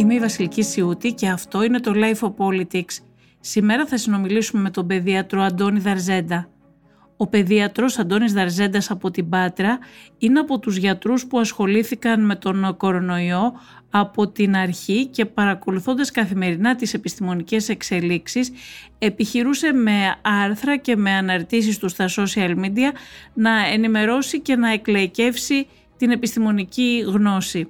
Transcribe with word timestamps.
Είμαι 0.00 0.14
η 0.14 0.18
Βασιλική 0.18 0.62
Σιούτη 0.62 1.12
και 1.12 1.28
αυτό 1.28 1.62
είναι 1.62 1.80
το 1.80 1.92
Life 1.94 2.28
of 2.28 2.34
Politics. 2.36 2.98
Σήμερα 3.40 3.86
θα 3.86 3.96
συνομιλήσουμε 3.96 4.62
με 4.62 4.70
τον 4.70 4.86
παιδίατρο 4.86 5.42
Αντώνη 5.42 5.78
Δαρζέντα. 5.78 6.48
Ο 7.16 7.26
παιδίατρος 7.26 7.98
Αντώνης 7.98 8.32
Δαρζέντας 8.32 8.90
από 8.90 9.10
την 9.10 9.28
Πάτρα 9.28 9.78
είναι 10.18 10.38
από 10.38 10.58
τους 10.58 10.76
γιατρούς 10.76 11.26
που 11.26 11.38
ασχολήθηκαν 11.38 12.24
με 12.24 12.36
τον 12.36 12.76
κορονοϊό 12.76 13.52
από 13.90 14.28
την 14.28 14.56
αρχή 14.56 15.06
και 15.06 15.24
παρακολουθώντας 15.24 16.10
καθημερινά 16.10 16.74
τις 16.74 16.94
επιστημονικές 16.94 17.68
εξελίξεις 17.68 18.52
επιχειρούσε 18.98 19.72
με 19.72 20.16
άρθρα 20.22 20.76
και 20.76 20.96
με 20.96 21.10
αναρτήσεις 21.10 21.78
του 21.78 21.88
στα 21.88 22.08
social 22.16 22.56
media 22.56 22.92
να 23.34 23.66
ενημερώσει 23.72 24.40
και 24.40 24.56
να 24.56 24.72
εκλαϊκεύσει 24.72 25.66
την 25.96 26.10
επιστημονική 26.10 27.04
γνώση. 27.06 27.68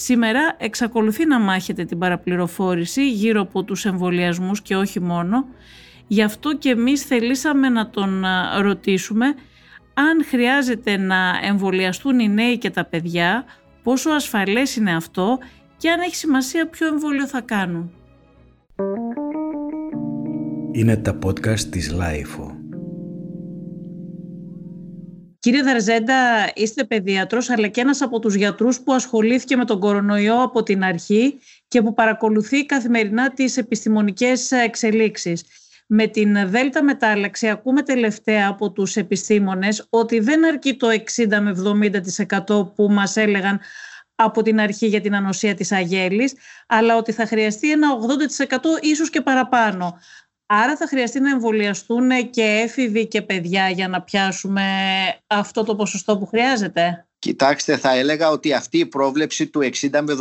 Σήμερα 0.00 0.56
εξακολουθεί 0.58 1.26
να 1.26 1.38
μάχεται 1.40 1.84
την 1.84 1.98
παραπληροφόρηση 1.98 3.10
γύρω 3.10 3.40
από 3.40 3.62
τους 3.62 3.84
εμβολιασμούς 3.84 4.62
και 4.62 4.76
όχι 4.76 5.00
μόνο. 5.00 5.46
Γι' 6.06 6.22
αυτό 6.22 6.56
και 6.56 6.70
εμείς 6.70 7.02
θελήσαμε 7.02 7.68
να 7.68 7.90
τον 7.90 8.24
ρωτήσουμε 8.60 9.26
αν 9.94 10.24
χρειάζεται 10.24 10.96
να 10.96 11.38
εμβολιαστούν 11.42 12.18
οι 12.18 12.28
νέοι 12.28 12.58
και 12.58 12.70
τα 12.70 12.84
παιδιά, 12.84 13.44
πόσο 13.82 14.10
ασφαλές 14.10 14.76
είναι 14.76 14.94
αυτό 14.94 15.38
και 15.76 15.90
αν 15.90 16.00
έχει 16.00 16.16
σημασία 16.16 16.66
ποιο 16.66 16.86
εμβόλιο 16.86 17.26
θα 17.26 17.40
κάνουν. 17.40 17.90
Είναι 20.72 20.96
τα 20.96 21.18
podcast 21.24 21.60
της 21.60 21.94
Lifeo. 21.94 22.47
Κύριε 25.48 25.62
Δαρζέντα, 25.62 26.50
είστε 26.54 26.84
παιδίατρος 26.84 27.50
αλλά 27.50 27.68
και 27.68 27.80
ένας 27.80 28.02
από 28.02 28.18
τους 28.18 28.34
γιατρούς 28.34 28.80
που 28.80 28.92
ασχολήθηκε 28.92 29.56
με 29.56 29.64
τον 29.64 29.80
κορονοϊό 29.80 30.42
από 30.42 30.62
την 30.62 30.84
αρχή 30.84 31.38
και 31.68 31.82
που 31.82 31.94
παρακολουθεί 31.94 32.66
καθημερινά 32.66 33.32
τις 33.32 33.56
επιστημονικές 33.56 34.50
εξελίξεις. 34.50 35.44
Με 35.86 36.06
την 36.06 36.50
Δέλτα 36.50 36.82
μετάλλαξη 36.82 37.48
ακούμε 37.48 37.82
τελευταία 37.82 38.48
από 38.48 38.70
τους 38.70 38.96
επιστήμονες 38.96 39.86
ότι 39.90 40.20
δεν 40.20 40.46
αρκεί 40.46 40.76
το 40.76 40.88
60 40.88 41.40
με 41.40 41.52
70% 42.46 42.74
που 42.74 42.88
μας 42.90 43.16
έλεγαν 43.16 43.60
από 44.14 44.42
την 44.42 44.60
αρχή 44.60 44.86
για 44.86 45.00
την 45.00 45.14
ανοσία 45.14 45.54
της 45.54 45.72
αγέλης, 45.72 46.34
αλλά 46.66 46.96
ότι 46.96 47.12
θα 47.12 47.26
χρειαστεί 47.26 47.70
ένα 47.70 47.88
80% 47.92 48.82
ίσως 48.82 49.10
και 49.10 49.20
παραπάνω. 49.20 49.98
Άρα 50.50 50.76
θα 50.76 50.86
χρειαστεί 50.86 51.20
να 51.20 51.30
εμβολιαστούν 51.30 52.30
και 52.30 52.42
έφηβοι 52.42 53.06
και 53.06 53.22
παιδιά 53.22 53.68
για 53.70 53.88
να 53.88 54.02
πιάσουμε 54.02 54.62
αυτό 55.26 55.64
το 55.64 55.76
ποσοστό 55.76 56.18
που 56.18 56.26
χρειάζεται; 56.26 57.06
Κοιτάξτε, 57.18 57.76
θα 57.76 57.94
έλεγα 57.94 58.30
ότι 58.30 58.52
αυτή 58.52 58.78
η 58.78 58.86
πρόβλεψη 58.86 59.46
του 59.46 59.60
60 59.60 60.00
με 60.02 60.14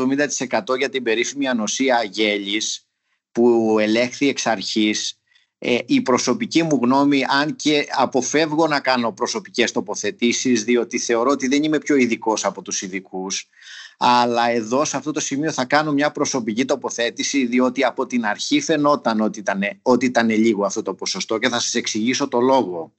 70% 0.61 0.78
για 0.78 0.89
την 0.89 1.03
περίφημη 1.03 1.48
ανοσία 1.48 2.03
γέλης 2.03 2.88
που 3.31 3.78
ελέγχθη 3.80 4.30
εξ 4.30 4.48
αρχής, 4.48 5.20
ε, 5.58 5.78
η 5.86 6.02
προσωπική 6.02 6.64
μου 6.64 6.80
γνώμη, 6.81 7.23
αν 7.28 7.55
και 7.55 7.88
αποφεύγω 7.92 8.67
να 8.67 8.80
κάνω 8.80 9.11
προσωπικές 9.11 9.72
τοποθετήσεις, 9.72 10.64
διότι 10.64 11.00
θεωρώ 11.00 11.31
ότι 11.31 11.48
δεν 11.48 11.64
είμαι 11.64 11.78
πιο 11.78 11.95
ειδικός 11.95 12.45
από 12.45 12.61
τους 12.61 12.81
ειδικούς, 12.81 13.50
αλλά 13.97 14.49
εδώ 14.49 14.85
σε 14.85 14.97
αυτό 14.97 15.11
το 15.11 15.19
σημείο 15.19 15.51
θα 15.51 15.65
κάνω 15.65 15.91
μια 15.91 16.11
προσωπική 16.11 16.65
τοποθέτηση 16.65 17.45
διότι 17.45 17.83
από 17.83 18.05
την 18.05 18.25
αρχή 18.25 18.61
φαινόταν 18.61 19.21
ότι 19.21 19.39
ήταν, 19.39 19.61
ότι 19.81 20.05
ήταν 20.05 20.29
λίγο 20.29 20.65
αυτό 20.65 20.81
το 20.81 20.93
ποσοστό 20.93 21.37
και 21.37 21.49
θα 21.49 21.59
σας 21.59 21.73
εξηγήσω 21.73 22.27
το 22.27 22.39
λόγο. 22.39 22.93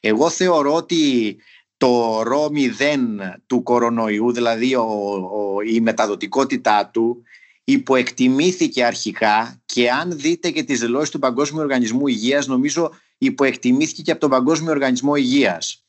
Εγώ 0.00 0.30
θεωρώ 0.30 0.74
ότι 0.74 1.36
το 1.76 2.22
ρο 2.22 2.50
0 2.54 2.98
του 3.46 3.62
κορονοϊού, 3.62 4.32
δηλαδή 4.32 4.74
ο, 4.74 4.84
η 5.66 5.80
μεταδοτικότητά 5.80 6.90
του, 6.92 7.22
υποεκτιμήθηκε 7.64 8.84
αρχικά 8.84 9.62
και 9.64 9.90
αν 9.90 10.18
δείτε 10.18 10.50
και 10.50 10.62
τις 10.62 10.80
δηλώσεις 10.80 11.10
του 11.10 11.18
Παγκόσμιου 11.18 11.60
Οργανισμού 11.60 12.06
Υγείας, 12.06 12.46
νομίζω 12.46 12.90
υποεκτιμήθηκε 13.18 14.02
και 14.02 14.10
από 14.10 14.20
τον 14.20 14.30
Παγκόσμιο 14.30 14.70
Οργανισμό 14.70 15.16
Υγείας. 15.16 15.84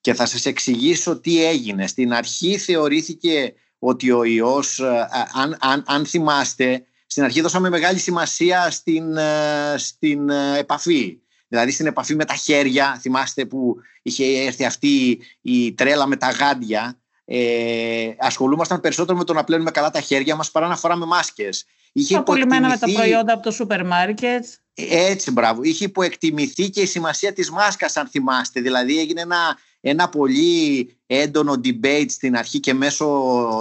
Και 0.00 0.14
θα 0.14 0.26
σας 0.26 0.46
εξηγήσω 0.46 1.20
τι 1.20 1.44
έγινε. 1.44 1.86
Στην 1.86 2.12
αρχή 2.12 2.58
θεωρήθηκε 2.58 3.54
ότι 3.86 4.10
ο 4.10 4.24
ιός, 4.24 4.78
ε, 4.78 5.08
αν, 5.32 5.56
αν, 5.60 5.84
αν 5.86 6.06
θυμάστε, 6.06 6.84
στην 7.06 7.24
αρχή 7.24 7.40
δώσαμε 7.40 7.68
μεγάλη 7.68 7.98
σημασία 7.98 8.70
στην, 8.70 9.16
ε, 9.16 9.74
στην 9.76 10.28
ε, 10.30 10.58
επαφή. 10.58 11.18
Δηλαδή 11.48 11.70
στην 11.70 11.86
επαφή 11.86 12.14
με 12.14 12.24
τα 12.24 12.34
χέρια, 12.34 12.98
θυμάστε 13.00 13.44
που 13.44 13.76
είχε 14.02 14.24
έρθει 14.24 14.64
αυτή 14.64 15.20
η 15.40 15.72
τρέλα 15.72 16.06
με 16.06 16.16
τα 16.16 16.30
γάντια. 16.30 16.98
Ε, 17.24 18.10
ασχολούμασταν 18.18 18.80
περισσότερο 18.80 19.18
με 19.18 19.24
το 19.24 19.32
να 19.32 19.44
πλένουμε 19.44 19.70
καλά 19.70 19.90
τα 19.90 20.00
χέρια 20.00 20.36
μας 20.36 20.50
παρά 20.50 20.66
να 20.66 20.76
φοράμε 20.76 21.06
μάσκες. 21.06 21.64
Είχε 21.92 22.16
Απολυμμένα 22.16 22.68
με 22.68 22.76
τα 22.76 22.92
προϊόντα 22.92 23.32
από 23.32 23.42
το 23.42 23.50
σούπερ 23.50 23.86
μάρκετ. 23.86 24.44
Έτσι, 24.74 25.30
μπράβο. 25.30 25.62
Είχε 25.62 25.84
υποεκτιμηθεί 25.84 26.70
και 26.70 26.80
η 26.80 26.86
σημασία 26.86 27.32
της 27.32 27.50
μάσκας, 27.50 27.96
αν 27.96 28.06
θυμάστε. 28.06 28.60
Δηλαδή 28.60 28.98
έγινε 28.98 29.20
ένα 29.20 29.58
ένα 29.86 30.08
πολύ 30.08 30.90
έντονο 31.06 31.60
debate 31.64 32.06
στην 32.08 32.36
αρχή 32.36 32.60
και 32.60 32.74
μέσω 32.74 33.06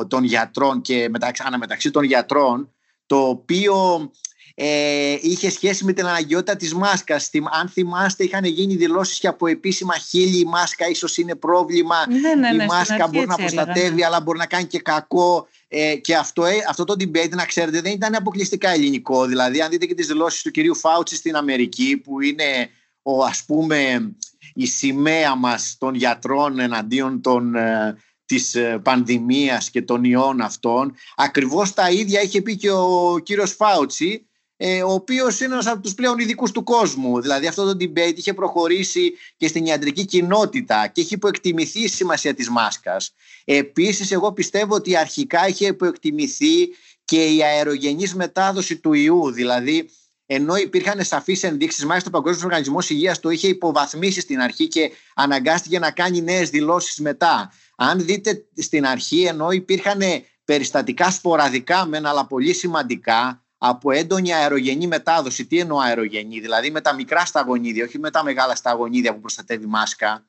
των 0.10 0.24
γιατρών 0.24 0.82
και 0.82 1.08
μεταξύ, 1.10 1.44
αναμεταξύ 1.46 1.92
των 1.92 2.04
γιατρών 2.04 2.70
το 3.06 3.28
οποίο 3.28 4.12
ε, 4.56 5.18
είχε 5.22 5.50
σχέση 5.50 5.86
με 5.86 5.94
την 5.94 6.06
αναγκαιότητα 6.06 6.56
της 6.56 6.74
μάσκας. 6.74 7.30
Αν 7.62 7.68
θυμάστε 7.70 8.24
είχαν 8.24 8.44
γίνει 8.44 8.76
δηλώσεις 8.76 9.20
και 9.20 9.28
από 9.28 9.48
επίσημα 9.48 9.94
χείλη 9.98 10.40
η 10.40 10.46
μάσκα 10.46 10.90
ίσως 10.90 11.18
είναι 11.18 11.36
πρόβλημα. 11.36 11.96
Ναι, 12.10 12.36
ναι, 12.36 12.52
ναι, 12.52 12.64
η 12.64 12.68
μάσκα 12.68 13.08
μπορεί 13.08 13.28
να 13.28 13.36
προστατεύει 13.36 13.96
ναι. 13.96 14.06
αλλά 14.06 14.22
μπορεί 14.22 14.38
να 14.38 14.46
κάνει 14.46 14.66
και 14.66 14.80
κακό. 14.80 15.48
Ε, 15.68 15.96
και 15.96 16.16
αυτό, 16.16 16.46
ε, 16.46 16.54
αυτό 16.70 16.84
το 16.84 16.96
debate 17.00 17.30
να 17.30 17.46
ξέρετε 17.46 17.82
δεν 17.82 17.92
ήταν 17.92 18.16
αποκλειστικά 18.16 18.70
ελληνικό. 18.70 19.26
Δηλαδή 19.26 19.62
αν 19.62 19.70
δείτε 19.70 19.86
και 19.86 19.96
τις 19.96 20.08
δηλώσεις 20.08 20.42
του 20.42 20.52
κυρίου 20.52 20.76
Φάουτσι 20.76 21.16
στην 21.16 21.36
Αμερική 21.36 21.98
που 21.98 22.22
είναι 22.22 22.70
ο 23.02 23.24
ας 23.24 23.44
πούμε 23.46 24.12
η 24.54 24.66
σημαία 24.66 25.36
μας 25.36 25.76
των 25.80 25.96
γιατρών 25.96 26.60
εναντίον 26.60 27.22
των, 27.22 27.56
ε, 27.56 27.98
της 28.26 28.56
ε, 28.56 28.80
πανδημίας 28.84 29.70
και 29.70 29.82
των 29.82 30.04
ιών 30.04 30.42
αυτών. 30.42 30.96
Ακριβώς 31.16 31.74
τα 31.74 31.92
ίδια 31.92 32.22
είχε 32.22 32.42
πει 32.42 32.58
και 32.58 32.72
ο 32.72 33.20
κύριος 33.24 33.52
Φάουτσι, 33.52 34.28
ε, 34.58 34.84
ο 34.84 34.92
οποίος 34.92 35.40
είναι 35.40 35.54
ένας 35.54 35.68
από 35.68 35.82
τους 35.82 35.94
πλέον 35.94 36.20
ειδικούς 36.20 36.52
του 36.52 36.64
κόσμου. 36.64 37.22
Δηλαδή 37.22 37.48
αυτό 37.48 37.64
το 37.64 37.78
debate 37.80 38.14
είχε 38.16 38.34
προχωρήσει 38.34 39.14
και 39.38 39.48
στην 39.48 39.66
ιατρική 39.66 40.06
κοινότητα 40.06 40.88
και 40.88 41.02
έχει 41.02 41.14
υποεκτιμηθεί 41.14 41.80
η 41.80 41.88
σημασία 41.88 42.34
της 42.34 42.50
μάσκας. 42.50 43.14
Επίσης 43.46 44.12
εγώ 44.12 44.32
πιστεύω 44.34 44.76
ότι 44.76 44.98
αρχικά 44.98 45.48
είχε 45.48 45.68
υποεκτιμηθεί 45.68 46.70
και 47.06 47.24
η 47.26 47.44
αερογενής 47.44 48.16
μετάδοση 48.16 48.78
του 48.78 48.94
ιού, 48.94 49.32
δηλαδή 49.32 49.90
ενώ 50.26 50.56
υπήρχαν 50.56 51.04
σαφείς 51.04 51.44
ενδείξεις, 51.44 51.86
μάλιστα 51.86 52.10
ο 52.10 52.12
Παγκόσμιος 52.12 52.44
Οργανισμός 52.44 52.90
Υγείας 52.90 53.20
το 53.20 53.30
είχε 53.30 53.48
υποβαθμίσει 53.48 54.20
στην 54.20 54.42
αρχή 54.42 54.68
και 54.68 54.92
αναγκάστηκε 55.16 55.80
να 55.80 55.92
κάνει 55.92 56.22
νέες 56.22 56.50
δηλώσεις 56.50 57.00
μετά. 57.00 57.52
Αν 57.76 58.06
δείτε 58.06 58.46
στην 58.58 58.86
αρχή, 58.86 59.22
ενώ 59.24 59.52
υπήρχαν 59.52 60.02
περιστατικά 60.46 61.12
σποραδικά 61.12 61.86
μεν, 61.86 62.06
αλλά 62.06 62.28
πολύ 62.28 62.54
σημαντικά, 62.54 63.44
από 63.58 63.92
έντονη 63.92 64.34
αερογενή 64.34 64.88
μετάδοση. 64.88 65.46
Τι 65.46 65.60
εννοώ 65.60 65.80
αερογενή, 65.80 66.40
δηλαδή 66.40 66.72
με 66.72 66.82
τα 66.82 66.94
μικρά 66.94 67.26
σταγονίδια, 67.26 67.86
όχι 67.86 68.00
με 68.00 68.12
τα 68.12 68.24
μεγάλα 68.24 68.56
σταγονίδια 68.56 69.14
που 69.14 69.20
προστατεύει 69.20 69.66
μάσκα. 69.66 70.26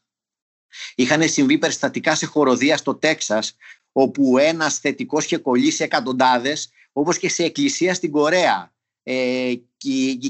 Είχαν 0.94 1.28
συμβεί 1.28 1.58
περιστατικά 1.58 2.14
σε 2.14 2.26
χοροδία 2.26 2.76
στο 2.76 2.94
Τέξας, 2.94 3.56
όπου 3.92 4.38
ένας 4.38 4.78
θετικός 4.78 5.24
είχε 5.24 5.36
κολλήσει 5.36 5.82
εκατοντάδες, 5.82 6.70
όπως 6.92 7.18
και 7.18 7.28
σε 7.28 7.44
εκκλησία 7.44 7.94
στην 7.94 8.10
Κορέα 8.10 8.73
ε, 8.73 8.73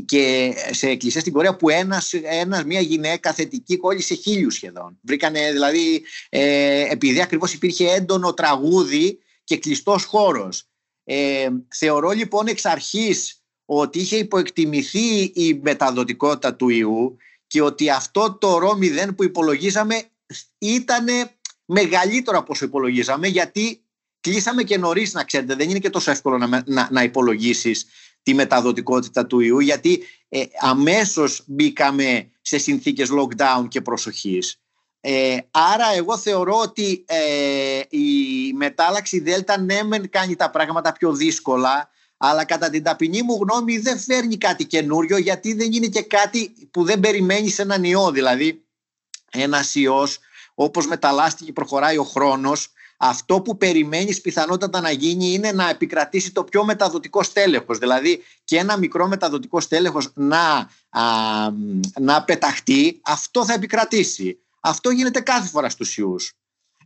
και, 0.05 0.55
σε 0.71 0.89
εκκλησία 0.89 1.21
στην 1.21 1.33
Κορέα 1.33 1.57
που 1.57 1.69
ένας, 1.69 2.13
ένας, 2.13 2.65
μια 2.65 2.81
γυναίκα 2.81 3.33
θετική 3.33 3.77
κόλλησε 3.77 4.15
χίλιους 4.15 4.55
σχεδόν. 4.55 4.99
Βρήκανε 5.03 5.53
δηλαδή, 5.53 6.03
ε, 6.29 6.87
επειδή 6.91 7.21
ακριβώς 7.21 7.53
υπήρχε 7.53 7.91
έντονο 7.91 8.35
τραγούδι 8.35 9.19
και 9.45 9.57
κλειστός 9.57 10.05
χώρος. 10.05 10.69
Ε, 11.05 11.49
θεωρώ 11.69 12.11
λοιπόν 12.11 12.47
εξ 12.47 12.65
αρχής 12.65 13.43
ότι 13.65 13.99
είχε 13.99 14.17
υποεκτιμηθεί 14.17 15.23
η 15.23 15.61
μεταδοτικότητα 15.63 16.55
του 16.55 16.69
ιού 16.69 17.17
και 17.47 17.63
ότι 17.63 17.91
αυτό 17.91 18.39
το 18.41 18.59
ρο 18.59 18.79
0 19.09 19.15
που 19.17 19.25
υπολογίζαμε 19.25 20.03
ήταν 20.59 21.07
μεγαλύτερο 21.65 22.39
από 22.39 22.53
όσο 22.53 22.65
υπολογίζαμε 22.65 23.27
γιατί 23.29 23.85
κλείσαμε 24.21 24.63
και 24.63 24.79
νωρίς 24.79 25.13
να 25.13 25.25
ξέρετε 25.25 25.55
δεν 25.55 25.71
είναι 25.71 25.79
και 25.79 25.91
τόσο 25.91 26.11
εύκολο 26.11 26.39
να, 26.39 26.63
να, 26.67 26.89
να 26.91 27.03
υπολογίσεις 27.03 27.87
τη 28.25 28.35
μεταδοτικότητα 28.35 29.27
του 29.27 29.41
ιού 29.41 29.59
γιατί 29.59 30.03
ε, 30.29 30.45
αμέσως 30.61 31.43
μπήκαμε 31.47 32.31
σε 32.41 32.59
συνθήκες 32.59 33.09
lockdown 33.11 33.69
και 33.69 33.81
προσοχής. 33.81 34.59
Ε, 35.01 35.39
άρα 35.51 35.87
εγώ 35.97 36.19
θεωρώ 36.19 36.59
ότι 36.59 37.05
ε, 37.07 37.81
η 37.89 38.07
μετάλλαξη 38.53 39.21
Δέλτα 39.21 39.61
ναι 39.61 39.83
μεν 39.83 40.11
κάνει 40.11 40.37
τα 40.37 40.51
πράγματα 40.51 40.93
πιο 40.93 41.13
δύσκολα 41.13 41.91
αλλά 42.17 42.45
κατά 42.45 42.71
την 42.71 42.83
ταπεινή 42.83 43.23
μου 43.23 43.39
γνώμη 43.43 43.79
δεν 43.79 43.99
φέρνει 43.99 44.37
κάτι 44.37 44.65
καινούριο 44.65 45.17
γιατί 45.17 45.55
δεν 45.55 45.73
είναι 45.73 45.87
και 45.87 46.03
κάτι 46.03 46.53
που 46.71 46.85
δεν 46.85 47.01
περιμένει 47.01 47.49
σε 47.49 47.63
έναν 47.63 47.85
ιό. 47.85 48.11
Δηλαδή 48.11 48.65
ένας 49.31 49.75
ιός 49.75 50.19
όπως 50.55 50.87
μεταλλάστηκε 50.87 51.53
προχωράει 51.53 51.99
ο 51.99 52.05
χρόνος 52.05 52.73
αυτό 52.97 53.41
που 53.41 53.57
περιμένεις 53.57 54.21
πιθανότατα 54.21 54.81
να 54.81 54.91
γίνει 54.91 55.33
είναι 55.33 55.53
να 55.53 55.69
επικρατήσει 55.69 56.33
το 56.33 56.45
πιο 56.45 56.65
μεταδοτικό 56.65 57.23
στέλεχος. 57.23 57.79
Δηλαδή 57.79 58.23
και 58.45 58.59
ένα 58.59 58.77
μικρό 58.77 59.09
μεταδοτικό 59.09 59.61
στέλεχος 59.61 60.11
να, 60.15 60.71
να 62.01 62.25
πεταχτεί, 62.25 63.01
αυτό 63.05 63.45
θα 63.45 63.53
επικρατήσει. 63.53 64.39
Αυτό 64.61 64.91
γίνεται 64.91 65.21
κάθε 65.21 65.49
φορά 65.49 65.69
στους 65.69 65.97
ιούς. 65.97 66.33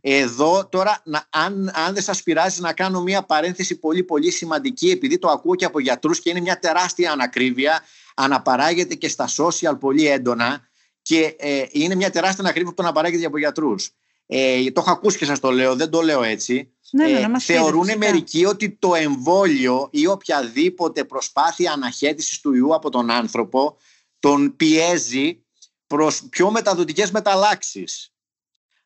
Εδώ 0.01 0.67
τώρα, 0.67 1.01
να, 1.05 1.25
αν, 1.29 1.71
αν 1.73 1.93
δεν 1.93 2.03
σας 2.03 2.23
πειράζει 2.23 2.61
να 2.61 2.73
κάνω 2.73 3.01
μια 3.01 3.23
παρένθεση 3.23 3.75
πολύ 3.79 4.03
πολύ 4.03 4.31
σημαντική, 4.31 4.89
επειδή 4.89 5.19
το 5.19 5.27
ακούω 5.29 5.55
και 5.55 5.65
από 5.65 5.79
γιατρούς 5.79 6.19
και 6.19 6.29
είναι 6.29 6.39
μια 6.39 6.59
τεράστια 6.59 7.11
ανακρίβεια, 7.11 7.83
αναπαράγεται 8.15 8.95
και 8.95 9.07
στα 9.07 9.27
social 9.37 9.79
πολύ 9.79 10.07
έντονα 10.07 10.67
και 11.01 11.35
ε, 11.37 11.65
είναι 11.71 11.95
μια 11.95 12.09
τεράστια 12.09 12.43
ανακρίβεια 12.43 12.69
που 12.69 12.75
το 12.75 12.83
αναπαράγεται 12.83 13.25
από 13.25 13.37
γιατρούς. 13.37 13.91
Ε, 14.31 14.71
το 14.71 14.81
έχω 14.81 14.91
ακούσει 14.91 15.17
και 15.17 15.25
σας 15.25 15.39
το 15.39 15.51
λέω, 15.51 15.75
δεν 15.75 15.89
το 15.89 16.01
λέω 16.01 16.23
έτσι. 16.23 16.73
Ναι, 16.91 17.07
ναι, 17.07 17.19
ε, 17.19 17.39
θεωρούν 17.39 17.97
μερικοί 17.97 18.45
ότι 18.45 18.69
το 18.69 18.95
εμβόλιο 18.95 19.87
ή 19.91 20.07
οποιαδήποτε 20.07 21.03
προσπάθεια 21.03 21.71
αναχέτησης 21.71 22.39
του 22.39 22.53
ιού 22.53 22.73
από 22.75 22.89
τον 22.89 23.09
άνθρωπο 23.09 23.77
τον 24.19 24.55
πιέζει 24.55 25.43
προς 25.87 26.23
πιο 26.29 26.51
μεταδοτικές 26.51 27.11
μεταλλάξεις. 27.11 28.13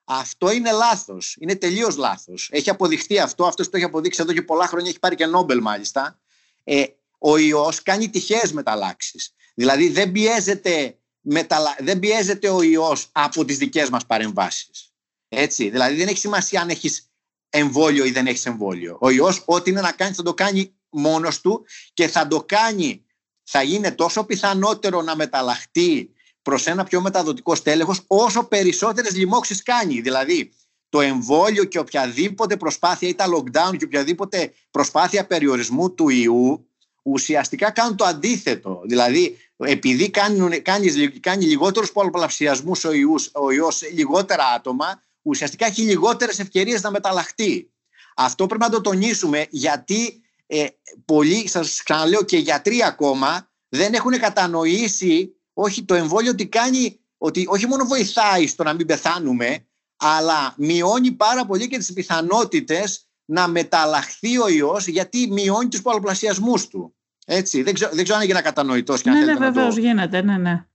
Αυτό 0.04 0.52
είναι 0.52 0.72
λάθος. 0.72 1.36
Είναι 1.40 1.56
τελείως 1.56 1.96
λάθος. 1.96 2.50
Έχει 2.52 2.70
αποδειχθεί 2.70 3.20
αυτό. 3.20 3.46
Αυτός 3.46 3.70
το 3.70 3.78
έχει 3.78 3.86
αποδείξει 3.86 4.22
εδώ 4.22 4.34
και 4.34 4.42
πολλά 4.42 4.68
χρόνια. 4.68 4.90
Έχει 4.90 5.00
πάρει 5.00 5.16
και 5.16 5.26
Νόμπελ, 5.26 5.62
μάλιστα. 5.62 6.20
Ε, 6.64 6.84
ο 7.18 7.38
ιός 7.38 7.82
κάνει 7.82 8.10
τυχαίες 8.10 8.52
μεταλλάξεις. 8.52 9.34
Δηλαδή 9.54 9.90
δεν 9.90 10.12
πιέζεται, 10.12 10.98
μεταλα... 11.20 11.76
δεν 11.80 12.00
πιέζεται 12.00 12.50
ο 12.50 12.62
ιός 12.62 13.10
από 13.12 13.46
τις 13.46 13.58
δικές 13.58 13.90
μας 13.90 14.06
παρεμβάσεις. 14.06 14.93
Έτσι. 15.36 15.70
Δηλαδή 15.70 15.96
δεν 15.96 16.08
έχει 16.08 16.18
σημασία 16.18 16.62
αν 16.62 16.70
έχεις 16.70 17.12
εμβόλιο 17.50 18.06
ή 18.06 18.12
δεν 18.12 18.28
έχεις 18.28 18.46
εμβόλιο. 18.46 18.98
Ο 19.00 19.10
ιό, 19.10 19.34
ό,τι 19.46 19.70
είναι 19.70 19.82
να 19.82 19.92
κάνεις, 19.92 20.18
θα 20.18 20.24
το 20.24 20.34
κάνει 20.34 20.74
μόνος 20.90 21.42
του 21.42 21.66
και 21.94 22.08
θα 22.08 22.28
το 22.28 22.44
κάνει. 22.44 23.06
Θα 23.44 23.64
είναι 23.64 23.92
τόσο 23.92 24.24
πιθανότερο 24.24 25.02
να 25.02 25.16
μεταλλαχτεί 25.16 26.14
προς 26.42 26.68
ένα 26.68 26.84
πιο 26.84 27.02
μεταδοτικό 27.02 27.56
στέλεχος, 27.56 28.02
όσο 28.08 28.44
περισσότερες 28.44 29.16
λοιμώξεις 29.16 29.64
κάνει. 29.64 30.02
Δηλαδή, 30.02 30.52
το 30.90 31.02
εμβόλιο 31.02 31.64
και 31.64 31.80
οποιαδήποτε 31.80 32.58
προσπάθεια 32.58 33.08
ή 33.08 33.16
τα 33.16 33.26
lockdown 33.26 33.78
και 33.78 33.86
οποιαδήποτε 33.86 34.54
προσπάθεια 34.72 35.26
περιορισμού 35.26 35.94
του 35.94 36.10
ιού 36.10 36.68
ουσιαστικά 37.04 37.72
κάνουν 37.72 37.96
το 37.96 38.06
αντίθετο. 38.06 38.82
Δηλαδή, 38.86 39.38
επειδή 39.58 40.10
κάνει, 40.10 40.60
κάνεις, 40.60 40.96
κάνεις 41.20 41.46
λιγότερους 41.46 41.92
πολλαπλασιασμούς 41.92 42.84
ο, 42.84 42.92
ιούς, 42.92 43.30
ο 43.34 43.52
ιός 43.52 43.82
λιγότερα 43.94 44.46
άτομα, 44.46 45.04
ουσιαστικά 45.24 45.66
έχει 45.66 45.82
λιγότερες 45.82 46.40
ευκαιρίες 46.40 46.82
να 46.82 46.92
μεταλλαχτεί. 46.92 47.72
Αυτό 48.16 48.46
πρέπει 48.46 48.64
να 48.64 48.70
το 48.70 48.82
τονίσουμε 48.82 49.46
γιατί 49.50 50.22
ε, 50.48 50.66
πολλοί, 51.06 51.48
σας 51.48 51.82
ξαναλέω 51.84 52.24
και 52.24 52.38
γιατροί 52.38 52.84
ακόμα, 52.84 53.52
δεν 53.70 53.94
έχουν 53.94 54.20
κατανοήσει 54.20 55.36
όχι 55.54 55.84
το 55.84 55.94
εμβόλιο 55.94 56.36
τι 56.36 56.48
κάνει, 56.48 57.00
ότι 57.18 57.46
όχι 57.48 57.68
μόνο 57.68 57.86
βοηθάει 57.86 58.48
στο 58.48 58.64
να 58.64 58.74
μην 58.74 58.86
πεθάνουμε, 58.86 59.66
αλλά 59.98 60.54
μειώνει 60.58 61.12
πάρα 61.12 61.46
πολύ 61.46 61.68
και 61.68 61.78
τις 61.78 61.94
πιθανότητες 61.94 63.08
να 63.26 63.48
μεταλλαχθεί 63.48 64.38
ο 64.38 64.48
ιός 64.48 64.88
γιατί 64.88 65.28
μειώνει 65.32 65.68
τους 65.68 65.82
πολλαπλασιασμούς 65.82 66.68
του. 66.68 66.96
Έτσι, 67.26 67.62
δεν 67.62 67.74
ξέρω, 67.74 67.92
δεν 67.94 68.04
ξέρω 68.04 68.18
αν 68.20 68.24
έγινε 68.24 68.42
κατανοητός. 68.42 69.02
Και 69.02 69.10
ναι, 69.10 69.18
αν 69.18 69.26
ναι, 69.26 69.36
βεβαίως 69.36 69.76
το... 69.76 69.82
γίνεται, 69.82 70.22
ναι, 70.22 70.38
ναι. 70.38 70.66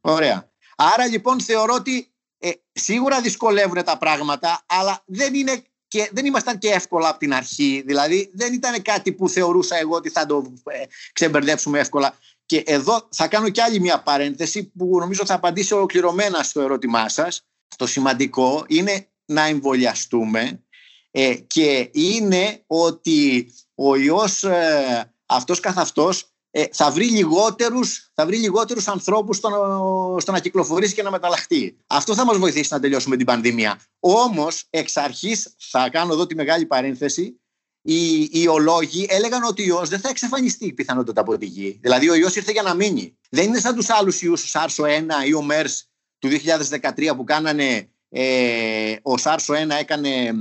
Ωραία. 0.00 0.50
Άρα 0.76 1.06
λοιπόν 1.06 1.40
θεωρώ 1.40 1.74
ότι 1.74 2.12
ε, 2.38 2.50
σίγουρα 2.72 3.20
δυσκολεύουν 3.20 3.84
τα 3.84 3.98
πράγματα, 3.98 4.64
αλλά 4.66 5.02
δεν, 5.06 5.34
είναι 5.34 5.62
και, 5.88 6.10
δεν 6.12 6.26
ήμασταν 6.26 6.58
και 6.58 6.68
εύκολα 6.68 7.08
από 7.08 7.18
την 7.18 7.34
αρχή. 7.34 7.82
Δηλαδή 7.86 8.30
δεν 8.34 8.52
ήταν 8.52 8.82
κάτι 8.82 9.12
που 9.12 9.28
θεωρούσα 9.28 9.76
εγώ 9.76 9.94
ότι 9.94 10.10
θα 10.10 10.26
το 10.26 10.52
ε, 10.64 10.82
ξεμπερδέψουμε 11.12 11.78
εύκολα. 11.78 12.18
Και 12.46 12.62
εδώ 12.66 13.08
θα 13.10 13.28
κάνω 13.28 13.48
και 13.48 13.62
άλλη 13.62 13.80
μια 13.80 14.02
παρένθεση 14.02 14.64
που 14.64 14.98
νομίζω 14.98 15.26
θα 15.26 15.34
απαντήσει 15.34 15.74
ολοκληρωμένα 15.74 16.42
στο 16.42 16.60
ερώτημά 16.60 17.08
σας. 17.08 17.46
Το 17.76 17.86
σημαντικό 17.86 18.64
είναι 18.68 19.08
να 19.24 19.42
εμβολιαστούμε 19.46 20.62
ε, 21.10 21.34
και 21.34 21.90
είναι 21.92 22.62
ότι 22.66 23.52
ο 23.74 23.96
ιός 23.96 24.44
ε, 24.44 25.14
αυτός 25.26 25.60
καθ' 25.60 25.78
αυτός 25.78 26.32
ε, 26.50 26.64
θα, 26.72 26.90
βρει 26.90 27.04
λιγότερους, 27.04 28.10
θα 28.14 28.26
βρει 28.26 28.36
λιγότερους 28.36 28.88
ανθρώπους 28.88 29.36
στο, 29.36 30.16
στο 30.20 30.32
να 30.32 30.40
κυκλοφορήσει 30.40 30.94
και 30.94 31.02
να 31.02 31.10
μεταλλαχτεί. 31.10 31.76
Αυτό 31.86 32.14
θα 32.14 32.24
μας 32.24 32.36
βοηθήσει 32.36 32.72
να 32.72 32.80
τελειώσουμε 32.80 33.16
την 33.16 33.26
πανδημία. 33.26 33.80
Όμως, 34.00 34.64
εξ 34.70 34.96
αρχής, 34.96 35.54
θα 35.58 35.88
κάνω 35.90 36.12
εδώ 36.12 36.26
τη 36.26 36.34
μεγάλη 36.34 36.66
παρένθεση, 36.66 37.40
οι, 37.82 38.28
οι 38.32 38.46
ολόγοι 38.48 39.06
έλεγαν 39.08 39.42
ότι 39.42 39.62
ο 39.62 39.64
ιός 39.64 39.88
δεν 39.88 40.00
θα 40.00 40.08
εξαφανιστεί 40.08 40.72
πιθανότατα 40.72 41.20
από 41.20 41.38
τη 41.38 41.46
γη. 41.46 41.78
Δηλαδή 41.82 42.10
ο 42.10 42.14
ιός 42.14 42.36
ήρθε 42.36 42.52
για 42.52 42.62
να 42.62 42.74
μείνει. 42.74 43.18
Δεν 43.30 43.46
είναι 43.46 43.58
σαν 43.58 43.74
τους 43.74 43.90
άλλους 43.90 44.22
ιούς, 44.22 44.42
ο 44.42 44.46
Σάρσο 44.46 44.84
1 44.84 45.26
ή 45.26 45.34
ο 45.34 45.42
ΜΕΡΣ 45.42 45.88
του 46.18 46.28
2013 46.28 47.12
που 47.16 47.24
κάνανε 47.24 47.90
ε, 48.08 48.96
ο 49.02 49.18
Σάρσο 49.18 49.54
1 49.54 49.56
έκανε 49.80 50.32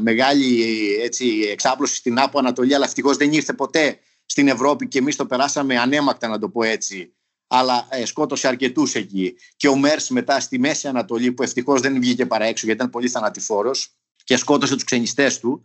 μεγάλη 0.00 0.64
έτσι, 1.02 1.48
εξάπλωση 1.50 1.94
στην 1.94 2.18
Άπο 2.18 2.38
Ανατολή 2.38 2.74
αλλά 2.74 2.84
ευτυχώς 2.84 3.16
δεν 3.16 3.32
ήρθε 3.32 3.52
ποτέ 3.52 3.98
στην 4.30 4.48
Ευρώπη 4.48 4.88
και 4.88 4.98
εμείς 4.98 5.16
το 5.16 5.26
περάσαμε 5.26 5.78
ανέμακτα 5.78 6.28
να 6.28 6.38
το 6.38 6.48
πω 6.48 6.62
έτσι 6.62 7.14
αλλά 7.52 7.86
ε, 7.90 8.04
σκότωσε 8.04 8.48
αρκετούς 8.48 8.94
εκεί. 8.94 9.34
Και 9.56 9.68
ο 9.68 9.76
Μέρς 9.76 10.10
μετά 10.10 10.40
στη 10.40 10.58
Μέση 10.58 10.88
Ανατολή 10.88 11.32
που 11.32 11.42
ευτυχώς 11.42 11.80
δεν 11.80 12.00
βγήκε 12.00 12.26
παρά 12.26 12.44
έξω 12.44 12.66
γιατί 12.66 12.80
ήταν 12.80 12.90
πολύ 12.90 13.08
θανατηφόρος 13.08 13.94
και 14.24 14.36
σκότωσε 14.36 14.74
τους 14.74 14.84
ξενιστές 14.84 15.38
του. 15.38 15.62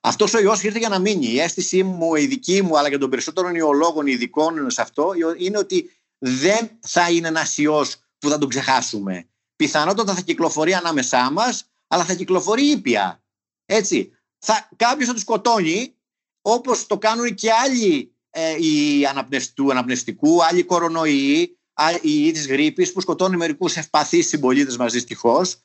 Αυτός 0.00 0.34
ο 0.34 0.40
ιός 0.40 0.62
ήρθε 0.62 0.78
για 0.78 0.88
να 0.88 0.98
μείνει. 0.98 1.26
Η 1.26 1.40
αίσθησή 1.40 1.82
μου, 1.82 2.14
η 2.14 2.26
δική 2.26 2.62
μου, 2.62 2.78
αλλά 2.78 2.90
και 2.90 2.98
των 2.98 3.10
περισσότερων 3.10 3.54
ιολόγων 3.54 4.06
ειδικών 4.06 4.70
σε 4.70 4.82
αυτό, 4.82 5.12
είναι 5.38 5.58
ότι 5.58 5.90
δεν 6.18 6.70
θα 6.80 7.10
είναι 7.10 7.28
ένας 7.28 7.58
ιός 7.58 7.96
που 8.18 8.28
θα 8.28 8.38
τον 8.38 8.48
ξεχάσουμε. 8.48 9.28
Πιθανότατα 9.56 10.14
θα 10.14 10.20
κυκλοφορεί 10.20 10.74
ανάμεσά 10.74 11.30
μας, 11.30 11.64
αλλά 11.86 12.04
θα 12.04 12.14
κυκλοφορεί 12.14 12.70
ήπια. 12.70 13.22
Έτσι. 13.66 14.10
Θα, 14.38 14.68
κάποιος 14.76 15.06
θα 15.06 15.12
τους 15.12 15.22
σκοτώνει, 15.22 15.94
όπως 16.42 16.86
το 16.86 16.98
κάνουν 16.98 17.34
και 17.34 17.52
άλλοι 17.52 18.14
ε, 18.30 18.56
οι 18.56 19.06
αναπνευστικού, 19.06 19.70
αναπνευστικού, 19.70 20.44
άλλοι 20.44 20.62
κορονοϊοί, 20.62 21.58
οι 22.02 22.30
της 22.30 22.46
γρήπης 22.46 22.92
που 22.92 23.00
σκοτώνουν 23.00 23.36
μερικούς 23.36 23.76
ευπαθείς 23.76 24.28
συμπολίτες 24.28 24.76
μας 24.76 24.92
δυστυχώς. 24.92 25.56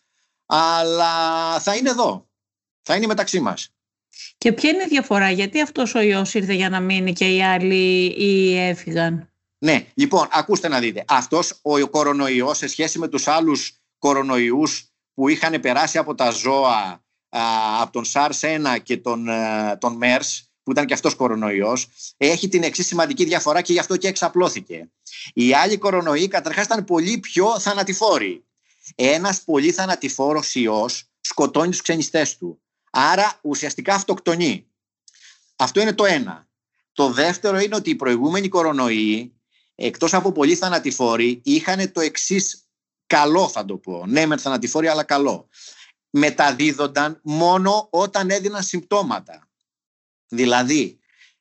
Αλλά 0.46 1.60
θα 1.60 1.76
είναι 1.76 1.90
εδώ. 1.90 2.30
Θα 2.82 2.96
είναι 2.96 3.08
μεταξύ 3.08 3.40
μας. 3.40 3.72
Και 4.38 4.52
ποια 4.52 4.70
είναι 4.70 4.84
η 4.84 4.88
διαφορά, 4.88 5.32
γιατί 5.32 5.62
αυτός 5.62 5.96
ο 5.96 6.00
ιός 6.00 6.34
ήρθε 6.34 6.54
για 6.54 6.70
να 6.70 6.80
μείνει 6.80 7.14
και 7.14 7.36
οι 7.36 7.44
άλλοι 7.44 8.06
ή 8.06 8.58
έφυγαν; 8.58 9.32
Ναι, 9.58 9.86
λοιπόν, 9.94 10.28
ακούστε 10.32 10.68
να 10.68 10.80
δείτε. 10.80 11.04
Αυτός 11.08 11.60
ο 11.62 11.88
κορονοϊός 11.90 12.58
σε 12.58 12.68
σχέση 12.68 13.00
με 13.00 13.08
τους 13.08 13.28
άλλους 13.28 13.82
κορονοϊούς 13.98 14.92
που 15.14 15.28
είχαν 15.28 15.60
περάσει 15.60 15.98
από 15.98 16.16
τα 16.16 16.30
ζώα, 16.30 17.06
από 17.82 17.92
τον 17.92 18.04
SARS-1 18.14 18.78
και 18.84 18.98
τον, 18.98 19.28
τον 19.80 20.00
MERS, 20.02 20.47
που 20.68 20.74
ήταν 20.74 20.86
και 20.86 20.94
αυτός 20.94 21.16
κορονοϊός, 21.16 21.88
έχει 22.18 22.48
την 22.48 22.64
εξής 22.64 22.88
σημαντική 22.88 23.24
διαφορά 23.26 23.62
και 23.62 23.74
γι' 23.74 23.80
αυτό 23.80 23.98
και 23.98 24.08
εξαπλώθηκε. 24.08 24.90
Οι 25.34 25.54
άλλοι 25.54 25.78
κορονοϊοί 25.78 26.28
καταρχάς 26.28 26.66
ήταν 26.66 26.84
πολύ 26.84 27.18
πιο 27.18 27.60
θανατηφόροι. 27.60 28.46
Ένας 28.96 29.44
πολύ 29.44 29.72
θανατηφόρος 29.72 30.56
ιός 30.56 31.10
σκοτώνει 31.22 31.70
τους 31.70 31.82
ξενιστές 31.82 32.38
του. 32.38 32.62
Άρα 32.92 33.40
ουσιαστικά 33.42 33.94
αυτοκτονεί. 33.94 34.68
Αυτό 35.56 35.82
είναι 35.82 35.94
το 35.94 36.06
ένα. 36.06 36.48
Το 36.94 37.10
δεύτερο 37.10 37.60
είναι 37.60 37.76
ότι 37.76 37.90
οι 37.90 37.96
προηγούμενοι 37.96 38.48
κορονοϊοί, 38.48 39.34
εκτός 39.76 40.14
από 40.14 40.32
πολύ 40.32 40.56
θανατηφόροι, 40.56 41.42
είχαν 41.44 41.92
το 41.92 42.02
εξής 42.02 42.68
καλό 43.06 43.50
θα 43.50 43.66
το 43.66 43.78
πω. 43.78 44.06
Ναι 44.08 44.26
με 44.26 44.38
θανατηφόροι 44.38 44.88
αλλά 44.88 45.04
καλό. 45.04 45.48
Μεταδίδονταν 46.10 47.20
μόνο 47.24 47.88
όταν 47.90 48.30
έδιναν 48.30 48.64
συμπτώματα. 48.64 49.47
Δηλαδή, 50.28 51.00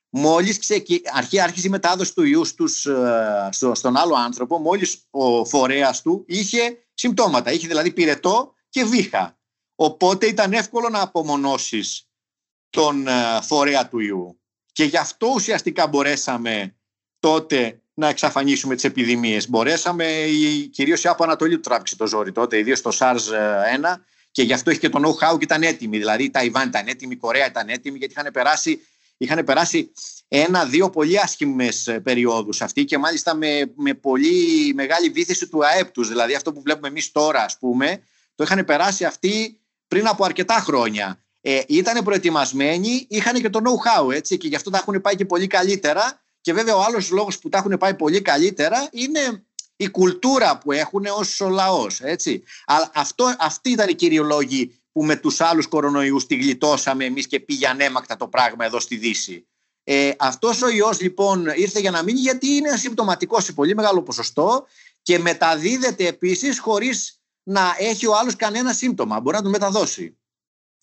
μόλις 0.09 0.59
ξεκι... 0.59 1.01
αρχή 1.13 1.39
άρχισε 1.39 1.67
η 1.67 1.69
μετάδοση 1.69 2.13
του 2.13 2.23
ιού 2.23 2.45
στους, 2.45 2.85
ε, 2.85 3.49
στον 3.71 3.97
άλλο 3.97 4.15
άνθρωπο, 4.15 4.59
μόλις 4.59 5.07
ο 5.09 5.45
φορέας 5.45 6.01
του 6.01 6.23
είχε 6.27 6.77
συμπτώματα. 6.93 7.51
Είχε 7.51 7.67
δηλαδή 7.67 7.91
πυρετό 7.91 8.53
και 8.69 8.83
βήχα. 8.83 9.37
Οπότε 9.75 10.25
ήταν 10.25 10.53
εύκολο 10.53 10.89
να 10.89 11.01
απομονώσεις 11.01 12.09
τον 12.69 13.07
ε, 13.07 13.39
φορέα 13.41 13.87
του 13.87 13.99
ιού. 13.99 14.39
Και 14.71 14.83
γι' 14.83 14.97
αυτό 14.97 15.27
ουσιαστικά 15.27 15.87
μπορέσαμε 15.87 16.75
τότε 17.19 17.81
να 17.93 18.07
εξαφανίσουμε 18.07 18.75
τις 18.75 18.83
επιδημίες. 18.83 19.49
Μπορέσαμε, 19.49 20.25
κυρίως 20.71 21.03
η 21.03 21.07
Άπο 21.07 21.23
Ανατολή 21.23 21.55
του 21.55 21.59
τράβηξε 21.59 21.95
το 21.95 22.07
ζόρι 22.07 22.31
τότε, 22.31 22.57
ιδίως 22.57 22.81
το 22.81 22.91
SARS-1 22.99 23.95
και 24.37 24.43
γι' 24.43 24.53
αυτό 24.53 24.71
είχε 24.71 24.79
και 24.79 24.89
το 24.89 24.99
know-how 25.03 25.37
και 25.37 25.43
ήταν 25.43 25.63
έτοιμη. 25.63 25.97
Δηλαδή 25.97 26.23
η 26.23 26.29
Ταϊβάν 26.29 26.67
ήταν 26.67 26.87
έτοιμη, 26.87 27.13
η 27.13 27.17
Κορέα 27.17 27.45
ήταν 27.45 27.69
έτοιμη 27.69 27.97
γιατί 27.97 28.13
είχαν 28.17 28.31
περάσει, 28.33 28.79
είχαν 29.17 29.43
περάσει 29.43 29.91
ένα-δύο 30.27 30.89
πολύ 30.89 31.19
άσχημες 31.19 31.87
ε, 31.87 31.99
περιόδους 31.99 32.61
αυτοί 32.61 32.85
και 32.85 32.97
μάλιστα 32.97 33.35
με, 33.35 33.71
με 33.75 33.93
πολύ 33.93 34.71
μεγάλη 34.73 35.09
βήθηση 35.09 35.47
του 35.47 35.65
ΑΕΠ 35.65 35.91
τους. 35.91 36.07
Δηλαδή 36.07 36.35
αυτό 36.35 36.53
που 36.53 36.61
βλέπουμε 36.61 36.87
εμείς 36.87 37.11
τώρα 37.11 37.43
ας 37.43 37.57
πούμε, 37.57 38.03
το 38.35 38.43
είχαν 38.43 38.65
περάσει 38.65 39.05
αυτοί 39.05 39.59
πριν 39.87 40.07
από 40.07 40.25
αρκετά 40.25 40.53
χρόνια. 40.53 41.23
Ε, 41.41 41.61
ήταν 41.67 42.03
προετοιμασμένοι, 42.03 43.05
είχαν 43.09 43.41
και 43.41 43.49
το 43.49 43.59
know-how 43.63 44.13
έτσι 44.13 44.37
και 44.37 44.47
γι' 44.47 44.55
αυτό 44.55 44.69
τα 44.69 44.77
έχουν 44.77 45.01
πάει 45.01 45.15
και 45.15 45.25
πολύ 45.25 45.47
καλύτερα. 45.47 46.21
Και 46.41 46.53
βέβαια 46.53 46.75
ο 46.75 46.81
άλλος 46.81 47.09
λόγος 47.09 47.39
που 47.39 47.49
τα 47.49 47.57
έχουν 47.57 47.77
πάει 47.77 47.93
πολύ 47.93 48.21
καλύτερα 48.21 48.87
είναι 48.91 49.45
η 49.77 49.89
κουλτούρα 49.89 50.57
που 50.57 50.71
έχουν 50.71 51.05
ως 51.05 51.39
λαός. 51.39 52.01
Έτσι. 52.01 52.43
Αλλά 52.65 52.91
αυτό, 52.93 53.35
αυτοί 53.39 53.69
ήταν 53.69 53.89
οι 53.89 53.95
κύριοι 53.95 54.17
λόγοι 54.17 54.79
που 54.91 55.03
με 55.03 55.15
τους 55.15 55.41
άλλους 55.41 55.67
κορονοϊούς 55.67 56.25
τη 56.25 56.35
γλιτώσαμε 56.35 57.05
εμείς 57.05 57.27
και 57.27 57.39
πήγε 57.39 57.67
ανέμακτα 57.67 58.15
το 58.15 58.27
πράγμα 58.27 58.65
εδώ 58.65 58.79
στη 58.79 58.95
Δύση. 58.95 59.47
Ε, 59.83 60.11
αυτός 60.19 60.61
ο 60.61 60.69
ιός 60.69 61.01
λοιπόν 61.01 61.45
ήρθε 61.55 61.79
για 61.79 61.91
να 61.91 62.03
μείνει 62.03 62.19
γιατί 62.19 62.47
είναι 62.47 62.69
ασυμπτωματικό 62.69 63.39
σε 63.39 63.53
πολύ 63.53 63.75
μεγάλο 63.75 64.03
ποσοστό 64.03 64.65
και 65.01 65.19
μεταδίδεται 65.19 66.07
επίσης 66.07 66.59
χωρίς 66.59 67.21
να 67.43 67.75
έχει 67.77 68.07
ο 68.07 68.17
άλλος 68.17 68.35
κανένα 68.35 68.73
σύμπτωμα. 68.73 69.19
Μπορεί 69.19 69.35
να 69.35 69.43
του 69.43 69.49
μεταδώσει. 69.49 70.16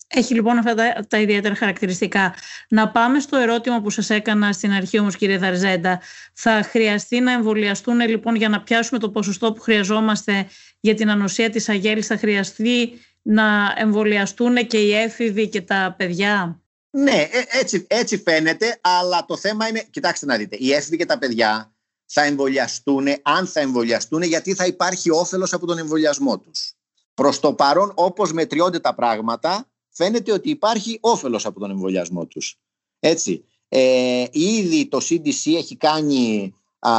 Έχει 0.07 0.33
λοιπόν 0.33 0.57
αυτά 0.57 0.73
τα, 0.73 1.05
τα 1.09 1.19
ιδιαίτερα 1.19 1.55
χαρακτηριστικά. 1.55 2.33
Να 2.69 2.89
πάμε 2.89 3.19
στο 3.19 3.37
ερώτημα 3.37 3.81
που 3.81 3.89
σας 3.89 4.09
έκανα 4.09 4.51
στην 4.51 4.71
αρχή 4.71 4.99
όμως 4.99 5.15
κύριε 5.15 5.37
Δαρζέντα. 5.37 6.01
Θα 6.33 6.63
χρειαστεί 6.63 7.19
να 7.19 7.31
εμβολιαστούν 7.31 7.99
λοιπόν 7.99 8.35
για 8.35 8.49
να 8.49 8.61
πιάσουμε 8.61 8.99
το 8.99 9.09
ποσοστό 9.09 9.53
που 9.53 9.61
χρειαζόμαστε 9.61 10.47
για 10.79 10.93
την 10.93 11.09
ανοσία 11.09 11.49
της 11.49 11.69
αγέλης. 11.69 12.07
Θα 12.07 12.17
χρειαστεί 12.17 13.01
να 13.21 13.73
εμβολιαστούν 13.77 14.67
και 14.67 14.77
οι 14.77 14.93
έφηβοι 14.93 15.49
και 15.49 15.61
τα 15.61 15.95
παιδιά; 15.97 16.61
Ναι, 16.89 17.11
ε, 17.11 17.59
έτσι, 17.59 17.85
έτσι 17.89 18.17
φαίνεται, 18.17 18.79
αλλά 18.81 19.25
το 19.25 19.37
θέμα 19.37 19.67
είναι, 19.67 19.83
κοιτάξτε 19.89 20.25
να 20.25 20.37
δείτε, 20.37 20.55
οι 20.59 20.73
έφηβοι 20.73 20.97
και 20.97 21.05
τα 21.05 21.17
παιδιά 21.17 21.73
θα 22.05 22.23
εμβολιαστούν, 22.23 23.07
αν 23.21 23.47
θα 23.47 23.59
εμβολιαστούν, 23.59 24.21
γιατί 24.21 24.53
θα 24.53 24.65
υπάρχει 24.65 25.11
όφελος 25.11 25.53
από 25.53 25.65
τον 25.65 25.77
εμβολιασμό 25.77 26.39
τους. 26.39 26.73
Προς 27.13 27.39
το 27.39 27.53
παρόν, 27.53 27.91
όπως 27.95 28.33
μετριώνται 28.33 28.79
τα 28.79 28.95
πράγματα, 28.95 29.69
φαίνεται 29.95 30.31
ότι 30.31 30.49
υπάρχει 30.49 30.97
όφελος 31.01 31.45
από 31.45 31.59
τον 31.59 31.69
εμβολιασμό 31.69 32.25
τους. 32.25 32.59
Έτσι. 32.99 33.45
Ε, 33.67 34.25
ήδη 34.31 34.87
το 34.87 34.97
CDC 35.09 35.55
έχει 35.55 35.75
κάνει, 35.77 36.53
α, 36.79 36.91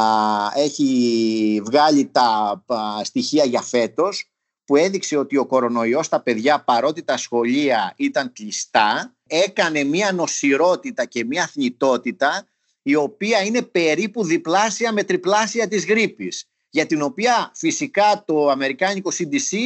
έχει 0.55 1.61
βγάλει 1.65 2.07
τα 2.11 2.63
στοιχεία 3.03 3.45
για 3.45 3.61
φέτος 3.61 4.31
που 4.65 4.75
έδειξε 4.75 5.17
ότι 5.17 5.37
ο 5.37 5.45
κορονοϊός 5.45 6.05
στα 6.05 6.21
παιδιά 6.21 6.63
παρότι 6.63 7.03
τα 7.03 7.17
σχολεία 7.17 7.93
ήταν 7.97 8.33
κλειστά 8.33 9.15
έκανε 9.27 9.83
μια 9.83 10.11
νοσηρότητα 10.11 11.05
και 11.05 11.25
μια 11.25 11.47
θνητότητα 11.47 12.47
η 12.81 12.95
οποία 12.95 13.43
είναι 13.43 13.61
περίπου 13.61 14.23
διπλάσια 14.23 14.91
με 14.91 15.03
τριπλάσια 15.03 15.67
της 15.67 15.85
γρήπης 15.85 16.49
για 16.69 16.85
την 16.85 17.01
οποία 17.01 17.51
φυσικά 17.55 18.23
το 18.25 18.49
Αμερικάνικο 18.49 19.11
CDC 19.17 19.57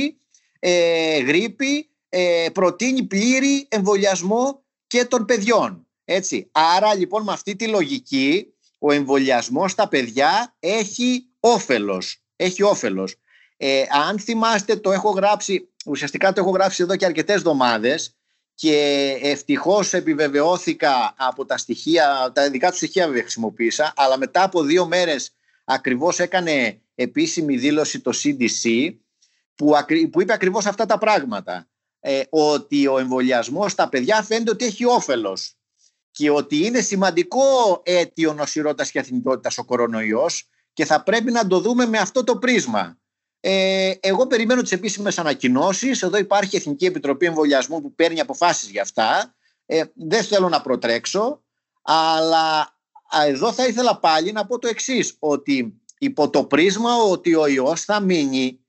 ε, 0.59 1.19
γρήπη 1.19 1.90
ε, 2.13 2.48
προτείνει 2.53 3.03
πλήρη 3.03 3.68
εμβολιασμό 3.70 4.63
και 4.88 5.06
των 5.06 5.25
παιδιών. 5.25 5.88
Έτσι. 6.06 6.50
Άρα 6.51 6.96
λοιπόν 6.96 7.24
με 7.24 7.32
αυτή 7.32 7.56
τη 7.56 7.68
λογική 7.68 8.53
ο 8.80 8.91
εμβολιασμός 8.91 9.72
στα 9.72 9.88
παιδιά 9.88 10.56
έχει 10.60 11.25
όφελος. 11.39 12.24
Έχει 12.36 12.63
όφελος. 12.63 13.15
Ε, 13.58 13.84
αν 14.08 14.20
θυμάστε 14.20 14.75
το 14.75 14.91
έχω 14.91 15.10
γράψει, 15.10 15.70
ουσιαστικά 15.86 16.34
το 16.34 16.41
έχω 16.41 16.50
γράψει 16.50 16.84
εδώ 16.84 16.96
και 16.96 17.06
αρκετές 17.06 17.36
εβδομάδες 17.36 18.15
και 18.53 19.18
ευτυχώς 19.22 19.94
επιβεβαιώθηκα 19.94 21.13
από 21.18 21.46
τα 21.46 21.58
στοιχεία, 21.58 22.32
τα 22.34 22.50
δικά 22.50 22.70
του 22.70 22.75
στοιχεία 22.75 23.08
βέβαια 23.08 23.22
χρησιμοποίησα, 23.22 23.94
αλλά 23.96 24.18
μετά 24.18 24.44
από 24.44 24.63
δύο 24.63 24.86
μέρες 24.86 25.34
ακριβώς 25.63 26.20
έκανε 26.20 26.82
επίσημη 26.96 27.58
δήλωση 27.58 28.00
το 28.00 28.12
CDC 28.24 28.94
που, 29.56 29.74
που 30.12 30.22
είπε 30.22 30.34
ακριβώς 30.34 30.65
αυτά 30.65 30.86
τα 30.86 30.98
πράγματα 30.98 31.71
ε, 32.03 32.22
ότι 32.29 32.88
ο 32.88 32.98
εμβολιασμός 32.98 33.72
στα 33.72 33.89
παιδιά 33.89 34.24
φαίνεται 34.24 34.51
ότι 34.51 34.65
έχει 34.65 34.86
όφελος 34.86 35.55
και 36.12 36.29
ότι 36.29 36.65
είναι 36.65 36.81
σημαντικό 36.81 37.41
αίτιο 37.84 38.34
νοσηρότητας 38.34 38.91
και 38.91 39.00
αθνητότητας 39.00 39.58
ο 39.58 39.65
κορονοϊός 39.65 40.50
και 40.74 40.86
θα 40.86 41.03
πρέπει 41.03 41.31
να 41.31 41.48
το 41.48 41.60
δούμε 41.60 41.86
με 41.86 41.98
αυτό 41.98 42.24
το 42.24 42.38
πρίσμα. 42.38 42.98
Ε, 43.39 43.93
εγώ 44.00 44.27
περιμένω 44.27 44.62
τις 44.62 44.72
επίσημες 44.72 45.20
ανακοινώσεις. 45.20 46.01
Εδώ 46.01 46.17
υπάρχει 46.17 46.55
η 46.55 46.58
Εθνική 46.58 46.86
Επιτροπή 46.86 47.25
Εμβολιασμού 47.25 47.81
που 47.81 47.96
παίρνει 47.96 48.20
αποφάσεις 48.20 48.70
για 48.70 48.81
αυτά. 48.81 49.36
Ε, 49.65 49.84
δεν 49.93 50.24
θέλω 50.24 50.50
να 50.50 50.62
προτρέξω, 50.62 51.43
αλλά 51.81 52.77
εδώ 53.25 53.53
θα 53.53 53.65
ήθελα 53.65 54.00
πάλι 54.00 54.31
να 54.31 54.46
πω 54.46 54.60
το 54.60 54.67
εξής, 54.67 55.15
ότι 55.20 55.81
υπό 55.98 56.29
το 56.29 56.43
πρίσμα 56.46 56.96
ότι 56.96 57.36
ο 57.36 57.48
ιός 57.48 57.84
θα 57.84 58.00
μείνει 58.00 58.61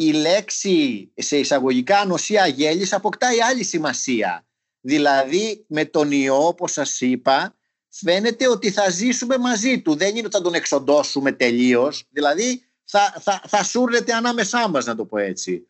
η 0.00 0.12
λέξη 0.12 1.10
σε 1.14 1.36
εισαγωγικά 1.36 2.04
νοσία 2.04 2.46
γέλης 2.46 2.92
αποκτάει 2.92 3.40
άλλη 3.40 3.64
σημασία. 3.64 4.46
Δηλαδή 4.80 5.64
με 5.68 5.84
τον 5.84 6.12
ιό 6.12 6.46
όπως 6.46 6.72
σας 6.72 7.00
είπα 7.00 7.54
φαίνεται 7.88 8.48
ότι 8.48 8.70
θα 8.70 8.90
ζήσουμε 8.90 9.38
μαζί 9.38 9.80
του. 9.80 9.94
Δεν 9.94 10.16
είναι 10.16 10.26
ότι 10.26 10.36
θα 10.36 10.42
τον 10.42 10.54
εξοντώσουμε 10.54 11.32
τελείως. 11.32 12.04
Δηλαδή 12.10 12.62
θα, 12.84 13.14
θα, 13.20 13.42
θα 13.46 13.64
σούρνεται 13.64 14.12
ανάμεσά 14.12 14.68
μας 14.68 14.84
να 14.84 14.96
το 14.96 15.04
πω 15.04 15.18
έτσι. 15.18 15.66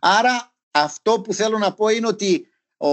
Άρα 0.00 0.52
αυτό 0.70 1.20
που 1.20 1.34
θέλω 1.34 1.58
να 1.58 1.72
πω 1.72 1.88
είναι 1.88 2.06
ότι 2.06 2.46
ο, 2.76 2.88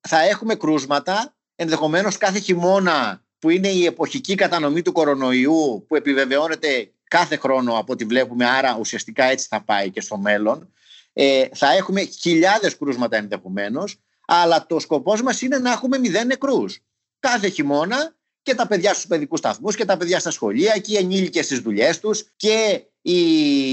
θα 0.00 0.20
έχουμε 0.20 0.54
κρούσματα 0.54 1.36
ενδεχομένως 1.54 2.16
κάθε 2.16 2.38
χειμώνα 2.38 3.24
που 3.38 3.50
είναι 3.50 3.68
η 3.68 3.84
εποχική 3.84 4.34
κατανομή 4.34 4.82
του 4.82 4.92
κορονοϊού 4.92 5.84
που 5.88 5.96
επιβεβαιώνεται 5.96 6.92
κάθε 7.12 7.36
χρόνο 7.36 7.78
από 7.78 7.92
ό,τι 7.92 8.04
βλέπουμε, 8.04 8.46
άρα 8.46 8.76
ουσιαστικά 8.80 9.24
έτσι 9.24 9.46
θα 9.50 9.62
πάει 9.64 9.90
και 9.90 10.00
στο 10.00 10.16
μέλλον. 10.16 10.72
Ε, 11.12 11.44
θα 11.54 11.72
έχουμε 11.72 12.04
χιλιάδες 12.04 12.76
κρούσματα 12.76 13.16
ενδεχομένως, 13.16 14.00
αλλά 14.26 14.66
το 14.66 14.78
σκοπός 14.78 15.22
μας 15.22 15.42
είναι 15.42 15.58
να 15.58 15.72
έχουμε 15.72 15.98
μηδέν 15.98 16.26
νεκρούς. 16.26 16.78
Κάθε 17.18 17.48
χειμώνα 17.48 18.14
και 18.42 18.54
τα 18.54 18.66
παιδιά 18.66 18.92
στους 18.92 19.06
παιδικούς 19.06 19.38
σταθμούς 19.38 19.76
και 19.76 19.84
τα 19.84 19.96
παιδιά 19.96 20.18
στα 20.20 20.30
σχολεία 20.30 20.78
και 20.78 20.92
οι 20.92 20.96
ενήλικες 20.96 21.44
στις 21.44 21.58
δουλειές 21.58 22.00
τους 22.00 22.24
και 22.36 22.84
οι 23.02 23.20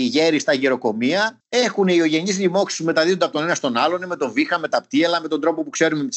γέροι 0.06 0.40
στα 0.40 0.54
γεροκομεία 0.54 1.42
έχουν 1.50 1.88
οι 1.88 2.02
ογενείς 2.02 2.40
λοιμώξεις 2.40 2.80
που 2.80 2.86
μεταδίδονται 2.86 3.26
από 3.26 3.34
τον 3.34 3.44
ένα 3.44 3.56
στον 3.56 3.78
άλλον 3.78 4.06
με 4.08 4.16
τον 4.16 4.32
βήχα, 4.32 4.60
με 4.60 4.68
τα 4.68 4.82
πτύελα, 4.82 5.22
με 5.22 5.28
τον 5.28 5.42
τρόπο 5.42 5.64
που 5.64 5.70
ξέρουμε 5.70 6.08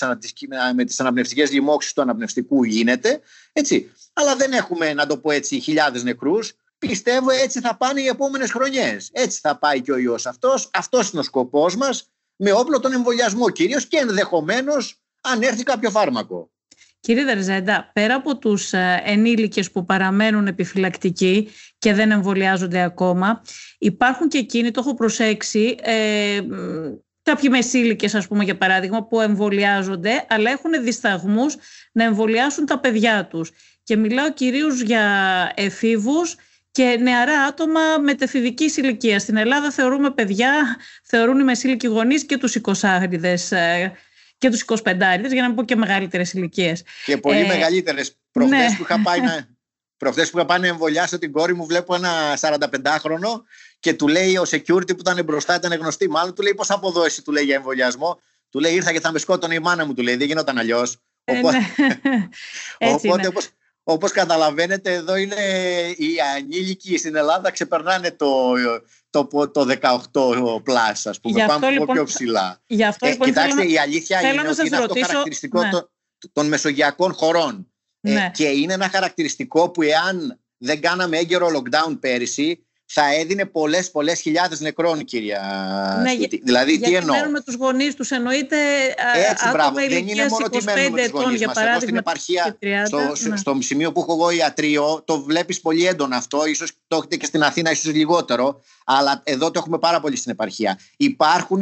με 0.75 0.85
τις, 0.85 1.01
αναπνευστικές 1.01 1.53
λοιμώξεις 1.53 1.93
του 1.93 2.03
αναπνευστικού 2.03 2.65
γίνεται. 2.65 3.21
Έτσι. 3.53 3.93
Αλλά 4.13 4.37
δεν 4.37 4.53
έχουμε, 4.53 4.95
να 4.95 5.07
το 5.07 5.19
πω 5.19 5.31
έτσι, 5.31 5.61
χιλιάδες 5.61 6.03
νεκρούς 6.03 6.57
πιστεύω 6.87 7.31
έτσι 7.31 7.61
θα 7.61 7.77
πάνε 7.77 8.01
οι 8.01 8.07
επόμενες 8.07 8.51
χρονιές. 8.51 9.11
Έτσι 9.13 9.39
θα 9.43 9.59
πάει 9.59 9.81
και 9.81 9.93
ο 9.93 9.99
ιός 9.99 10.27
αυτός. 10.27 10.71
Αυτός 10.73 11.11
είναι 11.11 11.21
ο 11.21 11.23
σκοπός 11.23 11.77
μας 11.77 12.13
με 12.37 12.53
όπλο 12.53 12.81
τον 12.81 12.93
εμβολιασμό 12.93 13.51
κυρίως 13.51 13.87
και 13.87 13.97
ενδεχομένως 13.97 15.03
αν 15.21 15.43
έρθει 15.43 15.63
κάποιο 15.63 15.91
φάρμακο. 15.91 16.51
Κύριε 17.01 17.25
Δερζέντα, 17.25 17.91
πέρα 17.93 18.15
από 18.15 18.39
τους 18.39 18.73
ε, 18.73 19.03
ενήλικες 19.05 19.71
που 19.71 19.85
παραμένουν 19.85 20.47
επιφυλακτικοί 20.47 21.49
και 21.79 21.95
δεν 21.95 22.11
εμβολιάζονται 22.11 22.83
ακόμα, 22.83 23.43
υπάρχουν 23.79 24.29
και 24.29 24.39
εκείνοι, 24.39 24.71
το 24.71 24.81
έχω 24.81 24.95
προσέξει, 24.95 25.77
ε, 25.83 26.41
κάποιοι 27.23 27.49
μεσήλικες 27.53 28.15
ας 28.15 28.29
πούμε 28.29 28.45
για 28.45 28.57
παράδειγμα 28.57 29.05
που 29.05 29.21
εμβολιάζονται 29.21 30.27
αλλά 30.29 30.51
έχουν 30.51 30.83
δισταγμούς 30.83 31.57
να 31.93 32.05
εμβολιάσουν 32.05 32.67
τα 32.67 32.79
παιδιά 32.79 33.27
τους. 33.27 33.51
Και 33.83 33.97
μιλάω 33.97 34.33
κυρίως 34.33 34.81
για 34.81 35.03
εφήβους 35.55 36.37
και 36.73 36.97
νεαρά 37.01 37.41
άτομα 37.43 37.81
μετεφηβική 37.99 38.73
ηλικία. 38.77 39.19
Στην 39.19 39.37
Ελλάδα 39.37 39.71
θεωρούμε 39.71 40.11
παιδιά, 40.11 40.77
θεωρούν 41.03 41.39
οι 41.39 41.45
μεσήλικοι 41.45 41.87
γονείς 41.87 42.27
και 42.27 42.37
τους 42.37 42.57
20 42.63 42.73
και 44.39 44.51
τους 44.51 44.65
25 44.67 44.81
για 45.33 45.43
να 45.43 45.47
μην 45.47 45.55
πω 45.55 45.65
και 45.65 45.77
μεγαλύτερες 45.77 46.33
ηλικίες. 46.33 46.83
Και 47.05 47.17
πολύ 47.17 47.41
ε, 47.41 47.47
μεγαλύτερες. 47.47 48.17
Προχθές 48.33 48.71
ναι. 48.71 48.77
που 48.77 48.83
είχα 48.83 49.01
πάει 49.03 49.21
να. 49.21 49.47
Προχθές 50.03 50.31
που 50.31 50.39
είχα 50.39 50.47
πάει 50.47 50.59
να 50.59 50.67
εμβολιάσω 50.67 51.19
την 51.19 51.33
κόρη 51.33 51.55
μου, 51.55 51.67
βλέπω 51.67 51.95
ένα 51.95 52.39
45χρονο 52.41 53.43
και 53.81 53.95
του 53.95 54.09
λέει 54.09 54.37
ο 54.37 54.43
security 54.51 54.87
που 54.87 55.01
ήταν 55.01 55.25
μπροστά, 55.25 55.55
ήταν 55.55 55.73
γνωστή. 55.73 56.11
Μάλλον 56.11 56.35
του 56.35 56.43
λέει 56.43 56.55
πώς 56.55 56.71
από 56.71 56.89
εδώ 56.89 57.05
εσύ, 57.05 57.23
του 57.23 57.33
λέει 57.33 57.45
για 57.45 57.55
εμβολιασμό. 57.55 58.21
Του 58.51 58.61
λέει 58.61 58.75
ήρθα 58.75 58.93
και 58.93 59.01
θα 59.01 59.13
με 59.13 59.19
σκότωνε 59.19 59.55
η 59.55 59.59
μάνα 59.59 59.87
μου, 59.87 59.95
του 59.95 60.03
λέει. 60.03 60.17
Δεν 60.17 60.27
γινόταν 60.27 60.59
αλλιώς. 60.59 60.97
Ε, 61.25 61.39
οπότε, 61.39 61.59
ναι. 61.59 62.29
οπότε 62.93 63.33
όπως, 63.85 63.95
όπως 63.95 64.11
καταλαβαίνετε 64.11 64.93
εδώ 64.93 65.17
είναι 65.17 65.35
οι 65.97 66.17
ανήλικοι 66.37 66.99
στην 66.99 67.17
Ελλάδα 67.17 67.51
ξεπερνάνε 67.51 68.11
το, 68.11 68.53
το, 69.11 69.51
το 69.51 69.67
18 70.13 70.63
πλάς 70.63 71.07
ας 71.07 71.21
πούμε, 71.21 71.45
πάμε 71.47 71.71
λοιπόν, 71.71 71.95
πιο 71.95 72.05
ψηλά. 72.05 72.61
Γι 72.67 72.85
αυτό, 72.85 73.07
ε, 73.07 73.11
λοιπόν, 73.11 73.27
κοιτάξτε 73.27 73.61
θέλω, 73.61 73.71
η 73.71 73.79
αλήθεια 73.79 74.21
είναι 74.21 74.49
ότι 74.49 74.67
είναι 74.67 74.77
αυτό 74.77 74.95
χαρακτηριστικό 75.01 75.63
ναι. 75.63 75.71
των, 75.71 75.91
των 76.33 76.49
μεσογειακών 76.49 77.13
χωρών. 77.13 77.67
Ε, 78.01 78.13
ναι. 78.13 78.31
και 78.35 78.45
είναι 78.45 78.73
ένα 78.73 78.89
χαρακτηριστικό 78.89 79.71
που 79.71 79.83
εάν 79.83 80.41
δεν 80.59 80.81
κάναμε 80.81 81.19
έγκαιρο 81.19 81.47
lockdown 81.47 81.97
πέρυσι 82.01 82.67
θα 82.95 83.15
έδινε 83.15 83.47
πολλές 83.47 83.91
πολλές 83.91 84.21
χιλιάδες 84.21 84.61
νεκρών, 84.61 85.05
κυρία 85.05 85.41
ναι, 86.03 86.27
Δηλαδή, 86.43 86.79
τι 86.79 86.95
εννοώ; 86.95 87.17
Μένουν 87.17 87.31
με 87.31 87.41
τους 87.41 87.55
γονείς 87.55 87.95
τους, 87.95 88.11
εννοείται 88.11 88.57
Έτσι, 89.31 89.49
μπράβο. 89.53 89.75
Δεν 89.75 90.09
είναι 90.09 90.27
μόνο 90.29 90.49
τι 90.49 90.65
μένουν 90.65 90.93
με 90.93 91.09
τους 91.09 91.11
γονείς 91.11 91.47
μας. 91.47 91.57
Εδώ 91.57 91.81
στην 91.81 91.97
επαρχία, 91.97 92.59
30, 92.63 92.67
στο, 92.87 93.29
ναι. 93.29 93.37
στο 93.37 93.57
σημείο 93.61 93.93
που 93.93 94.01
έχω 94.01 94.13
εγώ 94.13 94.31
ιατρείο, 94.31 95.03
το 95.05 95.23
βλέπεις 95.23 95.61
πολύ 95.61 95.87
έντονα 95.87 96.17
αυτό. 96.17 96.43
σω 96.55 96.67
το 96.87 96.97
έχετε 96.97 97.17
και 97.17 97.27
στην 97.27 97.43
Αθήνα, 97.43 97.71
ίσως 97.71 97.93
λιγότερο. 97.95 98.63
Αλλά 98.85 99.23
εδώ 99.25 99.51
το 99.51 99.59
έχουμε 99.59 99.79
πάρα 99.79 100.01
πολύ 100.01 100.17
στην 100.17 100.31
επαρχία. 100.31 100.79
Υπάρχουν 100.97 101.61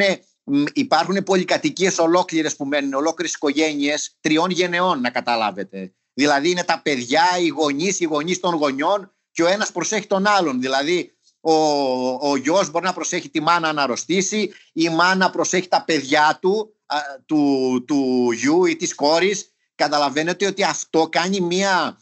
υπάρχουν 0.73 1.23
πολυκατοικίες 1.23 1.99
ολόκληρες 1.99 2.57
που 2.57 2.65
μένουν, 2.65 2.95
ολόκληρες 2.95 3.35
οικογένειες 3.35 4.17
τριών 4.21 4.51
γενεών 4.51 5.01
να 5.01 5.11
καταλάβετε. 5.11 5.93
Δηλαδή 6.15 6.51
είναι 6.51 6.65
τα 6.65 6.81
παιδιά, 6.83 7.23
οι 7.41 7.47
γονείς, 7.47 8.01
οι 8.01 8.05
γονείς 8.05 8.41
των 8.41 8.55
γονιών 8.55 9.13
και 9.33 9.43
ο 9.43 9.47
ένας 9.47 9.73
προσέχει 9.73 10.07
τον 10.07 10.27
άλλον. 10.27 10.61
Δηλαδή 10.61 11.13
ο, 11.41 11.55
ο 12.31 12.37
γιος 12.37 12.71
μπορεί 12.71 12.85
να 12.85 12.93
προσέχει 12.93 13.29
τη 13.29 13.41
μάνα 13.41 13.73
να 13.73 13.83
αρρωστήσει, 13.83 14.53
η 14.73 14.89
μάνα 14.89 15.31
προσέχει 15.31 15.69
τα 15.69 15.85
παιδιά 15.85 16.39
του, 16.41 16.77
του, 17.27 17.85
του 17.87 18.31
γιου 18.33 18.65
ή 18.65 18.77
της 18.77 18.95
κόρης. 18.95 19.55
Καταλαβαίνετε 19.75 20.47
ότι 20.47 20.63
αυτό 20.63 21.09
κάνει 21.09 21.41
μια 21.41 21.99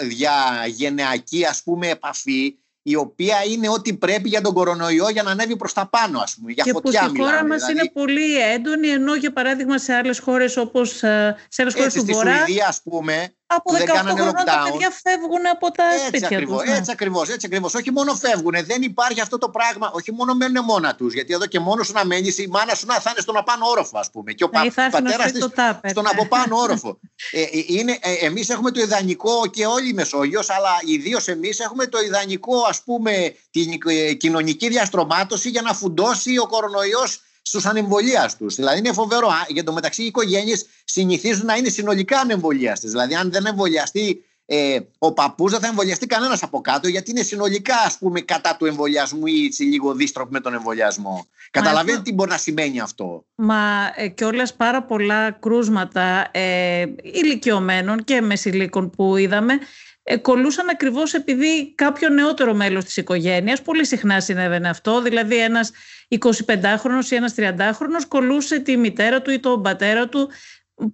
διαγενειακή 0.00 1.44
ας 1.44 1.62
πούμε 1.62 1.88
επαφή 1.88 2.58
η 2.88 2.96
οποία 2.96 3.36
είναι 3.50 3.68
ό,τι 3.68 3.94
πρέπει 3.94 4.28
για 4.28 4.40
τον 4.40 4.54
κορονοϊό 4.54 5.08
για 5.08 5.22
να 5.22 5.30
ανέβει 5.30 5.56
προς 5.56 5.72
τα 5.72 5.88
πάνω 5.88 6.18
ας 6.18 6.34
πούμε, 6.34 6.52
για 6.52 6.64
και 6.64 6.72
φωτιά 6.72 7.02
που 7.02 7.08
στη 7.08 7.18
χώρα 7.18 7.46
μας 7.46 7.64
δηλαδή. 7.64 7.72
είναι 7.72 7.90
πολύ 7.92 8.40
έντονη 8.40 8.88
ενώ 8.88 9.14
για 9.14 9.32
παράδειγμα 9.32 9.78
σε 9.78 9.92
άλλες 9.94 10.18
χώρες 10.18 10.56
όπως 10.56 11.02
ε, 11.02 11.36
σε 11.48 11.62
άλλες 11.62 11.74
χώρες 11.74 11.94
Έτσι, 11.94 11.98
του 11.98 12.04
στη 12.04 12.12
Βορρά 12.12 12.36
Σουηδία 12.36 12.66
ας 12.68 12.82
πούμε 12.82 13.34
από 13.46 13.62
που 13.70 13.72
δεν 13.76 13.82
18 13.86 13.92
κάνανε 13.94 14.20
χρόνια 14.20 14.44
τα 14.44 14.62
lockdown. 14.62 14.70
παιδιά 14.70 14.90
φεύγουν 15.02 15.46
από 15.52 15.70
τα 15.70 15.84
Έτσι 15.94 16.06
σπίτια 16.06 16.26
ακριβώς, 16.26 16.60
τους. 16.62 16.70
ναι. 16.70 16.76
έτσι 16.76 16.90
ακριβώς, 16.90 17.28
έτσι 17.28 17.46
ακριβώς. 17.46 17.74
Όχι 17.74 17.90
μόνο 17.90 18.14
φεύγουν, 18.14 18.54
δεν 18.66 18.82
υπάρχει 18.82 19.20
αυτό 19.20 19.38
το 19.38 19.48
πράγμα. 19.48 19.90
Όχι 19.94 20.12
μόνο 20.12 20.34
μένουν 20.34 20.64
μόνα 20.64 20.94
τους, 20.94 21.12
γιατί 21.14 21.32
εδώ 21.32 21.46
και 21.46 21.60
μόνος 21.60 21.86
σου 21.86 21.92
να 21.92 22.04
μένεις, 22.04 22.38
η 22.38 22.46
μάνα 22.50 22.74
σου 22.74 22.86
να 22.86 22.94
θα 22.94 23.10
είναι 23.10 23.20
στον 23.20 23.36
απάνω 23.36 23.66
όροφο, 23.66 23.98
ας 23.98 24.10
πούμε. 24.10 24.32
Και 24.32 24.44
ο 24.44 24.48
Ναι, 24.52 24.58
πα, 24.58 24.64
ή 24.66 24.70
θα 24.70 24.82
έρθει 24.84 24.96
να 24.96 25.02
πατέρας 25.02 25.26
σου 25.26 25.32
της 25.32 25.40
το 25.40 25.50
τάπερ. 25.50 25.90
στον 25.90 26.06
από 26.06 26.26
πάνω 26.26 26.56
όροφο. 26.64 26.98
ε, 27.32 27.40
ε, 27.42 27.46
είναι, 27.66 27.98
ε, 28.00 28.12
εμείς 28.12 28.48
έχουμε 28.48 28.70
το 28.70 28.80
ιδανικό 28.80 29.46
και 29.46 29.66
όλη 29.66 29.88
η 29.88 29.92
Μεσόγειος, 29.92 30.50
αλλά 30.50 30.70
ιδίως 30.84 31.28
εμείς 31.28 31.60
έχουμε 31.60 31.86
το 31.86 31.98
ιδανικό, 32.00 32.60
ας 32.68 32.82
πούμε, 32.82 33.34
την 33.50 33.78
ε, 33.86 34.12
κοινωνική 34.12 34.68
διαστρωμάτωση 34.68 35.48
για 35.48 35.62
να 35.62 35.74
φουντώσει 35.74 36.38
ο 36.38 36.46
κορονοϊός 36.46 37.20
στους 37.46 37.64
ανεμβολίαστου. 37.66 38.50
Δηλαδή 38.50 38.78
είναι 38.78 38.92
φοβερό. 38.92 39.28
Α, 39.28 39.44
Για 39.48 39.64
το 39.64 39.72
μεταξύ, 39.72 40.02
οι 40.02 40.06
οικογένειες 40.06 40.66
συνηθίζουν 40.84 41.46
να 41.46 41.54
είναι 41.54 41.68
συνολικά 41.68 42.18
ανεμβολίαστε. 42.18 42.88
Δηλαδή, 42.88 43.14
αν 43.14 43.30
δεν 43.30 43.46
εμβολιαστεί 43.46 44.24
ε, 44.46 44.78
ο 44.98 45.12
παππούς, 45.12 45.50
δεν 45.50 45.60
θα 45.60 45.66
εμβολιαστεί 45.66 46.06
κανένας 46.06 46.42
από 46.42 46.60
κάτω, 46.60 46.88
γιατί 46.88 47.10
είναι 47.10 47.22
συνολικά 47.22 47.74
ας 47.86 47.98
πούμε, 47.98 48.20
κατά 48.20 48.56
του 48.58 48.66
εμβολιασμού 48.66 49.26
ή 49.26 49.44
έτσι, 49.44 49.62
λίγο 49.62 49.94
δίστροποι 49.94 50.32
με 50.32 50.40
τον 50.40 50.54
εμβολιασμό. 50.54 51.26
Καταλαβαίνετε 51.50 51.92
αυτό- 51.92 52.02
τι 52.04 52.12
μπορεί 52.14 52.30
να 52.30 52.36
σημαίνει 52.36 52.80
αυτό. 52.80 53.24
Μα 53.34 53.92
ε, 53.96 54.08
και 54.08 54.24
όλες 54.24 54.54
πάρα 54.54 54.82
πολλά 54.82 55.30
κρούσματα 55.30 56.28
ε, 56.30 56.84
ηλικιωμένων 57.02 58.04
και 58.04 58.20
μεσηλίκων 58.20 58.90
που 58.90 59.16
είδαμε 59.16 59.58
ε, 60.08 60.16
κολούσαν 60.16 60.68
ακριβώς 60.68 61.14
επειδή 61.14 61.74
κάποιο 61.74 62.08
νεότερο 62.08 62.54
μέλος 62.54 62.84
της 62.84 62.96
οικογένειας, 62.96 63.62
πολύ 63.62 63.86
συχνά 63.86 64.20
συνέβαινε 64.20 64.68
αυτό, 64.68 65.02
δηλαδή 65.02 65.36
ένας 65.36 65.70
25χρονος 66.08 67.10
ή 67.10 67.14
ένας 67.14 67.34
30χρονος 67.36 68.04
κολούσε 68.08 68.58
τη 68.58 68.76
μητέρα 68.76 69.22
του 69.22 69.30
ή 69.30 69.40
τον 69.40 69.62
πατέρα 69.62 70.08
του. 70.08 70.30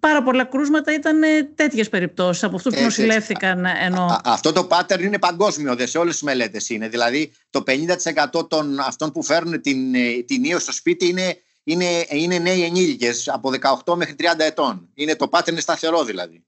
Πάρα 0.01 0.23
πολλά 0.23 0.45
κρούσματα 0.45 0.95
ήταν 0.95 1.23
ε, 1.23 1.43
τέτοιες 1.55 1.89
περιπτώσεις 1.89 2.45
από 2.45 2.57
αυτούς 2.57 2.75
που 2.75 2.83
Έτσι, 2.83 3.03
έτσι. 3.03 3.03
νοσηλεύτηκαν 3.03 3.65
ενώ... 3.65 4.05
Α, 4.05 4.21
αυτό 4.25 4.53
το 4.53 4.69
pattern 4.71 5.01
είναι 5.01 5.19
παγκόσμιο, 5.19 5.77
δε 5.77 5.87
σε 5.87 5.99
όλες 5.99 6.13
τις 6.13 6.23
μελέτες 6.23 6.69
είναι. 6.69 6.89
Δηλαδή 6.89 7.33
το 7.51 7.63
50% 8.35 8.49
των 8.49 8.81
αυτών 8.81 9.13
που 9.13 9.23
φέρνουν 9.23 9.61
την, 9.61 9.95
ε, 9.95 10.23
την 10.27 10.45
ίο 10.45 10.59
στο 10.59 10.73
σπίτι 10.73 11.09
είναι, 11.09 11.37
είναι, 11.65 12.07
είναι 12.09 12.39
νέοι 12.39 12.65
ενήλικες 12.65 13.29
από 13.29 13.51
18 13.85 13.95
μέχρι 13.95 14.15
30 14.19 14.25
ετών. 14.39 14.89
Είναι 14.95 15.17
το 15.17 15.29
pattern 15.33 15.51
είναι 15.51 15.61
σταθερό 15.61 16.05
δηλαδή. 16.05 16.45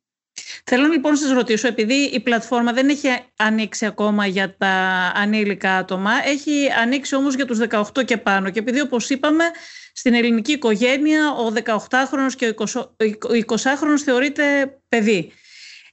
Θέλω 0.65 0.87
λοιπόν 0.87 1.13
να 1.13 1.19
σας 1.19 1.31
ρωτήσω, 1.31 1.69
επειδή 1.69 1.95
η 1.95 2.21
πλατφόρμα 2.21 2.73
δεν 2.73 2.89
έχει 2.89 3.09
ανοίξει 3.37 3.87
ακόμα 3.87 4.27
για 4.27 4.57
τα 4.57 4.69
ανήλικα 5.15 5.77
άτομα, 5.77 6.11
έχει 6.25 6.69
ανοίξει 6.83 7.15
όμως 7.17 7.35
για 7.35 7.47
τους 7.47 7.59
18 7.71 8.05
και 8.05 8.17
πάνω 8.17 8.51
και 8.51 8.59
επειδή 8.59 8.81
όπως 8.81 9.11
είπαμε 9.11 9.45
στην 9.93 10.15
ελληνική 10.15 10.53
οικογένεια 10.53 11.31
ο 11.31 11.53
18χρονος 11.65 12.35
και 12.37 12.49
ο 12.49 12.55
20 12.57 12.81
ο 13.11 13.35
20χρονος 13.47 14.01
θεωρείται 14.05 14.77
παιδί. 14.89 15.33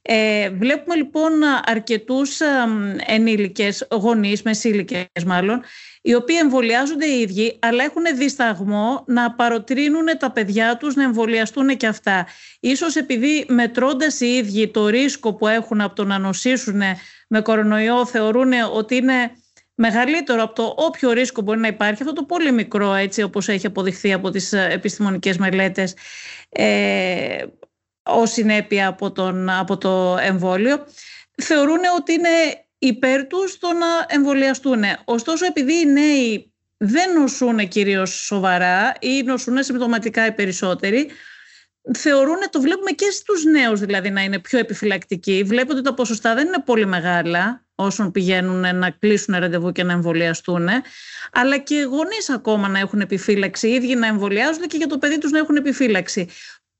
Ε, 0.02 0.50
βλέπουμε 0.50 0.94
λοιπόν 0.96 1.32
αρκετούς 1.64 2.40
εμ, 2.40 2.96
ενήλικες, 3.06 3.86
γονείς, 3.90 4.42
μεσήλικες 4.42 5.06
μάλλον, 5.26 5.62
οι 6.02 6.14
οποίοι 6.14 6.36
εμβολιάζονται 6.40 7.06
οι 7.06 7.20
ίδιοι, 7.20 7.58
αλλά 7.60 7.84
έχουν 7.84 8.02
δισταγμό 8.16 9.04
να 9.06 9.34
παροτρύνουν 9.34 10.06
τα 10.18 10.30
παιδιά 10.30 10.76
τους 10.76 10.94
να 10.94 11.02
εμβολιαστούν 11.02 11.76
και 11.76 11.86
αυτά. 11.86 12.26
Ίσως 12.60 12.96
επειδή 12.96 13.46
μετρώντας 13.48 14.20
οι 14.20 14.26
ίδιοι 14.26 14.68
το 14.68 14.86
ρίσκο 14.86 15.34
που 15.34 15.46
έχουν 15.46 15.80
από 15.80 15.94
το 15.94 16.04
να 16.04 16.18
νοσήσουν 16.18 16.82
με 17.28 17.40
κορονοϊό 17.40 18.06
θεωρούν 18.06 18.52
ότι 18.72 18.96
είναι 18.96 19.30
μεγαλύτερο 19.74 20.42
από 20.42 20.54
το 20.54 20.74
όποιο 20.76 21.10
ρίσκο 21.10 21.42
μπορεί 21.42 21.58
να 21.58 21.66
υπάρχει, 21.68 22.02
αυτό 22.02 22.14
το 22.14 22.24
πολύ 22.24 22.52
μικρό 22.52 22.94
έτσι 22.94 23.22
όπως 23.22 23.48
έχει 23.48 23.66
αποδειχθεί 23.66 24.12
από 24.12 24.30
τις 24.30 24.52
ε, 24.52 24.68
επιστημονικές 24.70 25.36
μελέτες 25.36 25.94
ε, 26.48 27.44
ως 28.02 28.30
συνέπεια 28.30 28.86
από, 28.86 29.12
τον, 29.12 29.50
από 29.50 29.78
το 29.78 30.16
εμβόλιο, 30.20 30.86
θεωρούν 31.42 31.80
ότι 31.98 32.12
είναι 32.12 32.28
υπέρ 32.82 33.26
τους 33.26 33.58
το 33.58 33.72
να 33.72 33.86
εμβολιαστούν. 34.06 34.82
Ωστόσο, 35.04 35.46
επειδή 35.46 35.80
οι 35.80 35.86
νέοι 35.86 36.52
δεν 36.76 37.12
νοσούν 37.12 37.68
κυρίως 37.68 38.24
σοβαρά 38.24 38.92
ή 39.00 39.22
νοσούν 39.22 39.62
συμπτωματικά 39.62 40.26
οι 40.26 40.32
περισσότεροι, 40.32 41.10
θεωρούν, 41.98 42.38
το 42.50 42.60
βλέπουμε 42.60 42.90
και 42.90 43.10
στους 43.10 43.44
νέους 43.44 43.80
δηλαδή 43.80 44.10
να 44.10 44.22
είναι 44.22 44.38
πιο 44.38 44.58
επιφυλακτικοί. 44.58 45.42
Βλέπετε 45.46 45.72
ότι 45.72 45.82
τα 45.82 45.94
ποσοστά 45.94 46.34
δεν 46.34 46.46
είναι 46.46 46.62
πολύ 46.64 46.86
μεγάλα 46.86 47.64
όσων 47.74 48.10
πηγαίνουν 48.10 48.76
να 48.76 48.90
κλείσουν 48.90 49.34
ραντεβού 49.38 49.72
και 49.72 49.82
να 49.82 49.92
εμβολιαστούν, 49.92 50.68
αλλά 51.32 51.58
και 51.58 51.74
οι 51.74 51.82
γονείς 51.82 52.30
ακόμα 52.30 52.68
να 52.68 52.78
έχουν 52.78 53.00
επιφύλαξη, 53.00 53.68
οι 53.68 53.72
ίδιοι 53.72 53.94
να 53.94 54.06
εμβολιάζονται 54.06 54.66
και 54.66 54.76
για 54.76 54.86
το 54.86 54.98
παιδί 54.98 55.18
τους 55.18 55.30
να 55.30 55.38
έχουν 55.38 55.56
επιφύλαξη. 55.56 56.28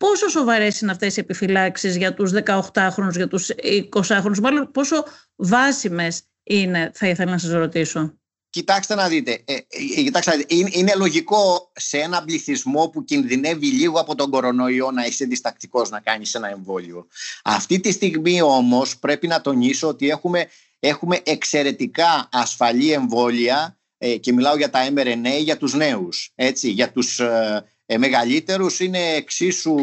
Πόσο 0.03 0.29
σοβαρές 0.29 0.81
είναι 0.81 0.91
αυτές 0.91 1.17
οι 1.17 1.21
επιφυλάξεις 1.21 1.97
για 1.97 2.15
τους 2.15 2.33
18χρονους, 2.33 3.15
για 3.17 3.29
τους 3.29 3.51
20χρονους, 3.93 4.39
μάλλον 4.43 4.71
πόσο 4.71 5.05
βάσιμες 5.37 6.23
είναι, 6.43 6.91
θα 6.95 7.09
ήθελα 7.09 7.31
να 7.31 7.39
σας 7.39 7.53
ρωτήσω. 7.53 8.15
Κοιτάξτε 8.51 8.95
να 8.95 9.09
δείτε, 9.09 9.43
ε, 9.45 9.55
ε, 9.55 10.03
κοιτάξτε, 10.03 10.31
να 10.31 10.37
δείτε, 10.37 10.55
είναι, 10.55 10.69
είναι 10.73 10.95
λογικό 10.95 11.73
σε 11.75 11.99
έναν 11.99 12.25
πληθυσμό 12.25 12.89
που 12.89 13.05
κινδυνεύει 13.05 13.67
λίγο 13.67 14.01
από 14.01 14.15
τον 14.15 14.31
κορονοϊό 14.31 14.91
να 14.91 15.05
είσαι 15.05 15.25
διστακτικός 15.25 15.91
να 15.91 16.01
κάνεις 16.01 16.35
ένα 16.35 16.49
εμβόλιο. 16.51 17.07
Αυτή 17.45 17.81
τη 17.81 17.93
στιγμή 17.93 18.43
όμως 18.43 18.99
πρέπει 18.99 19.27
να 19.27 19.41
τονίσω 19.41 19.89
ότι 19.89 20.09
έχουμε, 20.09 20.47
έχουμε 20.81 21.21
εξαιρετικά 21.23 22.29
ασφαλή 22.33 22.93
εμβόλια 22.93 23.79
ε, 23.99 24.17
και 24.17 24.33
μιλάω 24.33 24.57
για 24.57 24.71
τα 24.71 24.89
mRNA 24.95 25.43
για 25.43 25.57
τους 25.57 25.75
νέους. 25.75 26.33
Έτσι, 26.35 26.71
για 26.71 26.93
τους 26.93 27.21
ε, 27.21 27.65
ε, 27.93 27.99
μεγαλύτερους 27.99 28.81
είναι 28.81 28.99
εξίσου 28.99 29.77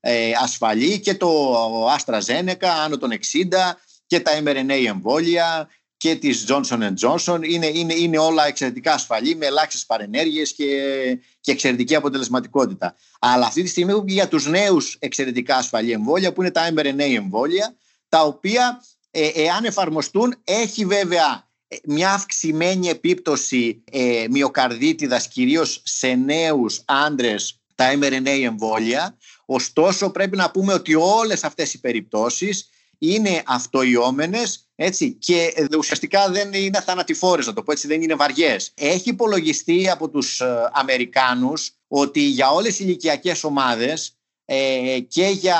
ε, 0.00 0.30
ασφαλή 0.42 1.00
και 1.00 1.14
το 1.14 1.54
AstraZeneca 1.96 2.66
άνω 2.84 2.98
των 2.98 3.10
60 3.10 3.16
και 4.06 4.20
τα 4.20 4.32
mRNA 4.44 4.84
εμβόλια 4.86 5.68
και 5.96 6.14
της 6.14 6.46
Johnson 6.48 6.92
Johnson 7.00 7.40
είναι, 7.42 7.66
είναι, 7.66 7.94
είναι 7.94 8.18
όλα 8.18 8.46
εξαιρετικά 8.46 8.92
ασφαλή 8.92 9.36
με 9.36 9.46
ελάχιστες 9.46 9.86
παρενέργειες 9.86 10.52
και, 10.52 10.66
και 11.40 11.52
εξαιρετική 11.52 11.94
αποτελεσματικότητα. 11.94 12.94
Αλλά 13.18 13.46
αυτή 13.46 13.62
τη 13.62 13.68
στιγμή 13.68 13.92
έχουμε 13.92 14.12
για 14.12 14.28
τους 14.28 14.46
νέους 14.46 14.96
εξαιρετικά 14.98 15.56
ασφαλή 15.56 15.92
εμβόλια 15.92 16.32
που 16.32 16.42
είναι 16.42 16.50
τα 16.50 16.68
mRNA 16.74 17.14
εμβόλια 17.16 17.76
τα 18.08 18.22
οποία 18.24 18.84
ε, 19.10 19.28
εάν 19.34 19.64
εφαρμοστούν 19.64 20.34
έχει 20.44 20.84
βέβαια 20.84 21.47
μια 21.84 22.12
αυξημένη 22.12 22.88
επίπτωση 22.88 23.82
ε, 23.90 24.24
μυοκαρδίτιδας 24.30 25.28
κυρίως 25.28 25.80
σε 25.84 26.14
νέους 26.14 26.82
άντρες 26.84 27.60
τα 27.74 27.98
mRNA 27.98 28.42
εμβόλια 28.44 29.16
ωστόσο 29.46 30.10
πρέπει 30.10 30.36
να 30.36 30.50
πούμε 30.50 30.72
ότι 30.72 30.94
όλες 30.94 31.44
αυτές 31.44 31.74
οι 31.74 31.80
περιπτώσεις 31.80 32.68
είναι 32.98 33.42
αυτοϊόμενες 33.46 34.68
έτσι, 34.80 35.12
και 35.12 35.52
ουσιαστικά 35.78 36.30
δεν 36.30 36.52
είναι 36.52 36.80
θανατηφόρες 36.80 37.46
να 37.46 37.52
το 37.52 37.62
πω 37.62 37.72
έτσι, 37.72 37.86
δεν 37.86 38.02
είναι 38.02 38.14
βαριές. 38.14 38.72
Έχει 38.74 39.08
υπολογιστεί 39.08 39.90
από 39.90 40.08
τους 40.08 40.40
ε, 40.40 40.70
Αμερικάνους 40.72 41.72
ότι 41.88 42.20
για 42.20 42.50
όλες 42.50 42.78
οι 42.78 42.84
ηλικιακές 42.86 43.44
ομάδες 43.44 44.18
ε, 44.44 44.98
και 45.08 45.26
για 45.26 45.58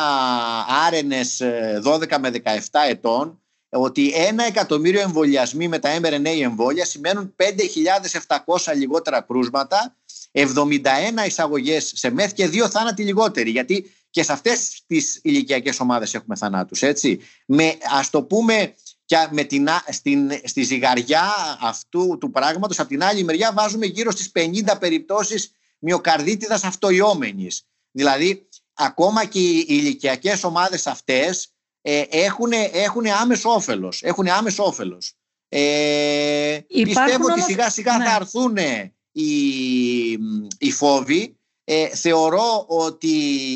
άρενες 0.87 1.43
12 1.85 2.19
με 2.21 2.31
17 2.45 2.59
ετών 2.89 3.43
ότι 3.69 4.13
ένα 4.15 4.45
εκατομμύριο 4.45 5.01
εμβολιασμοί 5.01 5.69
με 5.69 5.79
τα 5.79 6.01
mRNA 6.01 6.41
εμβόλια 6.41 6.85
σημαίνουν 6.85 7.35
5.700 7.37 8.75
λιγότερα 8.75 9.21
κρούσματα, 9.21 9.97
71 10.33 10.47
εισαγωγές 11.27 11.93
σε 11.95 12.11
μεθ 12.11 12.33
και 12.33 12.49
δύο 12.49 12.69
θάνατοι 12.69 13.03
λιγότεροι. 13.03 13.51
Γιατί 13.51 13.93
και 14.11 14.23
σε 14.23 14.33
αυτές 14.33 14.83
τις 14.87 15.21
ηλικιακές 15.23 15.81
ομάδες 15.81 16.15
έχουμε 16.15 16.37
θανάτους. 16.37 16.83
Έτσι. 16.83 17.21
Με, 17.47 17.77
ας 17.99 18.11
το 18.11 18.23
πούμε 18.23 18.75
και 19.05 19.17
με 19.31 19.45
την, 19.45 19.69
στην, 19.89 20.31
στη 20.45 20.63
ζυγαριά 20.63 21.25
αυτού 21.61 22.19
του 22.21 22.31
πράγματος 22.31 22.79
από 22.79 22.89
την 22.89 23.03
άλλη 23.03 23.25
μεριά 23.25 23.53
βάζουμε 23.53 23.87
γύρω 23.87 24.11
στις 24.11 24.31
50 24.35 24.79
περιπτώσεις 24.81 25.51
μυοκαρδίτιδας 25.79 26.65
αυτοϊόμενης. 26.65 27.63
Δηλαδή 27.91 28.49
ακόμα 28.75 29.25
και 29.25 29.39
οι 29.39 29.67
ηλικιακές 29.69 30.45
ομάδες 30.45 30.87
αυτές 30.87 31.49
ε, 31.91 32.05
έχουν, 32.11 32.51
έχουν 32.73 33.07
άμεσο 33.07 33.51
όφελος. 33.51 34.03
Έχουν 34.03 34.29
άμεσο 34.29 34.65
όφελος. 34.65 35.13
Ε, 35.49 36.59
πιστεύω 36.83 37.27
ότι 37.31 37.41
σιγά 37.41 37.71
σιγά 37.71 37.99
ναι. 37.99 38.05
θα 38.05 38.17
έρθουν 38.21 38.57
οι, 39.13 39.33
οι 40.59 40.71
φόβοι 40.73 41.37
ε, 41.65 41.89
θεωρώ 41.89 42.65
ότι 42.69 43.09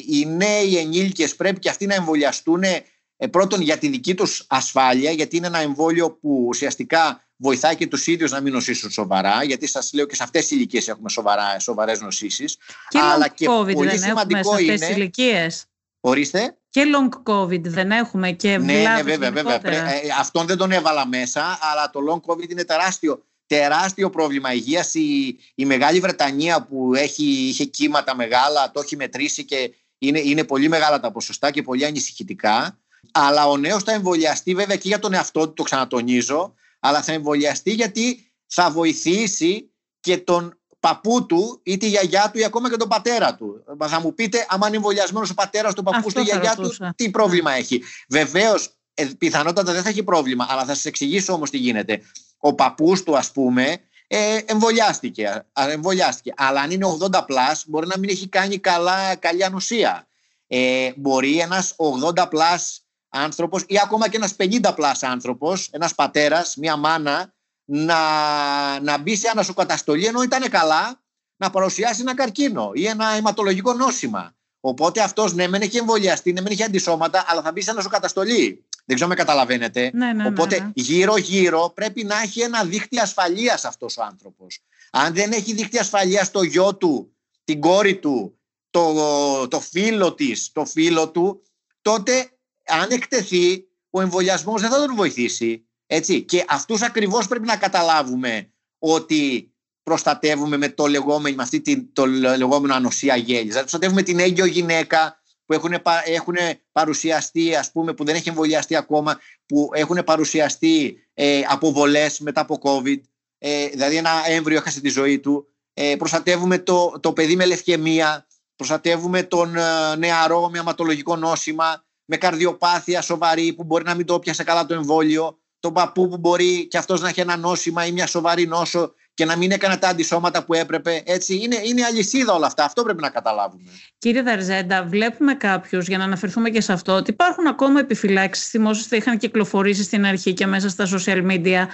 οι 0.09 0.27
νέοι 0.27 0.77
ενήλικες 0.77 1.37
πρέπει 1.37 1.59
και 1.59 1.69
αυτοί 1.69 1.87
να 1.87 1.95
εμβολιαστούν 1.95 2.63
ε, 2.63 3.27
πρώτον 3.31 3.61
για 3.61 3.79
τη 3.79 3.89
δική 3.89 4.15
τους 4.15 4.45
ασφάλεια 4.49 5.11
γιατί 5.11 5.37
είναι 5.37 5.47
ένα 5.47 5.59
εμβόλιο 5.59 6.13
που 6.13 6.45
ουσιαστικά 6.49 7.25
βοηθάει 7.37 7.77
και 7.77 7.87
τους 7.87 8.07
ίδιους 8.07 8.31
να 8.31 8.41
μην 8.41 8.53
νοσήσουν 8.53 8.91
σοβαρά 8.91 9.45
γιατί 9.45 9.67
σας 9.67 9.93
λέω 9.93 10.07
και 10.07 10.15
σε 10.15 10.23
αυτές 10.23 10.41
τις 10.41 10.51
ηλικίες 10.51 10.89
έχουμε 10.89 11.09
σοβαρά, 11.09 11.59
σοβαρές 11.59 12.01
νοσήσεις 12.01 12.57
και 12.89 12.99
αλλά 12.99 13.29
και 13.29 13.47
COVID 13.49 13.75
πολύ 13.75 13.89
δεν 13.89 13.99
σημαντικό 13.99 14.39
έχουμε 14.39 14.77
σε 14.77 14.85
αυτές 14.85 14.89
τις 14.89 15.67
Ορίστε. 16.05 16.57
Και 16.69 16.85
long 16.95 17.33
COVID 17.33 17.63
δεν 17.63 17.91
έχουμε 17.91 18.31
και 18.31 18.59
ναι, 18.59 18.73
ναι, 18.73 19.03
βέβαια, 19.03 19.31
βέβαια. 19.31 19.55
Ε, 19.55 20.01
αυτόν 20.19 20.47
δεν 20.47 20.57
τον 20.57 20.73
έβαλα 20.73 21.07
μέσα, 21.07 21.59
αλλά 21.61 21.91
το 21.91 22.01
long 22.11 22.31
COVID 22.31 22.51
είναι 22.51 22.65
τεράστιο 22.65 23.25
τεράστιο 23.47 24.11
πρόβλημα 24.11 24.53
υγείας. 24.53 24.95
Η, 24.95 25.39
η 25.55 25.65
Μεγάλη 25.65 26.01
Βρετανία 26.01 26.63
που 26.63 26.95
έχει, 26.95 27.25
είχε 27.25 27.65
κύματα 27.65 28.17
μεγάλα 28.17 28.71
το 28.71 28.81
έχει 28.81 28.97
μετρήσει 28.97 29.45
και 29.45 29.75
είναι, 29.99 30.21
είναι 30.21 30.45
πολύ 30.45 30.69
μεγάλα 30.69 31.01
τα 31.01 31.13
ποσοστά 31.13 31.51
και 31.51 31.63
πολύ 31.63 31.85
ανησυχητικά. 31.85 32.79
Αλλά 33.13 33.49
ο 33.49 33.57
νέος 33.57 33.83
θα 33.83 33.93
εμβολιαστεί 33.93 34.55
βέβαια 34.55 34.77
και 34.77 34.89
για 34.89 34.99
τον 34.99 35.15
εαυτό 35.15 35.47
του, 35.47 35.53
το 35.53 35.63
ξανατονίζω, 35.63 36.55
αλλά 36.81 37.03
θα 37.03 37.13
εμβολιαστεί 37.13 37.73
γιατί 37.73 38.33
θα 38.47 38.71
βοηθήσει 38.71 39.71
και 40.01 40.19
τον 40.19 40.61
παππού 40.83 41.27
του 41.27 41.61
ή 41.63 41.77
τη 41.77 41.89
γιαγιά 41.89 42.31
του 42.33 42.39
ή 42.39 42.45
ακόμα 42.45 42.71
και 42.71 42.77
τον 42.77 42.89
πατέρα 42.89 43.35
του. 43.35 43.65
Θα 43.89 44.01
μου 44.01 44.15
πείτε, 44.15 44.47
άμα 44.49 44.67
είναι 44.67 44.77
εμβολιασμένος 44.77 45.31
ο 45.31 45.35
πατέρας 45.35 45.75
του, 45.75 45.83
παππού 45.83 46.13
του, 46.13 46.21
η 46.21 46.23
γιαγιά 46.23 46.55
του, 46.57 46.75
τι 46.97 47.11
πρόβλημα 47.11 47.51
ναι. 47.51 47.57
έχει. 47.57 47.83
Βεβαίως, 48.09 48.71
ε, 48.95 49.05
πιθανότατα 49.19 49.73
δεν 49.73 49.83
θα 49.83 49.89
έχει 49.89 50.03
πρόβλημα, 50.03 50.47
αλλά 50.49 50.65
θα 50.65 50.75
σας 50.75 50.85
εξηγήσω 50.85 51.33
όμως 51.33 51.51
τι 51.51 51.59
γίνεται 51.59 52.03
ο 52.45 52.55
παππούς 52.55 53.03
του 53.03 53.17
ας 53.17 53.33
πούμε 53.33 53.79
ε, 54.07 54.39
εμβολιάστηκε, 54.45 55.45
εμβολιάστηκε. 55.53 56.33
Αλλά 56.37 56.61
αν 56.61 56.71
είναι 56.71 56.87
80 57.01 57.23
plus 57.27 57.65
μπορεί 57.67 57.87
να 57.87 57.99
μην 57.99 58.09
έχει 58.09 58.29
κάνει 58.29 58.59
καλά, 58.59 59.15
καλή 59.15 59.45
ανοσία. 59.45 60.07
Ε, 60.47 60.93
μπορεί 60.97 61.39
ένας 61.39 61.75
80 62.17 62.29
plus 62.31 62.85
άνθρωπος 63.09 63.65
ή 63.67 63.79
ακόμα 63.83 64.09
και 64.09 64.17
ένας 64.17 64.35
50 64.37 64.73
plus 64.75 65.03
άνθρωπος, 65.03 65.69
ένας 65.73 65.95
πατέρας, 65.95 66.57
μια 66.57 66.77
μάνα 66.77 67.35
να, 67.75 68.81
να 68.81 68.99
μπει 68.99 69.17
σε 69.17 69.29
ανασοκαταστολή 69.29 70.07
ενώ 70.07 70.23
ήταν 70.23 70.49
καλά 70.49 71.01
να 71.37 71.51
παρουσιάσει 71.51 72.01
ένα 72.01 72.15
καρκίνο 72.15 72.71
ή 72.75 72.87
ένα 72.87 73.09
αιματολογικό 73.09 73.73
νόσημα. 73.73 74.35
Οπότε 74.61 75.01
αυτός 75.01 75.35
ναι, 75.35 75.49
μεν 75.49 75.63
έχει 75.63 75.77
εμβολιαστεί, 75.77 76.33
ναι, 76.33 76.41
μεν 76.41 76.53
έχει 76.53 76.63
αντισώματα, 76.63 77.25
αλλά 77.27 77.43
θα 77.43 77.53
μπει 77.53 77.61
σε 77.61 77.71
ανασοκαταστολή. 77.71 78.65
Δεν 78.85 78.95
ξέρω 78.95 79.11
με 79.11 79.17
καταλαβαίνετε. 79.17 79.91
Ναι, 79.95 80.13
ναι, 80.13 80.27
Οπότε 80.27 80.61
ναι, 80.61 80.71
γύρω-γύρω 80.75 81.73
πρέπει 81.75 82.05
να 82.05 82.21
έχει 82.21 82.41
ένα 82.41 82.65
δίχτυ 82.65 82.99
ασφαλείας 82.99 83.65
αυτός 83.65 83.97
ο 83.97 84.03
άνθρωπος. 84.03 84.59
Αν 84.91 85.15
δεν 85.15 85.33
έχει 85.33 85.53
δίχτυ 85.53 85.79
ασφαλείας 85.79 86.31
το 86.31 86.43
γιο 86.43 86.77
του, 86.77 87.17
την 87.45 87.61
κόρη 87.61 87.97
του, 87.97 88.39
το, 88.71 89.49
το 89.49 89.61
φίλο 89.61 90.15
της, 90.15 90.53
το 90.53 90.65
φίλο 90.65 91.11
του, 91.11 91.43
τότε 91.83 92.31
αν 92.65 92.91
εκτεθεί, 92.91 93.67
ο 93.91 94.01
εμβολιασμός 94.01 94.61
δεν 94.61 94.71
θα 94.71 94.87
τον 94.87 94.95
βοηθήσει. 94.95 95.67
Έτσι. 95.87 96.23
Και 96.23 96.45
αυτούς 96.49 96.83
ακριβώς 96.83 97.29
πρέπει 97.29 97.47
να 97.47 97.57
καταλάβουμε 97.57 98.51
ότι 98.79 99.53
προστατεύουμε 99.83 100.57
με 100.57 100.69
το 100.69 100.87
λεγόμενο, 100.87 101.37
με 101.37 101.43
αυτή 101.43 101.83
το 101.93 102.07
λεγόμενο 102.07 102.75
ανοσία 102.75 103.17
γέλης. 103.17 103.43
Δηλαδή 103.43 103.61
προστατεύουμε 103.61 104.03
την 104.03 104.19
έγκυο 104.19 104.45
γυναίκα, 104.45 105.23
που 105.47 105.53
έχουν, 105.53 105.73
έχουν 106.05 106.35
παρουσιαστεί, 106.73 107.55
ας 107.55 107.73
πούμε, 107.73 107.95
που 107.95 108.05
δεν 108.05 108.15
έχει 108.15 108.29
εμβολιαστεί 108.29 108.77
ακόμα, 108.77 109.21
που 109.47 109.71
έχουν 109.73 110.05
παρουσιαστεί 110.05 110.99
ε, 111.15 111.41
αποβολές 111.49 112.21
μετά 112.21 112.41
από 112.41 112.59
COVID, 112.63 113.01
ε, 113.39 113.67
δηλαδή 113.67 113.97
ένα 113.97 114.11
έμβριο 114.27 114.57
έχασε 114.57 114.81
τη 114.81 114.89
ζωή 114.89 115.19
του. 115.19 115.47
Ε, 115.75 115.95
προστατεύουμε 115.99 116.59
το, 116.59 116.99
το 117.01 117.13
παιδί 117.13 117.37
με 117.37 117.45
λευκαιμία, 117.45 118.27
προστατεύουμε 118.57 119.23
τον 119.23 119.57
ε, 119.57 119.97
νεαρό 119.97 120.51
με 120.51 120.59
αματολογικό 120.59 121.17
νόσημα, 121.17 121.85
με 122.05 122.17
καρδιοπάθεια 122.17 123.03
σοβαρή 123.03 123.53
που 123.53 123.65
μπορεί 123.65 123.85
να 123.85 123.95
μην 123.95 124.07
το 124.07 124.19
πιασε 124.19 124.45
καλά 124.45 124.67
το 124.67 124.75
εμβόλιο, 124.75 125.39
τον 125.63 125.73
παππού 125.73 126.09
που 126.09 126.19
μπορεί 126.19 126.67
και 126.69 126.79
αυτός 126.79 127.01
να 127.01 127.09
έχει 127.09 127.21
ένα 127.21 127.37
νόσημα 127.37 127.87
ή 127.87 127.93
μια 127.93 128.07
σοβαρή 128.07 128.47
νόσο 128.47 128.95
και 129.15 129.25
να 129.25 129.37
μην 129.37 129.51
έκανε 129.51 129.77
τα 129.77 129.89
αντισώματα 129.89 130.45
που 130.45 130.55
έπρεπε. 130.55 131.03
Έτσι, 131.07 131.35
είναι, 131.43 131.57
είναι 131.65 131.85
αλυσίδα 131.85 132.33
όλα 132.33 132.47
αυτά. 132.47 132.65
Αυτό 132.65 132.83
πρέπει 132.83 133.03
να 133.03 133.09
καταλάβουμε. 133.09 133.63
Κύριε 133.99 134.23
Δαρζέντα, 134.23 134.85
βλέπουμε 134.85 135.35
κάποιους, 135.35 135.87
για 135.87 135.99
να 135.99 136.05
αναφερθούμε 136.05 136.51
και 136.51 136.61
σε 136.61 136.73
αυτό, 136.73 136.93
ότι 136.93 137.11
υπάρχουν 137.11 137.47
ακόμα 137.47 137.81
επιφυλάξεις. 137.81 138.49
Θυμόσαστε, 138.49 138.97
είχαν 138.97 139.19
κυκλοφορήσει 139.19 139.83
στην 139.83 140.07
αρχή 140.07 140.33
και 140.33 140.47
μέσα 140.47 140.69
στα 140.69 140.87
social 140.87 141.31
media. 141.31 141.67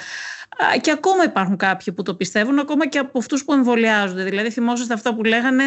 Και 0.80 0.90
ακόμα 0.90 1.24
υπάρχουν 1.24 1.56
κάποιοι 1.56 1.94
που 1.94 2.02
το 2.02 2.14
πιστεύουν, 2.14 2.58
ακόμα 2.58 2.88
και 2.88 2.98
από 2.98 3.18
αυτούς 3.18 3.44
που 3.44 3.52
εμβολιάζονται. 3.52 4.24
Δηλαδή, 4.24 4.50
θυμόσαστε 4.50 4.94
αυτά 4.94 5.14
που 5.14 5.24
λέγανε 5.24 5.64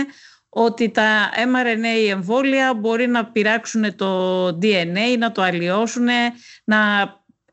ότι 0.50 0.90
τα 0.90 1.30
mRNA 1.36 2.10
εμβόλια 2.10 2.74
μπορεί 2.74 3.08
να 3.08 3.26
πειράξουν 3.26 3.96
το 3.96 4.48
DNA, 4.48 5.18
να 5.18 5.32
το 5.32 5.42
αλλοιώσουν, 5.42 6.08
να 6.64 6.80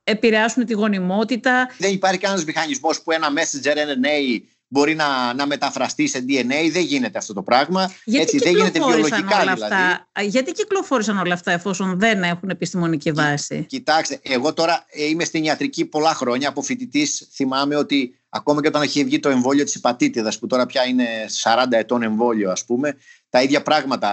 επηρεάσουν 0.09 0.65
τη 0.65 0.73
γονιμότητα. 0.73 1.69
Δεν 1.79 1.93
υπάρχει 1.93 2.19
κανένας 2.19 2.45
μηχανισμός 2.45 3.03
που 3.03 3.13
ένα 3.13 3.29
messenger 3.29 3.73
RNA 3.73 4.41
μπορεί 4.69 4.95
να, 4.95 5.35
να 5.35 5.47
μεταφραστεί 5.47 6.07
σε 6.07 6.25
DNA. 6.29 6.71
Δεν 6.73 6.83
γίνεται 6.83 7.19
αυτό 7.19 7.33
το 7.33 7.43
πράγμα. 7.43 7.93
Γιατί 8.05 8.23
Έτσι, 8.23 8.39
δεν 8.39 8.57
γίνεται 8.57 8.79
βιολογικά 8.79 9.41
όλα 9.41 9.55
δηλαδή. 9.55 9.75
Αυτά, 9.75 10.09
γιατί 10.23 10.53
κυκλοφόρησαν 10.53 11.19
όλα 11.19 11.35
αυτά 11.35 11.53
εφόσον 11.53 11.99
δεν 11.99 12.23
έχουν 12.23 12.49
επιστημονική 12.49 13.13
βάση; 13.13 13.65
Κοιτάξτε, 13.69 14.21
εγώ 14.23 14.53
τώρα 14.53 14.87
ε, 14.91 15.05
είμαι 15.05 15.25
στην 15.25 15.45
ιατρική 15.45 15.85
πολλά 15.85 16.15
χρόνια. 16.15 16.49
Από 16.49 16.63
φοιτητής 16.63 17.29
θυμάμαι 17.33 17.77
ότι 17.77 18.15
ακόμα 18.29 18.61
και 18.61 18.69
όταν 18.69 18.83
έχει 18.83 19.05
βγει 19.05 19.19
το 19.19 19.29
εμβόλιο 19.29 19.65
της 19.65 19.75
υπατήτηδας, 19.75 20.39
που 20.39 20.47
τώρα 20.47 20.67
πια 20.67 20.85
είναι 20.85 21.07
40 21.43 21.65
ετών 21.71 22.03
εμβόλιο, 22.03 22.51
ας 22.51 22.65
πούμε, 22.65 22.97
τα 23.31 23.43
ίδια 23.43 23.63
πράγματα 23.63 24.11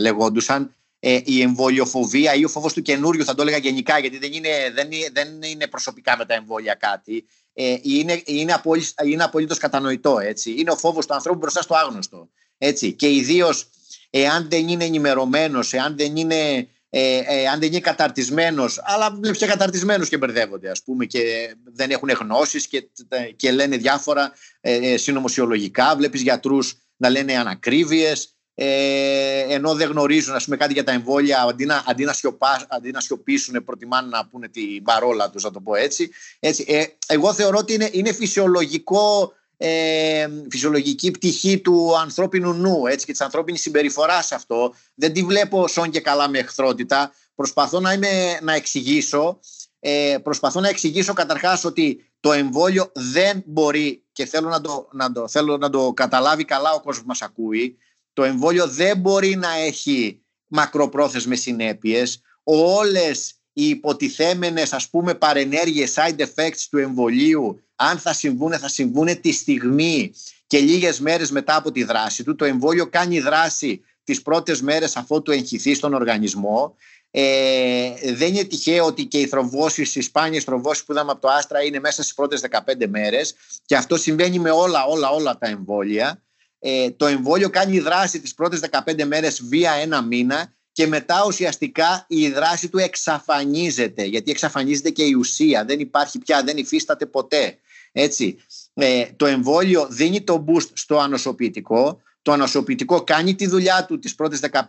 λεγόντουσαν 0.00 0.74
ε, 1.06 1.20
η 1.24 1.40
εμβολιοφοβία 1.42 2.34
ή 2.34 2.44
ο 2.44 2.48
φόβος 2.48 2.72
του 2.72 2.82
καινούριου, 2.82 3.24
θα 3.24 3.34
το 3.34 3.42
έλεγα 3.42 3.56
γενικά, 3.56 3.98
γιατί 3.98 4.18
δεν 4.18 4.32
είναι, 4.32 4.48
δεν 4.74 4.92
είναι, 4.92 5.08
δεν 5.12 5.42
είναι 5.42 5.66
προσωπικά 5.66 6.16
με 6.16 6.24
τα 6.24 6.34
εμβόλια 6.34 6.74
κάτι. 6.74 7.26
Ε, 7.52 7.76
είναι, 7.82 8.22
είναι, 8.24 8.52
απολύτως, 8.52 8.94
είναι 9.04 9.24
απολύτως 9.24 9.58
κατανοητό. 9.58 10.18
Έτσι. 10.18 10.54
Είναι 10.58 10.70
ο 10.70 10.76
φόβος 10.76 11.06
του 11.06 11.14
ανθρώπου 11.14 11.38
μπροστά 11.38 11.62
στο 11.62 11.74
άγνωστο. 11.74 12.28
Έτσι. 12.58 12.92
Και 12.92 13.10
ιδίως 13.10 13.70
εάν 14.10 14.46
δεν 14.50 14.68
είναι 14.68 14.84
ενημερωμένος, 14.84 15.72
εάν 15.72 15.96
δεν 15.96 16.16
είναι, 16.16 16.68
ε, 16.90 17.18
ε, 17.26 17.48
αν 17.48 17.60
δεν 17.60 17.68
είναι 17.68 17.80
καταρτισμένος, 17.80 18.80
αλλά 18.84 19.10
βλέπει 19.20 19.38
και 19.38 19.46
καταρτισμένου 19.46 20.04
και 20.04 20.16
μπερδεύονται, 20.16 20.70
ας 20.70 20.82
πούμε, 20.82 21.04
και 21.04 21.54
δεν 21.64 21.90
έχουν 21.90 22.08
γνώσεις 22.08 22.66
και, 22.66 22.88
και 23.36 23.52
λένε 23.52 23.76
διάφορα 23.76 24.32
ε, 24.60 24.92
ε 24.92 24.96
συνωμοσιολογικά. 24.96 25.96
Βλέπεις 25.96 26.22
γιατρούς 26.22 26.74
να 26.96 27.08
λένε 27.10 27.36
ανακρίβειες 27.36 28.33
ε, 28.54 29.40
ενώ 29.48 29.74
δεν 29.74 29.90
γνωρίζουν 29.90 30.34
ας 30.34 30.44
πούμε, 30.44 30.56
κάτι 30.56 30.72
για 30.72 30.84
τα 30.84 30.92
εμβόλια, 30.92 31.42
αντί 31.42 31.64
να, 31.64 31.84
αντί 31.86 32.04
να, 32.04 32.12
σιωπά, 32.12 32.66
αντί 32.68 32.90
να 32.90 33.00
σιωπήσουν, 33.00 33.64
προτιμάνε 33.64 34.08
να 34.08 34.26
πούνε 34.26 34.48
την 34.48 34.82
παρόλα 34.82 35.30
τους, 35.30 35.42
να 35.42 35.50
το 35.50 35.60
πω 35.60 35.74
έτσι. 35.74 36.10
έτσι 36.40 36.64
ε, 36.68 36.84
εγώ 37.06 37.32
θεωρώ 37.32 37.58
ότι 37.58 37.74
είναι, 37.74 37.88
είναι 37.92 38.12
φυσιολογικό, 38.12 39.32
ε, 39.56 40.28
φυσιολογική 40.50 41.10
πτυχή 41.10 41.58
του 41.58 41.98
ανθρώπινου 41.98 42.52
νου 42.52 42.86
έτσι, 42.86 43.06
και 43.06 43.12
της 43.12 43.20
ανθρώπινης 43.20 43.60
συμπεριφοράς 43.60 44.26
σε 44.26 44.34
αυτό. 44.34 44.74
Δεν 44.94 45.12
τη 45.12 45.22
βλέπω 45.22 45.68
σόν 45.68 45.90
και 45.90 46.00
καλά 46.00 46.28
με 46.28 46.38
εχθρότητα. 46.38 47.12
Προσπαθώ 47.34 47.80
να, 47.80 47.92
είμαι, 47.92 48.38
να 48.42 48.54
εξηγήσω 48.54 49.38
ε, 49.86 50.18
προσπαθώ 50.22 50.60
να 50.60 50.68
εξηγήσω 50.68 51.12
καταρχάς 51.12 51.64
ότι 51.64 52.10
το 52.20 52.32
εμβόλιο 52.32 52.90
δεν 52.94 53.42
μπορεί 53.46 54.04
και 54.12 54.24
θέλω 54.24 54.48
να 54.48 54.60
το, 54.60 54.88
να 54.92 55.12
το, 55.12 55.28
θέλω 55.28 55.56
να 55.56 55.70
το 55.70 55.92
καταλάβει 55.92 56.44
καλά 56.44 56.72
ο 56.72 56.76
κόσμος 56.76 57.00
που 57.00 57.06
μας 57.06 57.22
ακούει 57.22 57.78
το 58.14 58.24
εμβόλιο 58.24 58.68
δεν 58.68 58.98
μπορεί 58.98 59.36
να 59.36 59.56
έχει 59.58 60.22
μακροπρόθεσμες 60.46 61.40
συνέπειες. 61.40 62.20
Όλες 62.42 63.34
οι 63.52 63.68
υποτιθέμενες 63.68 64.72
ας 64.72 64.88
πούμε 64.88 65.14
παρενέργειες, 65.14 65.94
side 65.96 66.20
effects 66.20 66.66
του 66.70 66.78
εμβολίου, 66.78 67.60
αν 67.76 67.98
θα 67.98 68.12
συμβούν, 68.12 68.52
θα 68.52 68.68
συμβούν 68.68 69.20
τη 69.20 69.32
στιγμή 69.32 70.12
και 70.46 70.58
λίγες 70.58 71.00
μέρες 71.00 71.30
μετά 71.30 71.56
από 71.56 71.72
τη 71.72 71.84
δράση 71.84 72.24
του. 72.24 72.34
Το 72.34 72.44
εμβόλιο 72.44 72.86
κάνει 72.86 73.20
δράση 73.20 73.80
τις 74.04 74.22
πρώτες 74.22 74.62
μέρες 74.62 74.96
αφού 74.96 75.22
του 75.22 75.30
εγχυθεί 75.30 75.74
στον 75.74 75.94
οργανισμό. 75.94 76.76
Ε, 77.10 77.90
δεν 78.12 78.34
είναι 78.34 78.44
τυχαίο 78.44 78.84
ότι 78.84 79.04
και 79.04 79.18
οι 79.18 79.26
θρομβώσεις, 79.26 79.94
οι 79.94 80.00
σπάνιες 80.00 80.44
θρομβώσεις 80.44 80.84
που 80.84 80.92
είδαμε 80.92 81.10
από 81.10 81.20
το 81.20 81.28
Άστρα 81.28 81.62
είναι 81.62 81.80
μέσα 81.80 82.02
στις 82.02 82.14
πρώτες 82.14 82.40
15 82.40 82.86
μέρες 82.88 83.34
και 83.64 83.76
αυτό 83.76 83.96
συμβαίνει 83.96 84.38
με 84.38 84.50
όλα, 84.50 84.84
όλα, 84.84 85.10
όλα 85.10 85.38
τα 85.38 85.46
εμβόλια 85.48 86.22
ε, 86.66 86.90
το 86.90 87.06
εμβόλιο 87.06 87.50
κάνει 87.50 87.78
δράση 87.78 88.20
τις 88.20 88.34
πρώτες 88.34 88.60
15 88.70 89.04
μέρες 89.04 89.42
βία 89.42 89.72
ένα 89.72 90.02
μήνα 90.02 90.52
και 90.72 90.86
μετά 90.86 91.24
ουσιαστικά 91.26 92.04
η 92.08 92.28
δράση 92.28 92.68
του 92.68 92.78
εξαφανίζεται 92.78 94.04
γιατί 94.04 94.30
εξαφανίζεται 94.30 94.90
και 94.90 95.02
η 95.02 95.12
ουσία. 95.12 95.64
Δεν 95.64 95.80
υπάρχει 95.80 96.18
πια, 96.18 96.42
δεν 96.42 96.56
υφίσταται 96.56 97.06
ποτέ. 97.06 97.58
Έτσι. 97.92 98.36
Ε, 98.74 99.04
το 99.16 99.26
εμβόλιο 99.26 99.86
δίνει 99.90 100.22
το 100.22 100.44
boost 100.48 100.68
στο 100.72 100.98
ανοσοποιητικό. 100.98 102.00
Το 102.22 102.32
ανοσοποιητικό 102.32 103.02
κάνει 103.02 103.34
τη 103.34 103.46
δουλειά 103.46 103.84
του 103.84 103.98
τις 103.98 104.14
πρώτες 104.14 104.40
15-20 104.50 104.62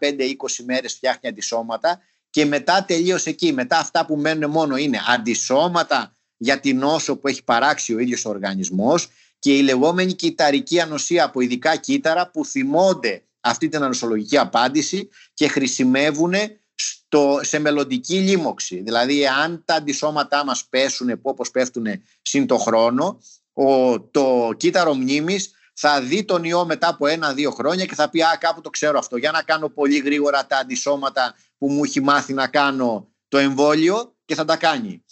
μέρες 0.65 0.93
φτιάχνει 0.93 1.29
αντισώματα 1.29 2.01
και 2.29 2.45
μετά 2.45 2.85
τελείωσε 2.87 3.29
εκεί. 3.29 3.53
Μετά 3.53 3.77
αυτά 3.77 4.05
που 4.05 4.15
μένουν 4.15 4.51
μόνο 4.51 4.75
είναι 4.77 4.99
αντισώματα 5.07 6.15
για 6.37 6.59
την 6.59 6.77
νόσο 6.77 7.15
που 7.15 7.27
έχει 7.27 7.43
παράξει 7.43 7.93
ο 7.93 7.99
ίδιος 7.99 8.25
ο 8.25 8.29
οργανισμός 8.29 9.09
και 9.45 9.57
η 9.57 9.61
λεγόμενη 9.61 10.13
κυταρική 10.13 10.79
ανοσία 10.79 11.23
από 11.23 11.41
ειδικά 11.41 11.75
κύτταρα 11.75 12.29
που 12.29 12.45
θυμώνται 12.45 13.23
αυτή 13.39 13.69
την 13.69 13.83
ανοσολογική 13.83 14.37
απάντηση 14.37 15.09
και 15.33 15.47
χρησιμεύουν 15.47 16.33
στο, 16.75 17.39
σε 17.41 17.59
μελλοντική 17.59 18.15
λίμωξη. 18.15 18.81
Δηλαδή, 18.81 19.27
αν 19.27 19.63
τα 19.65 19.75
αντισώματά 19.75 20.45
μας 20.45 20.65
πέσουν 20.69 21.19
όπως 21.21 21.51
πέφτουν 21.51 21.85
σύν 22.21 22.47
το 22.47 22.57
χρόνο, 22.57 23.21
ο, 23.53 24.01
το 24.01 24.49
κύτταρο 24.57 24.93
μνήμης 24.93 25.51
θα 25.73 26.01
δει 26.01 26.23
τον 26.23 26.43
ιό 26.43 26.65
μετά 26.65 26.87
από 26.87 27.07
ένα-δύο 27.07 27.51
χρόνια 27.51 27.85
και 27.85 27.95
θα 27.95 28.09
πει 28.09 28.21
«Α, 28.21 28.37
κάπου 28.39 28.61
το 28.61 28.69
ξέρω 28.69 28.97
αυτό, 28.97 29.17
για 29.17 29.31
να 29.31 29.41
κάνω 29.41 29.69
πολύ 29.69 29.97
γρήγορα 29.97 30.45
τα 30.45 30.57
αντισώματα 30.57 31.35
που 31.57 31.69
μου 31.69 31.83
έχει 31.83 32.01
μάθει 32.01 32.33
να 32.33 32.47
κάνω 32.47 33.07
το 33.27 33.37
εμβόλιο 33.37 34.15
και 34.25 34.35
θα 34.35 34.45
τα 34.45 34.57
κάνει». 34.57 35.04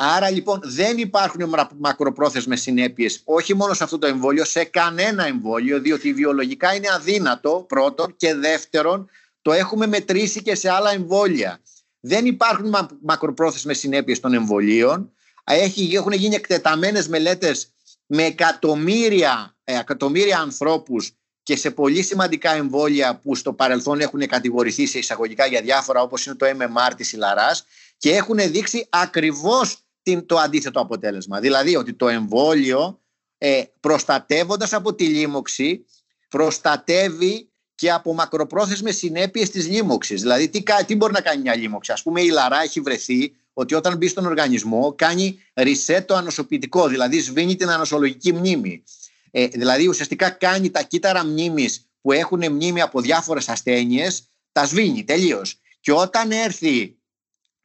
Άρα 0.00 0.30
λοιπόν 0.30 0.60
δεν 0.62 0.98
υπάρχουν 0.98 1.54
μακροπρόθεσμες 1.78 2.60
συνέπειες 2.60 3.22
όχι 3.24 3.54
μόνο 3.54 3.74
σε 3.74 3.84
αυτό 3.84 3.98
το 3.98 4.06
εμβόλιο, 4.06 4.44
σε 4.44 4.64
κανένα 4.64 5.26
εμβόλιο, 5.26 5.80
διότι 5.80 6.12
βιολογικά 6.12 6.74
είναι 6.74 6.88
αδύνατο 6.94 7.64
πρώτον 7.68 8.16
και 8.16 8.34
δεύτερον 8.34 9.10
το 9.42 9.52
έχουμε 9.52 9.86
μετρήσει 9.86 10.42
και 10.42 10.54
σε 10.54 10.70
άλλα 10.70 10.92
εμβόλια. 10.92 11.60
Δεν 12.00 12.26
υπάρχουν 12.26 12.74
μακροπρόθεσμες 13.02 13.78
συνέπειες 13.78 14.20
των 14.20 14.34
εμβολίων. 14.34 15.12
Έχουν 15.92 16.12
γίνει 16.12 16.34
εκτεταμένες 16.34 17.08
μελέτες 17.08 17.72
με 18.06 18.22
εκατομμύρια, 18.22 19.56
ε, 19.64 19.78
εκατομμύρια 19.78 20.38
ανθρώπους 20.38 21.12
και 21.42 21.56
σε 21.56 21.70
πολύ 21.70 22.02
σημαντικά 22.02 22.54
εμβόλια 22.54 23.16
που 23.16 23.34
στο 23.34 23.52
παρελθόν 23.52 24.00
έχουν 24.00 24.26
κατηγορηθεί 24.26 24.86
σε 24.86 24.98
εισαγωγικά 24.98 25.46
για 25.46 25.60
διάφορα 25.60 26.02
όπως 26.02 26.26
είναι 26.26 26.34
το 26.34 26.46
MMR 26.46 26.92
της 26.96 27.12
Ιλαράς 27.12 27.64
και 27.96 28.14
έχουν 28.14 28.36
δείξει 28.36 28.86
ακριβώς 28.90 29.82
το 30.16 30.38
αντίθετο 30.38 30.80
αποτέλεσμα. 30.80 31.40
Δηλαδή 31.40 31.76
ότι 31.76 31.92
το 31.94 32.08
εμβόλιο 32.08 33.00
ε, 33.38 33.62
προστατεύοντας 33.80 34.72
από 34.72 34.94
τη 34.94 35.04
λίμωξη 35.04 35.84
προστατεύει 36.28 37.48
και 37.74 37.92
από 37.92 38.14
μακροπρόθεσμες 38.14 38.96
συνέπειες 38.96 39.50
της 39.50 39.68
λίμωξης. 39.68 40.20
Δηλαδή 40.20 40.48
τι, 40.48 40.62
τι 40.86 40.96
μπορεί 40.96 41.12
να 41.12 41.20
κάνει 41.20 41.42
μια 41.42 41.56
λίμωξη; 41.56 41.92
Ας 41.92 42.02
πούμε 42.02 42.20
η 42.20 42.28
Λαρά 42.28 42.62
έχει 42.62 42.80
βρεθεί 42.80 43.32
ότι 43.52 43.74
όταν 43.74 43.96
μπει 43.96 44.08
στον 44.08 44.26
οργανισμό 44.26 44.94
κάνει 44.96 45.38
reset 45.54 46.04
το 46.06 46.14
ανοσοποιητικό, 46.14 46.88
δηλαδή 46.88 47.20
σβήνει 47.20 47.56
την 47.56 47.70
ανοσολογική 47.70 48.32
μνήμη. 48.32 48.82
Ε, 49.30 49.46
δηλαδή 49.46 49.86
ουσιαστικά 49.86 50.30
κάνει 50.30 50.70
τα 50.70 50.82
κύτταρα 50.82 51.24
μνήμης 51.24 51.88
που 52.00 52.12
έχουν 52.12 52.52
μνήμη 52.52 52.80
από 52.80 53.00
διάφορες 53.00 53.48
ασθένειες, 53.48 54.28
τα 54.52 54.66
σβήνει 54.66 55.04
τελείως. 55.04 55.60
Και 55.80 55.92
όταν 55.92 56.30
έρθει 56.30 56.97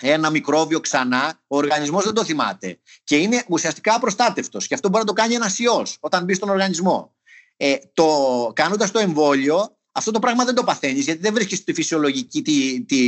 ένα 0.02 0.30
μικρόβιο 0.30 0.80
ξανά, 0.80 1.42
ο 1.48 1.58
οργανισμός 1.58 2.04
δεν 2.04 2.14
το 2.14 2.24
θυμάται. 2.24 2.80
Και 3.04 3.18
είναι 3.18 3.44
ουσιαστικά 3.48 3.96
απροστάτευτος. 3.96 4.68
Και 4.68 4.74
αυτό 4.74 4.90
μπορεί 4.90 5.04
να 5.04 5.14
το 5.14 5.22
κάνει 5.22 5.34
ένας 5.34 5.60
ιός 5.60 5.98
όταν 6.00 6.24
μπει 6.24 6.34
στον 6.34 6.50
οργανισμό. 6.50 7.16
Ε, 7.58 7.76
το, 7.94 8.08
κάνοντας 8.56 8.92
το 8.92 9.00
εμβόλιο, 9.00 9.78
αυτό 9.92 10.12
το 10.12 10.20
πράγμα 10.20 10.46
δεν 10.46 10.56
το 10.56 10.64
παθαίνεις, 10.64 11.04
γιατί 11.04 11.20
δεν 11.20 11.34
βρίσκεις 11.34 11.64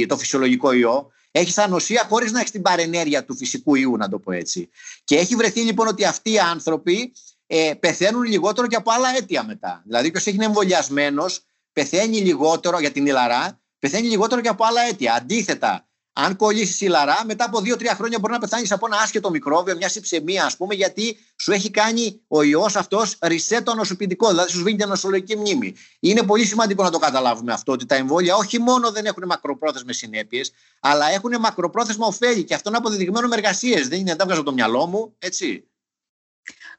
το 0.07 0.17
φυσιολογικό 0.17 0.71
ιό. 0.71 1.11
Έχεις 1.31 1.57
ανοσία 1.57 2.05
χωρίς 2.09 2.31
να 2.31 2.39
έχεις 2.39 2.51
την 2.51 2.61
παρενέργεια 2.61 3.25
του 3.25 3.35
φυσικού 3.35 3.75
ιού, 3.75 3.97
να 3.97 4.09
το 4.09 4.19
πω 4.19 4.31
έτσι. 4.31 4.69
Και 5.03 5.17
έχει 5.17 5.35
βρεθεί 5.35 5.59
λοιπόν 5.61 5.87
ότι 5.87 6.05
αυτοί 6.05 6.31
οι 6.31 6.39
άνθρωποι 6.39 7.13
ε, 7.47 7.73
πεθαίνουν 7.79 8.23
λιγότερο 8.23 8.67
και 8.67 8.75
από 8.75 8.91
άλλα 8.91 9.15
αίτια 9.15 9.43
μετά. 9.43 9.81
Δηλαδή, 9.85 10.11
ποιος 10.11 10.25
έχει 10.25 10.37
εμβολιασμένος, 10.41 11.45
πεθαίνει 11.73 12.17
λιγότερο 12.17 12.79
για 12.79 12.91
την 12.91 13.05
ηλαρά, 13.05 13.61
πεθαίνει 13.79 14.07
λιγότερο 14.07 14.41
και 14.41 14.47
από 14.47 14.65
άλλα 14.65 14.81
αίτια. 14.81 15.13
Αντίθετα, 15.13 15.87
αν 16.17 16.35
κολλήσεις 16.35 16.89
λαρά, 16.89 17.23
μετά 17.25 17.45
από 17.45 17.61
δύο-τρία 17.61 17.95
χρόνια 17.95 18.19
μπορεί 18.19 18.33
να 18.33 18.39
πεθάνεις 18.39 18.71
από 18.71 18.85
ένα 18.85 18.97
άσχετο 18.97 19.29
μικρόβιο, 19.29 19.75
μια 19.75 19.89
συψεμία, 19.89 20.45
ας 20.45 20.57
πούμε, 20.57 20.73
γιατί 20.73 21.17
σου 21.35 21.51
έχει 21.51 21.69
κάνει 21.69 22.21
ο 22.27 22.43
ιός 22.43 22.75
αυτός 22.75 23.17
ρισέτο 23.21 23.75
νοσοποιητικό, 23.75 24.27
δηλαδή 24.29 24.51
σου 24.51 24.59
σβήνει 24.59 24.77
την 24.77 24.87
νοσολογική 24.87 25.37
μνήμη. 25.37 25.75
Είναι 25.99 26.23
πολύ 26.23 26.45
σημαντικό 26.45 26.83
να 26.83 26.89
το 26.89 26.97
καταλάβουμε 26.97 27.53
αυτό, 27.53 27.71
ότι 27.71 27.85
τα 27.85 27.95
εμβόλια 27.95 28.35
όχι 28.35 28.59
μόνο 28.59 28.91
δεν 28.91 29.05
έχουν 29.05 29.23
μακροπρόθεσμες 29.25 29.97
συνέπειες, 29.97 30.51
αλλά 30.79 31.09
έχουν 31.09 31.39
μακροπρόθεσμα 31.39 32.07
ωφέλη. 32.07 32.43
Και 32.43 32.53
αυτό 32.53 32.69
είναι 32.69 32.77
αποδεδειγμένο 32.77 33.27
με 33.27 33.35
εργασίες. 33.35 33.87
Δεν 33.87 33.99
είναι, 33.99 34.15
τα 34.15 34.25
βγάζω 34.25 34.43
το 34.43 34.53
μυαλό 34.53 34.85
μου, 34.85 35.15
έτσι. 35.19 35.67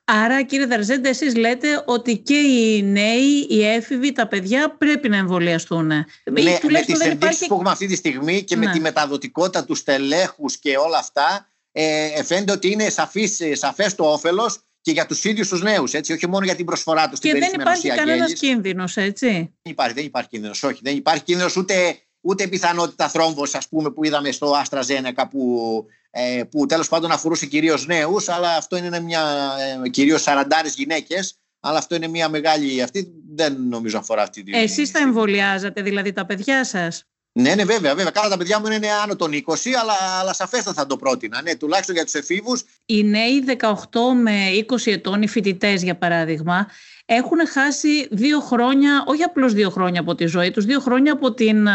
Άρα 0.08 0.42
κύριε 0.42 0.66
Δαρζέντα, 0.66 1.08
εσείς 1.08 1.36
λέτε 1.36 1.82
ότι 1.86 2.18
και 2.18 2.36
οι 2.36 2.82
νέοι, 2.82 3.46
οι 3.48 3.64
έφηβοι, 3.64 4.12
τα 4.12 4.26
παιδιά 4.26 4.76
πρέπει 4.78 5.08
να 5.08 5.16
εμβολιαστούν. 5.16 5.86
Ναι, 5.86 6.04
με 6.24 6.40
τις 6.40 6.58
ενδείξεις 6.62 7.12
υπάρχει... 7.12 7.46
που 7.46 7.54
έχουμε 7.54 7.70
αυτή 7.70 7.86
τη 7.86 7.94
στιγμή 7.94 8.42
και 8.42 8.56
με 8.56 8.66
ναι. 8.66 8.72
τη 8.72 8.80
μεταδοτικότητα 8.80 9.64
του 9.64 9.74
στελέχους 9.74 10.58
και 10.58 10.76
όλα 10.76 10.98
αυτά 10.98 11.48
ε, 11.72 12.22
φαίνεται 12.22 12.52
ότι 12.52 12.70
είναι 12.70 12.88
σαφής, 12.88 13.40
σαφές 13.52 13.94
το 13.94 14.04
όφελος 14.04 14.60
και 14.80 14.92
για 14.92 15.06
τους 15.06 15.24
ίδιους 15.24 15.48
τους 15.48 15.62
νέους, 15.62 15.94
έτσι, 15.94 16.12
όχι 16.12 16.28
μόνο 16.28 16.44
για 16.44 16.54
την 16.54 16.64
προσφορά 16.64 17.08
τους 17.08 17.18
και 17.18 17.28
στην 17.28 17.40
Και 17.40 17.48
δεν 17.48 17.60
υπάρχει 17.60 17.88
κανένας 17.88 18.32
κίνδυνος, 18.32 18.96
έτσι. 18.96 19.26
Δεν 19.62 19.72
υπάρχει, 19.72 19.94
δεν 19.94 20.04
υπάρχει 20.04 20.28
κίνδυνος, 20.28 20.62
όχι. 20.62 20.80
Δεν 20.82 20.96
υπάρχει 20.96 21.22
κίνδυνος 21.22 21.56
ούτε, 21.56 21.98
ούτε 22.26 22.46
πιθανότητα 22.46 23.08
θρόμβος, 23.08 23.54
ας 23.54 23.68
πούμε, 23.68 23.90
που 23.90 24.04
είδαμε 24.04 24.30
στο 24.30 24.50
Άστρα 24.50 24.82
Ζένεκα 24.82 25.28
που 25.28 25.86
ε, 26.18 26.44
που 26.50 26.66
τέλος 26.66 26.88
πάντων 26.88 27.10
αφορούσε 27.10 27.46
κυρίως 27.46 27.86
νέους, 27.86 28.28
αλλά 28.28 28.56
αυτό 28.56 28.76
είναι 28.76 29.00
μια, 29.00 29.52
ε, 29.84 29.88
κυρίως 29.88 30.22
σαραντάρες 30.22 30.74
γυναίκες, 30.74 31.38
αλλά 31.60 31.78
αυτό 31.78 31.94
είναι 31.94 32.08
μια 32.08 32.28
μεγάλη, 32.28 32.82
αυτή 32.82 33.12
δεν 33.34 33.56
νομίζω 33.68 33.98
αφορά 33.98 34.22
αυτή 34.22 34.42
τη... 34.42 34.58
Εσείς 34.58 34.90
τα 34.90 34.98
εμβολιάζατε, 34.98 35.82
δηλαδή 35.82 36.12
τα 36.12 36.26
παιδιά 36.26 36.64
σας; 36.64 37.04
Ναι, 37.38 37.54
ναι, 37.54 37.64
βέβαια, 37.64 37.94
βέβαια. 37.94 38.10
Καλά, 38.10 38.28
τα 38.28 38.36
παιδιά 38.36 38.60
μου 38.60 38.66
είναι 38.66 38.88
άνω 39.02 39.16
των 39.16 39.32
20, 39.32 39.40
αλλά, 39.80 40.18
αλλά 40.20 40.32
σαφέστα 40.32 40.72
θα 40.72 40.86
το 40.86 40.96
πρότεινα. 40.96 41.42
Ναι, 41.42 41.54
τουλάχιστον 41.54 41.94
για 41.94 42.04
τους 42.04 42.14
εφήβους. 42.14 42.64
Οι 42.86 43.04
νέοι 43.04 43.44
18 43.46 44.14
με 44.22 44.32
20 44.68 44.90
ετών, 44.92 45.22
οι 45.22 45.28
φοιτητές 45.28 45.82
για 45.82 45.96
παράδειγμα, 45.96 46.68
έχουν 47.04 47.46
χάσει 47.48 48.08
δύο 48.10 48.40
χρόνια, 48.40 49.04
όχι 49.06 49.22
απλώς 49.22 49.52
δύο 49.52 49.70
χρόνια 49.70 50.00
από 50.00 50.14
τη 50.14 50.26
ζωή 50.26 50.50
τους, 50.50 50.64
δύο 50.64 50.80
χρόνια 50.80 51.12
από 51.12 51.34
την 51.34 51.68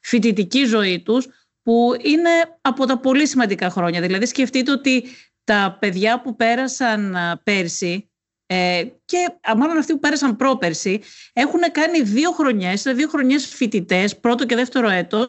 φοιτητική 0.00 0.64
ζωή 0.64 1.02
τους, 1.02 1.26
που 1.62 1.92
είναι 2.02 2.30
από 2.60 2.86
τα 2.86 2.98
πολύ 2.98 3.26
σημαντικά 3.26 3.70
χρόνια. 3.70 4.00
Δηλαδή 4.00 4.26
σκεφτείτε 4.26 4.70
ότι 4.70 5.04
τα 5.44 5.76
παιδιά 5.80 6.20
που 6.20 6.36
πέρασαν 6.36 7.16
πέρσι 7.44 8.09
ε, 8.52 8.84
και 9.04 9.16
μάλλον 9.56 9.76
αυτοί 9.76 9.92
που 9.92 9.98
πέρασαν 9.98 10.36
πρόπερσι 10.36 11.00
έχουν 11.32 11.60
κάνει 11.72 12.00
δύο 12.00 12.30
χρονιές, 12.30 12.82
δύο 12.82 13.08
χρονιές 13.08 13.46
φοιτητές, 13.46 14.18
πρώτο 14.18 14.46
και 14.46 14.54
δεύτερο 14.54 14.88
έτος, 14.88 15.28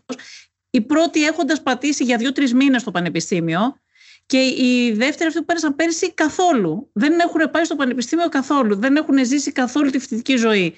οι 0.69 0.81
πρώτοι 0.81 1.25
έχοντας 1.25 1.61
πατήσει 1.61 2.03
για 2.03 2.17
δύο-τρεις 2.17 2.53
μήνες 2.53 2.81
στο 2.81 2.91
πανεπιστήμιο 2.91 3.79
και 4.25 4.37
οι 4.37 4.91
δεύτεροι 4.91 5.27
αυτοί 5.27 5.39
που 5.39 5.45
πέρασαν 5.45 5.75
πέρσι 5.75 6.13
καθόλου. 6.13 6.89
Δεν 6.93 7.19
έχουν 7.19 7.51
πάει 7.51 7.63
στο 7.63 7.75
πανεπιστήμιο 7.75 8.29
καθόλου, 8.29 8.75
δεν 8.75 8.95
έχουν 8.95 9.25
ζήσει 9.25 9.51
καθόλου 9.51 9.89
τη 9.89 9.99
φοιτητική 9.99 10.35
ζωή. 10.35 10.75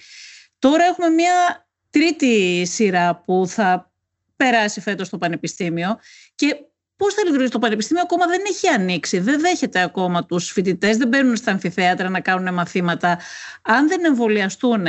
Τώρα 0.59 0.83
έχουμε 0.83 1.09
μια 1.09 1.67
τρίτη 1.89 2.65
σειρά 2.65 3.15
που 3.15 3.43
θα 3.47 3.91
περάσει 4.35 4.81
φέτος 4.81 5.07
στο 5.07 5.17
Πανεπιστήμιο 5.17 5.99
και 6.35 6.55
Πώς 6.95 7.13
θα 7.13 7.23
λειτουργήσει 7.23 7.51
το 7.51 7.59
Πανεπιστήμιο, 7.59 8.03
ακόμα 8.03 8.27
δεν 8.27 8.41
έχει 8.47 8.67
ανοίξει. 8.67 9.19
Δεν 9.19 9.39
δέχεται 9.39 9.81
ακόμα 9.81 10.25
τους 10.25 10.51
φοιτητές, 10.51 10.97
δεν 10.97 11.07
μπαίνουν 11.07 11.35
στα 11.35 11.51
αμφιθέατρα 11.51 12.09
να 12.09 12.19
κάνουν 12.19 12.53
μαθήματα. 12.53 13.19
Αν 13.61 13.87
δεν 13.87 14.05
εμβολιαστούν 14.05 14.85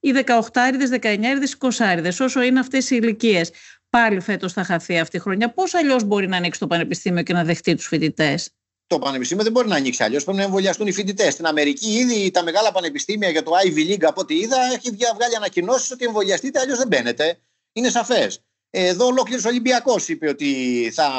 οι 0.00 0.12
18άριδε, 0.26 0.98
19άριδε, 1.00 1.46
20άριδε, 1.58 2.10
όσο 2.20 2.42
είναι 2.42 2.60
αυτές 2.60 2.90
οι 2.90 2.98
ηλικίες, 3.02 3.50
πάλι 3.90 4.20
φέτος 4.20 4.52
θα 4.52 4.64
χαθεί 4.64 4.98
αυτή 4.98 5.16
η 5.16 5.20
χρονιά. 5.20 5.52
Πώς 5.52 5.74
αλλιώς 5.74 6.04
μπορεί 6.04 6.28
να 6.28 6.36
ανοίξει 6.36 6.60
το 6.60 6.66
Πανεπιστήμιο 6.66 7.22
και 7.22 7.32
να 7.32 7.44
δεχτεί 7.44 7.74
τους 7.74 7.86
φοιτητές; 7.86 8.50
Το 8.86 8.98
Πανεπιστήμιο 8.98 9.44
δεν 9.44 9.52
μπορεί 9.52 9.68
να 9.68 9.76
ανοίξει 9.76 10.02
αλλιώς. 10.02 10.24
Πρέπει 10.24 10.38
να 10.38 10.44
εμβολιαστούν 10.44 10.86
οι 10.86 10.92
φοιτητές. 10.92 11.32
Στην 11.32 11.46
Αμερική, 11.46 11.90
ήδη 11.90 12.30
τα 12.30 12.42
μεγάλα 12.42 12.72
πανεπιστήμια 12.72 13.30
για 13.30 13.42
το 13.42 13.52
Ivy 13.64 13.92
League, 13.92 14.04
από 14.04 14.20
ό,τι 14.20 14.38
είδα, 14.38 14.56
έχει 14.74 14.90
βγάλει 14.90 15.36
ανακοινώσεις 15.36 15.90
ότι 15.90 16.04
εμβολιαστείτε, 16.04 16.60
αλλιώς 16.60 16.78
δεν 16.78 16.86
μπαίνετε. 16.86 17.38
Είναι 17.72 17.88
σαφές. 17.90 18.44
Εδώ 18.70 19.06
ολόκληρος 19.06 19.44
Ολυμπιακός 19.44 20.08
είπε 20.08 20.28
ότι 20.28 20.90
θα, 20.94 21.10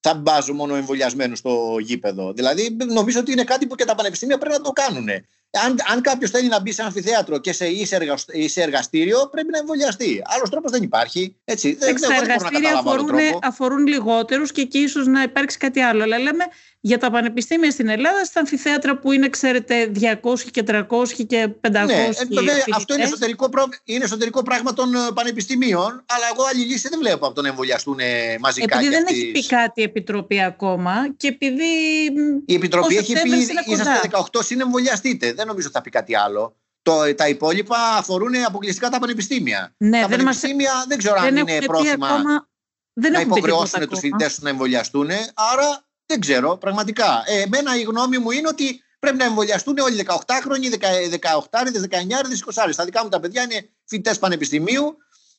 θα 0.00 0.14
μπάζουν 0.14 0.56
μόνο 0.56 0.74
εμβολιασμένους 0.74 1.38
στο 1.38 1.76
γήπεδο. 1.80 2.32
Δηλαδή, 2.32 2.76
νομίζω 2.86 3.20
ότι 3.20 3.32
είναι 3.32 3.44
κάτι 3.44 3.66
που 3.66 3.74
και 3.74 3.84
τα 3.84 3.94
πανεπιστήμια 3.94 4.38
πρέπει 4.38 4.56
να 4.56 4.62
το 4.62 4.70
κάνουν. 4.70 5.08
Αν, 5.60 5.76
αν 5.92 6.00
κάποιος 6.00 6.30
θέλει 6.30 6.48
να 6.48 6.60
μπει 6.60 6.72
σε 6.72 6.82
αμφιθέατρο 6.82 7.38
και 7.38 7.52
σε, 7.52 7.66
ή 8.32 8.48
σε 8.48 8.62
εργαστήριο, 8.62 9.28
πρέπει 9.30 9.48
να 9.50 9.58
εμβολιαστεί. 9.58 10.22
Άλλος 10.24 10.50
τρόπος 10.50 10.70
δεν 10.70 10.82
υπάρχει. 10.82 11.36
Έτσι, 11.44 11.74
δεν, 11.74 12.00
τα 12.00 12.14
εργαστήρια 12.14 12.78
αφορούν, 12.78 13.08
αφορούν 13.42 13.86
λιγότερους 13.86 14.52
και 14.52 14.60
εκεί 14.60 14.78
ίσως 14.78 15.06
να 15.06 15.22
υπάρξει 15.22 15.58
κάτι 15.58 15.80
άλλο. 15.80 16.02
Αλλά 16.02 16.18
λέμε 16.18 16.44
για 16.84 16.98
τα 16.98 17.10
πανεπιστήμια 17.10 17.70
στην 17.70 17.88
Ελλάδα, 17.88 18.24
στα 18.24 18.40
αμφιθέατρα 18.40 18.98
που 18.98 19.12
είναι, 19.12 19.28
ξέρετε, 19.28 19.92
200 20.00 20.38
και 20.50 20.64
300 20.66 20.84
και 21.26 21.48
500. 21.60 21.70
Ναι, 21.70 21.92
ε, 21.92 22.10
βέβαια, 22.28 22.64
αυτό 22.74 22.94
είναι 22.94 23.02
εσωτερικό, 23.02 23.48
είναι 23.84 24.04
εσωτερικό 24.04 24.42
πράγμα 24.42 24.72
των 24.72 24.94
ε, 24.94 24.98
πανεπιστημίων, 25.14 26.04
αλλά 26.06 26.24
εγώ 26.32 26.44
άλλη 26.52 26.64
λύση 26.64 26.88
δεν 26.88 26.98
βλέπω 26.98 27.26
από 27.26 27.34
το 27.34 27.42
να 27.42 27.48
εμβολιαστούν 27.48 27.98
ε, 27.98 28.36
μαζικά. 28.40 28.78
Επειδή 28.78 28.94
δεν 28.94 29.04
έχει 29.08 29.30
πει 29.30 29.46
κάτι 29.46 29.80
η 29.80 29.84
Επιτροπή 29.84 30.42
ακόμα 30.42 31.14
και 31.16 31.28
επειδή. 31.28 31.62
Η 32.46 32.54
Επιτροπή 32.54 32.96
έχει 32.96 33.12
πει 33.22 33.72
είσαστε 33.72 34.10
18 34.10 34.40
συνεμβολιαστείτε. 34.42 35.32
Δεν 35.42 35.50
νομίζω 35.50 35.66
ότι 35.66 35.76
θα 35.76 35.82
πει 35.82 35.90
κάτι 35.90 36.16
άλλο. 36.16 36.56
Το, 36.82 37.14
τα 37.14 37.28
υπόλοιπα 37.28 37.76
αφορούν 37.96 38.44
αποκλειστικά 38.46 38.88
τα 38.88 38.98
πανεπιστήμια. 38.98 39.74
Ναι, 39.76 40.00
τα 40.00 40.08
δεν 40.08 40.18
πανεπιστήμια 40.18 40.74
μας... 40.74 40.84
δεν 40.86 40.98
ξέρω 40.98 41.20
δεν 41.20 41.24
αν 41.24 41.36
είναι 41.36 41.66
πρόθυμα 41.66 42.06
ακόμα... 42.06 42.48
δεν 42.92 43.12
να 43.12 43.20
υποχρεώσουν 43.20 43.88
τους 43.88 43.98
φοιτητές 43.98 44.34
τους 44.34 44.42
να 44.42 44.48
εμβολιαστούν. 44.48 45.10
Άρα 45.34 45.86
δεν 46.06 46.20
ξέρω, 46.20 46.56
πραγματικά. 46.56 47.22
Ε, 47.26 47.40
εμένα 47.40 47.76
η 47.76 47.82
γνώμη 47.82 48.18
μου 48.18 48.30
είναι 48.30 48.48
ότι 48.48 48.82
πρέπει 48.98 49.16
να 49.16 49.24
εμβολιαστούν 49.24 49.78
όλοι 49.78 50.00
οι 50.00 50.06
18χρονοι, 50.08 50.74
18άριδε, 51.50 51.80
19άριδε, 51.90 52.52
20άριδε. 52.52 52.74
Τα 52.76 52.84
δικά 52.84 53.02
μου 53.02 53.08
τα 53.08 53.20
παιδιά 53.20 53.42
είναι 53.42 53.68
φοιτητές 53.84 54.18
πανεπιστημίου. 54.18 54.96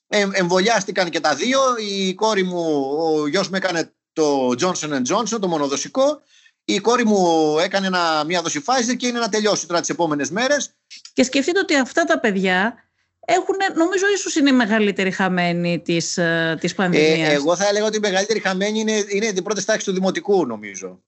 Ε, 0.08 0.28
εμβολιάστηκαν 0.32 1.10
και 1.10 1.20
τα 1.20 1.36
δύο. 1.36 1.60
Η 1.78 2.13
κόρη 2.13 2.44
μου, 2.44 2.96
ο 3.00 3.28
γιος 3.28 3.50
μου 3.50 3.56
έκανε 3.56 3.94
το 4.13 4.48
Johnson 4.60 5.02
Johnson, 5.08 5.39
το 5.39 5.48
μονοδοσικό. 5.48 6.22
Η 6.65 6.80
κόρη 6.80 7.06
μου 7.06 7.58
έκανε 7.60 7.88
ένα, 7.88 8.23
μια 8.23 8.41
δόση 8.41 8.63
Pfizer 8.65 8.95
και 8.97 9.08
είναι 9.08 9.19
να 9.19 9.30
τελειώσει 9.30 9.67
τώρα 9.67 9.80
τις 9.80 9.89
επόμενες 9.89 10.30
μέρες. 10.30 10.76
Και 11.13 11.23
σκεφτείτε 11.23 11.60
ότι 11.60 11.76
αυτά 11.76 12.04
τα 12.04 12.19
παιδιά 12.19 12.84
έχουν, 13.19 13.56
νομίζω 13.76 14.06
ίσως 14.13 14.36
είναι 14.36 14.49
οι 14.49 14.54
μεγαλύτεροι 14.54 15.12
χαμένοι 15.12 15.80
της, 15.80 16.17
ε, 16.17 16.58
της 16.60 16.76
πανδημίας. 16.76 17.30
Ε, 17.30 17.34
εγώ 17.34 17.56
θα 17.56 17.67
έλεγα 17.67 17.86
ότι 17.86 17.97
οι 17.97 17.99
μεγαλύτεροι 17.99 18.39
χαμένοι 18.39 18.80
είναι, 18.80 19.06
είναι 19.08 19.26
οι 19.26 19.41
πρώτες 19.41 19.65
τάξεις 19.65 19.84
του 19.84 19.93
δημοτικού 19.93 20.45
νομίζω. 20.45 21.04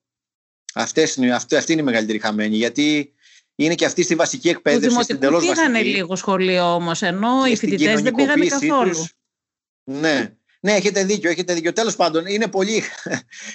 Αυτές 0.73 1.15
είναι, 1.15 1.33
αυτή, 1.33 1.55
αυτή 1.55 1.71
είναι 1.71 1.81
η 1.81 1.85
μεγαλύτερη 1.85 2.19
χαμένη 2.19 2.55
γιατί 2.55 3.13
είναι 3.55 3.75
και 3.75 3.85
αυτή 3.85 4.03
στη 4.03 4.15
βασική 4.15 4.49
εκπαίδευση. 4.49 5.07
Του 5.07 5.17
δημοτικού 5.17 5.39
πήγανε 5.39 5.81
λίγο 5.81 6.15
σχολείο 6.15 6.73
όμως 6.73 7.01
ενώ 7.01 7.45
οι 7.45 7.55
φοιτητές 7.55 8.01
δεν 8.01 8.13
πήγανε 8.13 8.45
καθόλου. 8.45 8.89
Τους, 8.89 9.13
ναι. 9.83 10.35
Ναι, 10.65 10.71
έχετε 10.71 11.03
δίκιο, 11.03 11.29
έχετε 11.29 11.53
δίκιο. 11.53 11.73
Τέλος 11.73 11.95
πάντων, 11.95 12.25
είναι 12.25 12.47
πολύ. 12.47 12.83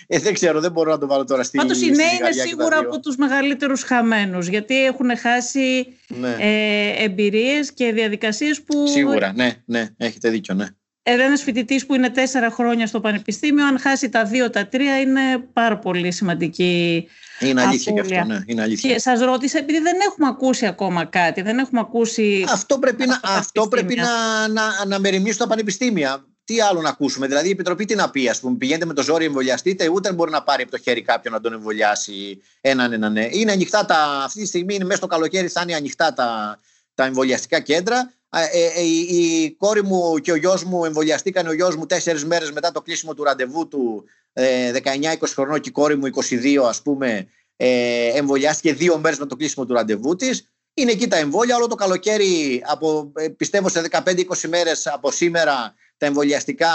Ε, 0.06 0.18
δεν 0.18 0.34
ξέρω, 0.34 0.60
δεν 0.60 0.72
μπορώ 0.72 0.90
να 0.90 0.98
το 0.98 1.06
βάλω 1.06 1.24
τώρα 1.24 1.42
στη 1.42 1.56
Πάντως, 1.56 1.80
οι 1.82 1.90
νέοι 1.90 2.06
είναι 2.20 2.32
σίγουρα 2.32 2.78
από 2.78 3.00
τους 3.00 3.16
μεγαλύτερους 3.16 3.82
χαμένους, 3.82 4.46
γιατί 4.46 4.84
έχουν 4.84 5.16
χάσει 5.18 5.86
ναι. 6.08 6.36
ε, 6.38 7.04
εμπειρίες 7.04 7.72
και 7.72 7.92
διαδικασίες 7.92 8.62
που. 8.62 8.86
Σίγουρα, 8.86 9.32
ναι, 9.36 9.52
ναι, 9.64 9.88
έχετε 9.96 10.30
δίκιο, 10.30 10.54
ναι. 10.54 10.66
Ένας 11.02 11.42
φοιτητής 11.42 11.86
που 11.86 11.94
είναι 11.94 12.10
τέσσερα 12.10 12.50
χρόνια 12.50 12.86
στο 12.86 13.00
πανεπιστήμιο, 13.00 13.66
αν 13.66 13.78
χάσει 13.80 14.08
τα 14.08 14.24
δύο, 14.24 14.50
τα 14.50 14.66
τρία, 14.66 15.00
είναι 15.00 15.20
πάρα 15.52 15.78
πολύ 15.78 16.12
σημαντική. 16.12 17.08
Είναι 17.40 17.62
αλήθεια 17.62 17.92
και 17.92 18.00
αυτό, 18.00 18.24
ναι. 18.24 18.38
Είναι 18.46 18.62
αλήθεια. 18.62 18.92
Και 18.92 18.98
σας 18.98 19.20
ρώτησα, 19.20 19.58
επειδή 19.58 19.78
δεν 19.78 19.96
έχουμε 20.06 20.26
ακούσει 20.28 20.66
ακόμα 20.66 21.04
κάτι, 21.04 21.42
δεν 21.42 21.58
έχουμε 21.58 21.80
ακούσει. 21.80 22.44
Αυτό 22.52 22.78
πρέπει, 22.78 23.06
να, 23.06 23.20
αυτό 23.22 23.68
πρέπει 23.68 23.94
να, 23.94 24.48
να, 24.48 24.84
να 24.86 24.98
μεριμνήσει 24.98 25.38
τα 25.38 25.46
πανεπιστήμια 25.46 26.24
τι 26.44 26.60
άλλο 26.60 26.80
να 26.80 26.88
ακούσουμε; 26.88 27.26
Δηλαδή 27.26 27.48
η 27.48 27.50
Επιτροπή 27.50 27.84
τι 27.84 27.94
να 27.94 28.10
πει, 28.10 28.28
ας 28.28 28.40
πούμε, 28.40 28.56
πηγαίνετε 28.56 28.84
με 28.84 28.94
το 28.94 29.02
ζόρι, 29.02 29.24
εμβολιαστείτε, 29.24 29.88
ούτε 29.88 30.12
μπορεί 30.12 30.30
να 30.30 30.42
πάρει 30.42 30.62
από 30.62 30.70
το 30.70 30.78
χέρι 30.78 31.02
κάποιον 31.02 31.34
να 31.34 31.40
τον 31.40 31.52
εμβολιάσει 31.52 32.42
έναν 32.60 32.92
έναν. 32.92 33.12
Ναι. 33.12 33.28
Είναι 33.30 33.52
ανοιχτά 33.52 33.84
τα, 33.84 34.22
αυτή 34.24 34.40
τη 34.40 34.46
στιγμή, 34.46 34.74
είναι 34.74 34.84
μέσα 34.84 34.96
στο 34.96 35.06
καλοκαίρι, 35.06 35.48
θα 35.48 35.60
είναι 35.62 35.74
ανοιχτά 35.74 36.12
τα, 36.12 36.58
τα 36.94 37.04
εμβολιαστικά 37.04 37.60
κέντρα. 37.60 38.12
Ε, 38.32 38.44
ε, 38.76 38.82
η, 38.82 38.98
η 39.42 39.50
κόρη 39.50 39.82
μου 39.82 40.18
και 40.18 40.32
ο 40.32 40.36
γιος 40.36 40.64
μου 40.64 40.84
εμβολιαστήκαν 40.84 41.46
ο 41.46 41.52
γιος 41.52 41.76
μου 41.76 41.86
τέσσερις 41.86 42.24
μέρες 42.24 42.50
μετά 42.52 42.72
το 42.72 42.82
κλείσιμο 42.82 43.14
του 43.14 43.24
ραντεβού 43.24 43.68
του, 43.68 44.04
ε, 44.32 44.72
19-20 44.84 45.16
χρονών 45.34 45.60
και 45.60 45.68
η 45.68 45.72
κόρη 45.72 45.96
μου 45.96 46.06
22, 46.06 46.64
ας 46.68 46.82
πούμε, 46.82 47.28
ε, 47.56 48.08
εμβολιάστηκε 48.18 48.72
δύο 48.72 48.98
μέρες 48.98 49.18
με 49.18 49.26
το 49.26 49.36
κλείσιμο 49.36 49.66
του 49.66 49.72
ραντεβού 49.72 50.16
της. 50.16 50.50
Είναι 50.74 50.90
εκεί 50.90 51.08
τα 51.08 51.16
εμβόλια. 51.16 51.56
Όλο 51.56 51.66
το 51.66 51.74
καλοκαίρι, 51.74 52.62
από, 52.66 53.12
ε, 53.14 53.28
πιστεύω 53.28 53.68
σε 53.68 53.80
15-20 53.80 54.48
μέρες 54.48 54.86
από 54.86 55.10
σήμερα, 55.10 55.74
τα 56.00 56.06
εμβολιαστικά 56.06 56.68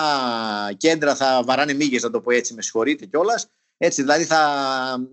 κέντρα 0.77 1.15
θα 1.15 1.41
βαράνε 1.45 1.73
μύγες, 1.73 2.03
να 2.03 2.09
το 2.09 2.21
πω 2.21 2.31
έτσι, 2.31 2.53
με 2.53 2.61
συγχωρείτε 2.61 3.05
κιόλας. 3.05 3.47
Έτσι, 3.77 4.01
δηλαδή 4.01 4.23
θα, 4.23 4.39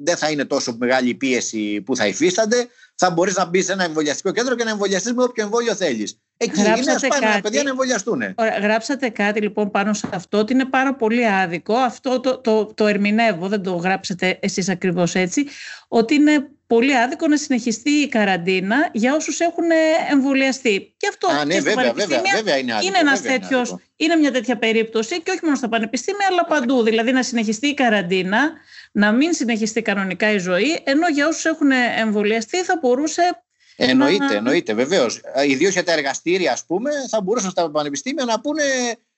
δεν 0.02 0.16
θα 0.16 0.30
είναι 0.30 0.44
τόσο 0.44 0.76
μεγάλη 0.78 1.08
η 1.08 1.14
πίεση 1.14 1.80
που 1.80 1.96
θα 1.96 2.06
υφίστανται. 2.06 2.66
Θα 2.94 3.10
μπορείς 3.10 3.36
να 3.36 3.44
μπεις 3.44 3.64
σε 3.64 3.72
ένα 3.72 3.84
εμβολιαστικό 3.84 4.30
κέντρο 4.30 4.54
και 4.54 4.64
να 4.64 4.70
εμβολιαστείς 4.70 5.12
με 5.12 5.22
όποιο 5.22 5.44
εμβόλιο 5.44 5.74
θέλεις. 5.74 6.18
Εκεί 6.36 6.62
Γράψατε 6.62 6.80
είναι 6.80 6.92
ασπάνια 6.92 7.40
παιδιά 7.40 7.62
να 7.62 7.68
εμβολιαστούν. 7.70 8.22
Γράψατε 8.62 9.08
κάτι 9.08 9.40
λοιπόν 9.40 9.70
πάνω 9.70 9.92
σε 9.92 10.08
αυτό 10.12 10.38
ότι 10.38 10.52
είναι 10.52 10.64
πάρα 10.64 10.94
πολύ 10.94 11.26
άδικο. 11.26 11.74
Αυτό 11.74 12.20
το, 12.20 12.38
το, 12.38 12.66
το 12.74 12.86
ερμηνεύω, 12.86 13.48
δεν 13.48 13.62
το 13.62 13.74
γράψετε 13.74 14.38
εσείς 14.42 14.68
ακριβώς 14.68 15.14
έτσι. 15.14 15.46
Ότι 15.88 16.14
είναι 16.14 16.50
πολύ 16.74 16.96
άδικο 16.96 17.26
να 17.28 17.36
συνεχιστεί 17.36 17.90
η 17.90 18.08
καραντίνα 18.08 18.88
για 18.92 19.14
όσους 19.14 19.40
έχουν 19.40 19.64
εμβολιαστεί. 20.10 20.94
Και 20.96 21.08
αυτό 21.08 21.28
Α, 21.28 21.44
ναι, 21.44 21.60
βέβαια, 21.60 21.92
βέβαια, 21.92 22.22
βέβαια, 22.34 22.56
είναι, 22.56 22.72
άδικο, 22.74 22.88
είναι, 22.88 22.98
ένας 22.98 23.22
τέτοιος, 23.22 23.76
είναι, 23.96 24.16
μια 24.16 24.32
τέτοια 24.32 24.58
περίπτωση 24.58 25.22
και 25.22 25.30
όχι 25.30 25.40
μόνο 25.42 25.56
στα 25.56 25.68
πανεπιστήμια 25.68 26.26
αλλά 26.30 26.44
παντού. 26.44 26.82
Δηλαδή 26.82 27.12
να 27.12 27.22
συνεχιστεί 27.22 27.66
η 27.66 27.74
καραντίνα, 27.74 28.52
να 28.92 29.12
μην 29.12 29.32
συνεχιστεί 29.32 29.82
κανονικά 29.82 30.32
η 30.32 30.38
ζωή, 30.38 30.80
ενώ 30.84 31.08
για 31.08 31.26
όσους 31.26 31.44
έχουν 31.44 31.70
εμβολιαστεί 31.98 32.56
θα 32.56 32.78
μπορούσε 32.80 33.42
Εννοείται, 33.76 34.24
να... 34.24 34.34
εννοείται, 34.34 34.74
βεβαίως. 34.74 35.20
Ιδίω 35.48 35.68
για 35.68 35.84
τα 35.84 35.92
εργαστήρια, 35.92 36.52
ας 36.52 36.64
πούμε, 36.66 36.90
θα 37.08 37.20
μπορούσαν 37.20 37.50
στα 37.50 37.70
πανεπιστήμια 37.70 38.24
να 38.24 38.40
πούνε. 38.40 38.62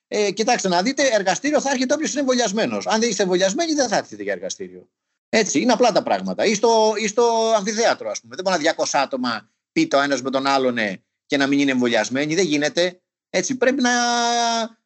Ε, 0.07 0.31
κοιτάξτε, 0.31 0.67
να 0.67 0.81
δείτε, 0.81 1.03
εργαστήριο 1.13 1.61
θα 1.61 1.69
έρχεται 1.71 1.93
όποιος 1.93 2.11
είναι 2.11 2.19
εμβολιασμένος. 2.19 2.87
Αν 2.87 2.99
δεν 2.99 3.09
είστε 3.09 3.23
εμβολιασμένοι, 3.23 3.73
δεν 3.73 3.87
θα 3.87 3.97
έρθετε 3.97 4.23
για 4.23 4.33
εργαστήριο. 4.33 4.87
Έτσι, 5.29 5.59
είναι 5.59 5.71
απλά 5.71 5.91
τα 5.91 6.03
πράγματα. 6.03 6.45
Ή 6.45 6.53
στο, 6.53 6.93
ή 6.97 7.07
στο 7.07 7.53
αμφιθέατρο, 7.57 8.09
ας 8.09 8.19
πούμε. 8.19 8.35
Δεν 8.35 8.43
μπορεί 8.43 8.63
να 8.63 8.73
200 8.77 8.85
άτομα 8.91 9.49
πει 9.71 9.87
το 9.87 9.99
ένας 9.99 10.21
με 10.21 10.29
τον 10.29 10.47
άλλον 10.47 10.73
ναι, 10.73 10.93
και 11.25 11.37
να 11.37 11.47
μην 11.47 11.59
είναι 11.59 11.71
εμβολιασμένοι. 11.71 12.35
Δεν 12.35 12.45
γίνεται. 12.45 12.99
Έτσι, 13.29 13.55
πρέπει 13.55 13.81
να, 13.81 13.91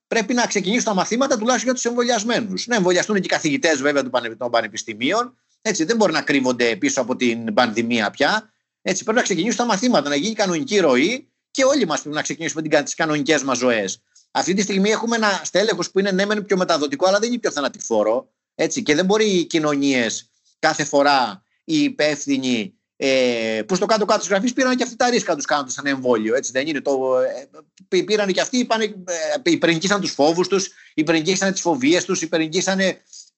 πρέπει 0.08 0.34
να 0.34 0.46
ξεκινήσουν 0.46 0.84
τα 0.84 0.94
μαθήματα 0.94 1.38
τουλάχιστον 1.38 1.64
για 1.64 1.74
τους 1.74 1.86
εμβολιασμένους. 1.86 2.68
Να 2.68 2.76
εμβολιαστούν 2.76 3.16
και 3.16 3.22
οι 3.24 3.28
καθηγητές 3.28 3.82
βέβαια 3.82 4.10
των 4.38 4.52
πανεπιστημίων. 4.52 5.38
Έτσι, 5.62 5.84
δεν 5.84 5.96
μπορεί 5.96 6.12
να 6.12 6.22
κρύβονται 6.22 6.76
πίσω 6.76 7.02
από 7.02 7.16
την 7.16 7.54
πανδημία 7.54 8.10
πια. 8.10 8.52
Έτσι, 8.82 9.04
πρέπει 9.04 9.18
να 9.18 9.24
ξεκινήσουν 9.24 9.58
τα 9.58 9.66
μαθήματα, 9.66 10.10
να 10.10 10.16
γίνει 10.16 10.36
κανονική 10.36 10.80
ροή 10.80 11.30
και 11.52 11.64
όλοι 11.64 11.86
μας 11.86 12.02
πρέπει 12.02 12.16
να 12.16 12.22
ξεκινήσουμε 12.22 12.82
τις 12.84 12.96
κανονικές 12.96 13.44
μας 13.44 13.58
ζωές. 13.58 14.02
Αυτή 14.32 14.54
τη 14.54 14.62
στιγμή 14.62 14.90
έχουμε 14.90 15.16
ένα 15.16 15.42
στέλεχος 15.44 15.92
που 15.92 16.00
είναι 16.00 16.12
ναι, 16.12 16.26
μεν 16.26 16.46
πιο 16.46 16.58
μεταδοτικό, 16.58 17.08
αλλά 17.08 17.20
δεν 17.20 17.30
είναι 17.30 17.40
πιο 17.40 17.52
θανατηφόρο. 17.52 18.30
Έτσι, 18.56 18.84
και 18.84 18.96
δεν 18.96 19.06
μπορεί 19.06 19.26
οι 19.26 19.46
κοινωνίες 19.46 20.29
κάθε 20.60 20.84
φορά 20.84 21.44
οι 21.64 21.84
υπεύθυνοι 21.84 22.74
ε, 23.02 23.62
που 23.68 23.76
στο 23.76 23.86
κάτω-κάτω 23.86 24.20
της 24.20 24.30
γραφής 24.30 24.54
πήραν 24.54 24.76
και 24.76 24.84
αυτοί 24.84 24.96
τα 24.96 25.10
ρίσκα 25.10 25.36
τους 25.36 25.46
κάνοντας 25.46 25.72
ένα 25.80 25.90
εμβόλιο. 25.90 26.36
Έτσι 26.36 26.52
δεν 26.52 26.68
είναι. 26.68 26.82
Το, 26.82 27.18
ε, 27.90 28.02
πήραν 28.02 28.32
και 28.32 28.42
αυτοί, 28.42 28.58
είπαν, 28.58 28.82
ε, 28.82 28.92
υπερνικήσαν 29.44 30.02
τους 30.02 30.12
φόβους 30.12 30.48
τους, 30.48 30.70
υπερνικήσαν 30.94 31.52
τις 31.52 31.62
φοβίες 31.62 32.06
τους, 32.06 32.22
υπερνικήσαν 32.22 32.80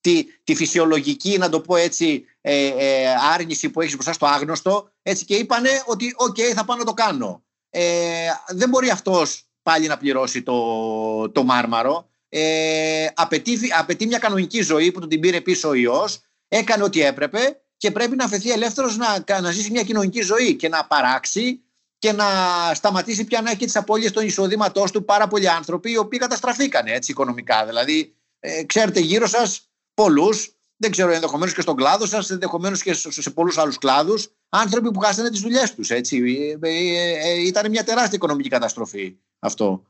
τη, 0.02 0.24
τη 0.44 0.56
φυσιολογική, 0.56 1.38
να 1.38 1.50
το 1.50 1.62
πω 1.62 1.76
έτσι, 1.76 2.26
ε, 2.42 2.66
ε, 2.66 3.06
άρνηση 3.34 3.70
που 3.70 3.82
έχεις 3.82 3.94
μπροστά 3.94 4.14
στο 4.14 4.26
άγνωστο. 4.26 4.92
Έτσι 5.02 5.26
και 5.26 5.36
είπαν 5.36 5.64
ότι, 5.86 6.14
οκ, 6.16 6.38
θα 6.56 6.66
πάω 6.66 6.78
να 6.78 6.84
το 6.84 6.94
κάνω. 6.94 7.44
Ε, 7.70 8.28
δεν 8.48 8.70
μπορεί 8.70 8.90
αυτός 8.90 9.44
πάλι 9.64 9.88
να 9.88 9.98
πληρώσει 9.98 10.44
το, 10.44 11.32
το 11.32 11.44
μάρμαρο. 11.44 12.10
Ε, 12.30 13.08
απαιτεί, 13.14 13.60
απαιτεί 13.80 14.06
μια 14.06 14.18
κανονική 14.18 14.62
ζωή 14.62 14.92
που 14.92 15.00
του 15.00 15.08
την 15.08 15.20
πήρε 15.20 15.42
πίσω 15.42 15.70
ο 15.70 15.74
ιός 15.74 16.22
έκανε 16.54 16.84
ό,τι 16.84 17.02
έπρεπε 17.02 17.62
και 17.78 17.92
πρέπει 17.92 18.16
να 18.16 18.26
αφαιθεί 18.26 18.52
ελεύθερος 18.52 18.98
να, 18.98 19.42
να 19.42 19.52
ζήσει 19.52 19.72
μια 19.72 19.84
κοινωνική 19.84 20.22
ζωή 20.22 20.56
και 20.56 20.70
να 20.70 20.86
παράξει 20.86 21.62
και 21.98 22.12
να 22.12 22.26
σταματήσει 22.74 23.24
πια 23.24 23.42
να 23.42 23.50
έχει 23.50 23.66
τις 23.66 23.76
απώλειες 23.76 24.12
των 24.12 24.26
εισοδήματός 24.26 24.92
του 24.92 25.06
πάρα 25.06 25.28
πολλοί 25.28 25.50
άνθρωποι 25.50 25.92
οι 25.92 25.98
οποίοι 25.98 26.20
καταστραφήκαν 26.20 26.88
έτσι 26.88 27.12
οικονομικά. 27.12 27.66
Δηλαδή, 27.66 28.16
ε, 28.40 28.64
ξέρετε 28.64 29.00
γύρω 29.00 29.28
σας 29.28 29.70
πολλούς, 29.94 30.56
δεν 30.78 30.92
ξέρω 30.92 31.12
ενδεχομένως 31.12 31.54
και 31.54 31.62
στον 31.62 31.76
κλάδο 31.76 32.06
σας, 32.06 32.30
ενδεχομένως 32.30 32.82
και 32.84 32.94
σε, 32.94 33.22
σε 33.22 33.30
πολλούς 33.30 33.58
άλλους 33.58 33.78
κλάδους, 33.78 34.28
άνθρωποι 34.50 34.92
που 34.92 35.00
χάσανε 35.00 35.30
τις 35.30 35.40
δουλειές 35.40 35.76
τους. 35.76 35.90
Ε, 35.90 36.02
ε, 36.12 36.58
ε, 36.62 37.42
ήταν 37.46 37.70
μια 37.70 37.84
τεράστια 37.84 38.16
οικονομική 38.16 38.50
καταστροφή 38.50 39.18
αυτό. 39.40 39.84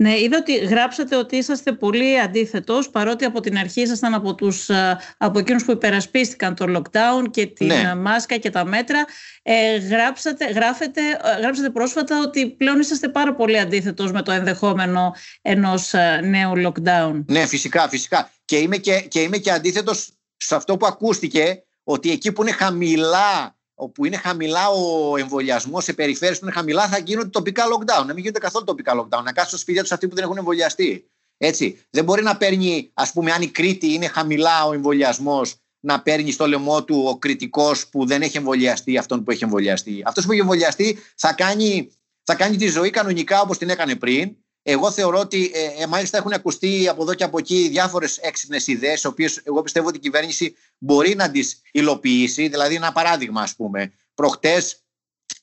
Ναι, 0.00 0.20
είδα 0.20 0.36
ότι 0.36 0.56
γράψατε 0.56 1.16
ότι 1.16 1.36
είσαστε 1.36 1.72
πολύ 1.72 2.20
αντίθετος, 2.20 2.90
παρότι 2.90 3.24
από 3.24 3.40
την 3.40 3.58
αρχή 3.58 3.80
ήσασταν 3.80 4.14
από, 4.14 4.34
τους, 4.34 4.68
ε, 4.68 4.98
από 5.18 5.38
εκείνους 5.38 5.64
που 5.64 5.70
υπερασπίστηκαν 5.70 6.54
το 6.54 6.64
lockdown 6.76 7.30
και 7.30 7.46
την 7.46 7.66
ναι. 7.66 7.94
μάσκα 7.94 8.36
και 8.36 8.50
τα 8.50 8.64
μέτρα. 8.64 9.04
Ε, 9.42 9.76
γράψατε, 9.76 10.44
γράφετε, 10.46 11.00
ε, 11.00 11.40
γράψατε 11.40 11.70
πρόσφατα 11.70 12.20
ότι 12.20 12.50
πλέον 12.50 12.80
είσαστε 12.80 13.08
πάρα 13.08 13.34
πολύ 13.34 13.58
αντίθετος 13.58 14.12
με 14.12 14.22
το 14.22 14.32
ενδεχόμενο 14.32 15.14
ενός 15.42 15.94
ε, 15.94 16.20
νέου 16.24 16.52
lockdown. 16.56 17.24
Ναι, 17.26 17.46
φυσικά, 17.46 17.88
φυσικά. 17.88 18.30
Και 18.44 18.56
είμαι 18.56 18.76
και, 18.76 19.00
και, 19.00 19.20
είμαι 19.20 19.38
και 19.38 19.50
αντίθετος 19.50 20.12
σε 20.36 20.54
αυτό 20.54 20.76
που 20.76 20.86
ακούστηκε, 20.86 21.64
ότι 21.84 22.10
εκεί 22.10 22.32
που 22.32 22.42
είναι 22.42 22.52
χαμηλά 22.52 23.56
όπου 23.80 24.04
είναι 24.04 24.16
χαμηλά 24.16 24.68
ο 24.68 25.16
εμβολιασμός 25.16 25.84
σε 25.84 25.92
περιφέρειες 25.92 26.38
που 26.38 26.44
είναι 26.44 26.54
χαμηλά, 26.54 26.88
θα 26.88 26.98
γίνονται 26.98 27.28
τοπικά 27.28 27.64
lockdown. 27.64 28.06
Να 28.06 28.12
μην 28.12 28.18
γίνονται 28.18 28.38
καθόλου 28.38 28.64
τοπικά 28.64 28.92
lockdown. 29.00 29.22
Να 29.22 29.32
κάτσουν 29.32 29.46
στο 29.46 29.56
σπίτια 29.56 29.82
τους 29.82 29.92
αυτοί 29.92 30.08
που 30.08 30.14
δεν 30.14 30.24
έχουν 30.24 30.36
εμβολιαστεί. 30.36 31.10
Έτσι. 31.36 31.80
Δεν 31.90 32.04
μπορεί 32.04 32.22
να 32.22 32.36
παίρνει, 32.36 32.90
ας 32.94 33.12
πούμε, 33.12 33.32
αν 33.32 33.42
η 33.42 33.46
Κρήτη 33.46 33.92
είναι 33.92 34.06
χαμηλά 34.06 34.66
ο 34.66 34.72
εμβολιασμός, 34.72 35.54
να 35.80 36.02
παίρνει 36.02 36.30
στο 36.30 36.46
λαιμό 36.46 36.84
του 36.84 37.04
ο 37.08 37.18
κριτικός 37.18 37.88
που 37.88 38.06
δεν 38.06 38.22
έχει 38.22 38.36
εμβολιαστεί 38.36 38.98
αυτόν 38.98 39.24
που 39.24 39.30
έχει 39.30 39.44
εμβολιαστεί. 39.44 40.02
Αυτός 40.04 40.24
που 40.24 40.32
έχει 40.32 40.40
εμβολιαστεί 40.40 40.98
θα 41.16 41.32
κάνει, 41.32 41.90
θα 42.22 42.34
κάνει 42.34 42.56
τη 42.56 42.68
ζωή 42.68 42.90
κανονικά 42.90 43.40
όπως 43.40 43.58
την 43.58 43.68
έκανε 43.70 43.96
πριν 43.96 44.36
εγώ 44.62 44.90
θεωρώ 44.90 45.18
ότι 45.18 45.50
ε, 45.54 45.82
ε, 45.82 45.86
μάλιστα 45.86 46.18
έχουν 46.18 46.32
ακουστεί 46.32 46.88
από 46.88 47.02
εδώ 47.02 47.14
και 47.14 47.24
από 47.24 47.38
εκεί 47.38 47.68
διάφορες 47.68 48.18
έξυπνες 48.18 48.66
ιδέες, 48.66 49.02
οι 49.02 49.06
οποίες 49.06 49.40
εγώ 49.44 49.62
πιστεύω 49.62 49.88
ότι 49.88 49.96
η 49.96 50.00
κυβέρνηση 50.00 50.56
μπορεί 50.78 51.14
να 51.14 51.30
τις 51.30 51.60
υλοποιήσει. 51.72 52.48
Δηλαδή, 52.48 52.74
ένα 52.74 52.92
παράδειγμα, 52.92 53.42
ας 53.42 53.56
πούμε. 53.56 53.92
Προχτές 54.14 54.84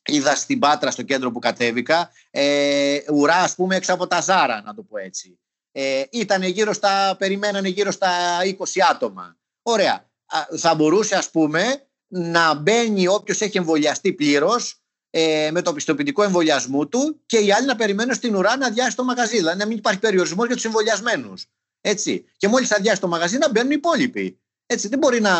είδα 0.05 0.35
στην 0.35 0.59
Πάτρα, 0.59 0.91
στο 0.91 1.01
κέντρο 1.01 1.31
που 1.31 1.39
κατέβηκα, 1.39 2.11
ε, 2.31 2.99
ουρά, 3.13 3.35
ας 3.35 3.55
πούμε, 3.55 3.75
έξω 3.75 3.93
από 3.93 4.07
τα 4.07 4.21
Ζάρα, 4.21 4.61
να 4.61 4.73
το 4.73 4.83
πω 4.83 4.97
έτσι. 4.97 5.39
Ε, 5.71 6.03
ήταν 6.11 6.43
γύρω 6.43 6.73
στα, 6.73 7.15
περιμένανε 7.19 7.67
γύρω 7.67 7.91
στα 7.91 8.09
20 8.43 8.81
άτομα. 8.89 9.37
Ωραία. 9.61 10.09
Θα 10.57 10.75
μπορούσε, 10.75 11.15
ας 11.15 11.29
πούμε, 11.29 11.87
να 12.07 12.53
μπαίνει 12.53 13.07
όποιος 13.07 13.41
έχει 13.41 13.57
εμβολιαστεί 13.57 14.13
πλήρως 14.13 14.81
ε, 15.19 15.51
με 15.51 15.61
το 15.61 15.73
πιστοποιητικό 15.73 16.23
εμβολιασμού 16.23 16.87
του 16.87 17.21
και 17.25 17.37
οι 17.37 17.51
άλλοι 17.51 17.65
να 17.65 17.75
περιμένουν 17.75 18.13
στην 18.13 18.35
ουρά 18.35 18.57
να 18.57 18.67
αδειάσει 18.67 18.95
το 18.95 19.03
μαγαζί. 19.03 19.37
Δηλαδή 19.37 19.57
να 19.57 19.65
μην 19.65 19.77
υπάρχει 19.77 19.99
περιορισμός 19.99 20.45
για 20.45 20.55
τους 20.55 20.65
εμβολιασμένους. 20.65 21.45
Έτσι. 21.81 22.25
Και 22.37 22.47
μόλις 22.47 22.71
αδειάσει 22.71 23.01
το 23.01 23.07
μαγαζί 23.07 23.37
να 23.37 23.49
μπαίνουν 23.49 23.71
οι 23.71 23.75
υπόλοιποι. 23.77 24.39
Έτσι. 24.65 24.87
Δεν 24.87 24.99
μπορεί 24.99 25.21
να... 25.21 25.33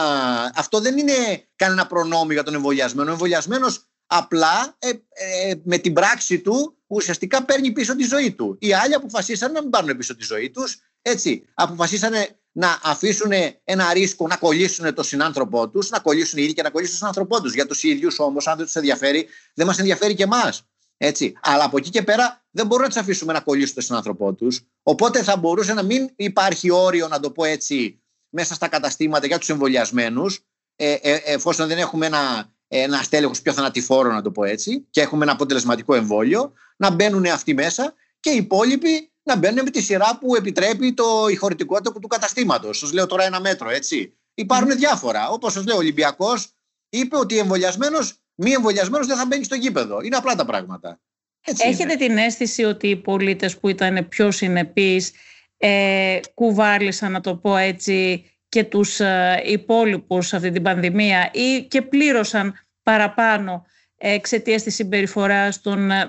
Αυτό 0.56 0.80
δεν 0.80 0.98
είναι 0.98 1.14
κανένα 1.56 1.88
προνόμιο 1.88 2.34
για 2.34 2.44
τον 2.44 2.54
εμβολιασμένο. 2.54 3.10
Ο 3.10 3.12
εμβολιασμένος 3.12 3.86
απλά 4.06 4.76
ε, 4.80 4.90
ε, 4.90 5.54
με 5.64 5.78
την 5.78 5.94
πράξη 5.94 6.40
του 6.40 6.78
ουσιαστικά 6.88 7.46
παίρνει 7.46 7.72
πίσω 7.72 7.96
τη 7.96 8.04
ζωή 8.04 8.32
του. 8.32 8.58
Οι 8.60 8.74
άλλοι 8.74 8.94
αποφασίσαν 8.94 9.52
να 9.52 9.62
μην 9.62 9.70
πάρουν 9.70 9.98
πίσω 9.98 10.16
τη 10.16 10.24
ζωή 10.24 10.50
τους. 10.50 10.80
Έτσι. 11.02 11.46
Αποφασίσαν 11.54 12.14
να 12.58 12.80
αφήσουν 12.84 13.32
ένα 13.64 13.94
ρίσκο 13.94 14.28
να 14.28 14.36
κολλήσουν 14.36 14.94
τον 14.94 15.04
συνάνθρωπό 15.04 15.70
τους, 15.70 15.90
να 15.90 16.00
κολλήσουν 16.00 16.40
οι 16.40 16.44
ίδιοι 16.44 16.54
και 16.54 16.62
να 16.62 16.70
κολλήσουν 16.70 17.00
τον 17.00 17.10
συνάνθρωπό 17.10 17.44
τους. 17.44 17.54
Για 17.54 17.66
τους 17.66 17.84
ίδιους 17.84 18.20
όμως, 18.20 18.48
αν 18.48 18.56
δεν 18.58 18.66
τους 18.66 18.76
ενδιαφέρει, 18.76 19.28
δεν 19.54 19.66
μας 19.66 19.80
ενδιαφέρει 19.80 20.16
και 20.16 20.24
εμάς. 20.24 20.64
Έτσι. 20.98 21.34
Αλλά 21.42 21.64
από 21.64 21.78
εκεί 21.78 21.90
και 21.90 22.02
πέρα 22.02 22.46
δεν 22.52 22.66
μπορούμε 22.66 22.88
να 22.88 22.94
τους 22.94 23.02
αφήσουμε 23.02 23.34
να 23.34 23.40
κολλήσουν 23.40 23.74
τον 23.74 23.84
συνάνθρωπό 23.84 24.34
τους. 24.34 24.62
Οπότε 24.84 25.24
θα 25.24 25.38
μπορούσε 25.38 25.74
να 25.74 25.84
μην 25.84 26.10
υπάρχει 26.16 26.72
όριο, 26.72 27.08
να 27.08 27.20
το 27.20 27.32
πω 27.32 27.44
έτσι, 27.44 28.02
μέσα 28.30 28.54
στα 28.54 28.68
καταστήματα 28.68 29.28
για 29.28 29.38
τους 29.38 29.50
εμβολιασμένους, 29.50 30.40
ε, 30.76 30.92
ε, 30.92 31.20
εφόσον 31.26 31.68
δεν 31.68 31.78
έχουμε 31.78 32.06
ένα, 32.06 32.54
ένα 32.68 33.02
στέλεχος 33.02 33.42
πιο 33.42 33.54
θανατηφόρο, 33.54 34.12
να 34.12 34.22
το 34.22 34.32
πω 34.32 34.44
έτσι, 34.44 34.88
και 34.90 35.02
έχουμε 35.02 35.24
ένα 35.24 35.32
αποτελεσματικό 35.32 35.96
εμβόλιο, 35.96 36.54
να 36.78 36.90
μπαίνουν 36.90 37.26
αυτοί 37.26 37.54
μέσα 37.54 37.94
και 38.20 38.30
οι 38.30 38.36
υπόλοιποι 38.36 39.12
να 39.28 39.36
μπαίνουν 39.36 39.64
με 39.64 39.70
τη 39.70 39.82
σειρά 39.82 40.18
που 40.18 40.36
επιτρέπει 40.36 40.94
το, 40.94 41.28
η 41.30 41.36
χωρητικότητα 41.36 42.00
του 42.00 42.08
καταστήματος. 42.08 42.78
Σα 42.78 42.94
λέω 42.94 43.06
τώρα 43.06 43.24
ένα 43.24 43.40
μέτρο, 43.40 43.70
έτσι. 43.70 44.14
Υπάρχουν 44.34 44.72
mm. 44.72 44.76
διάφορα. 44.76 45.30
Όπως 45.30 45.54
σας 45.54 45.66
λέω, 45.66 45.76
ο 45.76 45.80
Ολυμπιακός 45.80 46.48
είπε 46.90 47.18
ότι 47.18 47.38
εμβολιασμένος, 47.38 48.14
μη 48.36 48.52
εμβολιασμένος 48.52 49.08
δεν 49.08 49.18
θα 49.18 49.26
μπαίνει 49.26 49.44
στο 49.44 49.56
γήπεδο. 49.56 50.02
Είναι 50.02 50.16
απλά 50.16 50.36
τα 50.36 50.46
πράγματα. 50.46 51.00
Έτσι 51.46 51.68
Έχετε 51.68 51.94
είναι. 51.94 52.06
την 52.06 52.18
αίσθηση 52.18 52.64
ότι 52.64 52.88
οι 52.88 52.96
πολίτες 52.96 53.58
που 53.58 53.70
ήταν 53.70 54.08
πιο 54.08 54.32
συνεπείς 54.32 55.12
ε, 55.58 56.20
κουβάλισαν, 56.34 57.12
να 57.12 57.22
το 57.22 57.36
πω 57.36 57.56
έτσι, 57.56 58.26
και 58.50 58.64
τους 58.64 59.00
ε, 59.00 59.42
υπόλοιπους 59.46 60.34
αυτή 60.34 60.52
την 60.52 60.62
πανδημία 60.62 61.30
ή 61.34 61.64
και 61.64 61.82
πλήρωσαν 61.82 62.60
παραπάνω 62.84 63.66
εξαιτίας 63.98 64.64
της 64.64 64.76
συμπεριφοράς 64.76 65.62
των, 65.62 65.92
ε, 65.92 66.08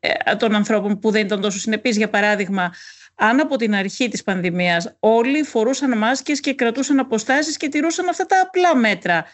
ε, 0.00 0.36
των 0.36 0.54
ανθρώπων 0.54 0.98
που 0.98 1.10
δεν 1.10 1.26
ήταν 1.26 1.40
τόσο 1.40 1.58
συνεπείς. 1.58 1.96
Για 1.96 2.08
παράδειγμα, 2.08 2.74
αν 3.14 3.40
από 3.40 3.56
την 3.56 3.74
αρχή 3.74 4.08
της 4.08 4.22
πανδημίας 4.22 4.96
όλοι 4.98 5.42
φορούσαν 5.42 5.98
μάσκες 5.98 6.40
και 6.40 6.54
κρατούσαν 6.54 6.98
αποστάσεις 6.98 7.56
και 7.56 7.68
τηρούσαν 7.68 8.08
αυτά 8.08 8.26
τα 8.26 8.40
απλά 8.40 8.76
μέτρα, 8.76 9.24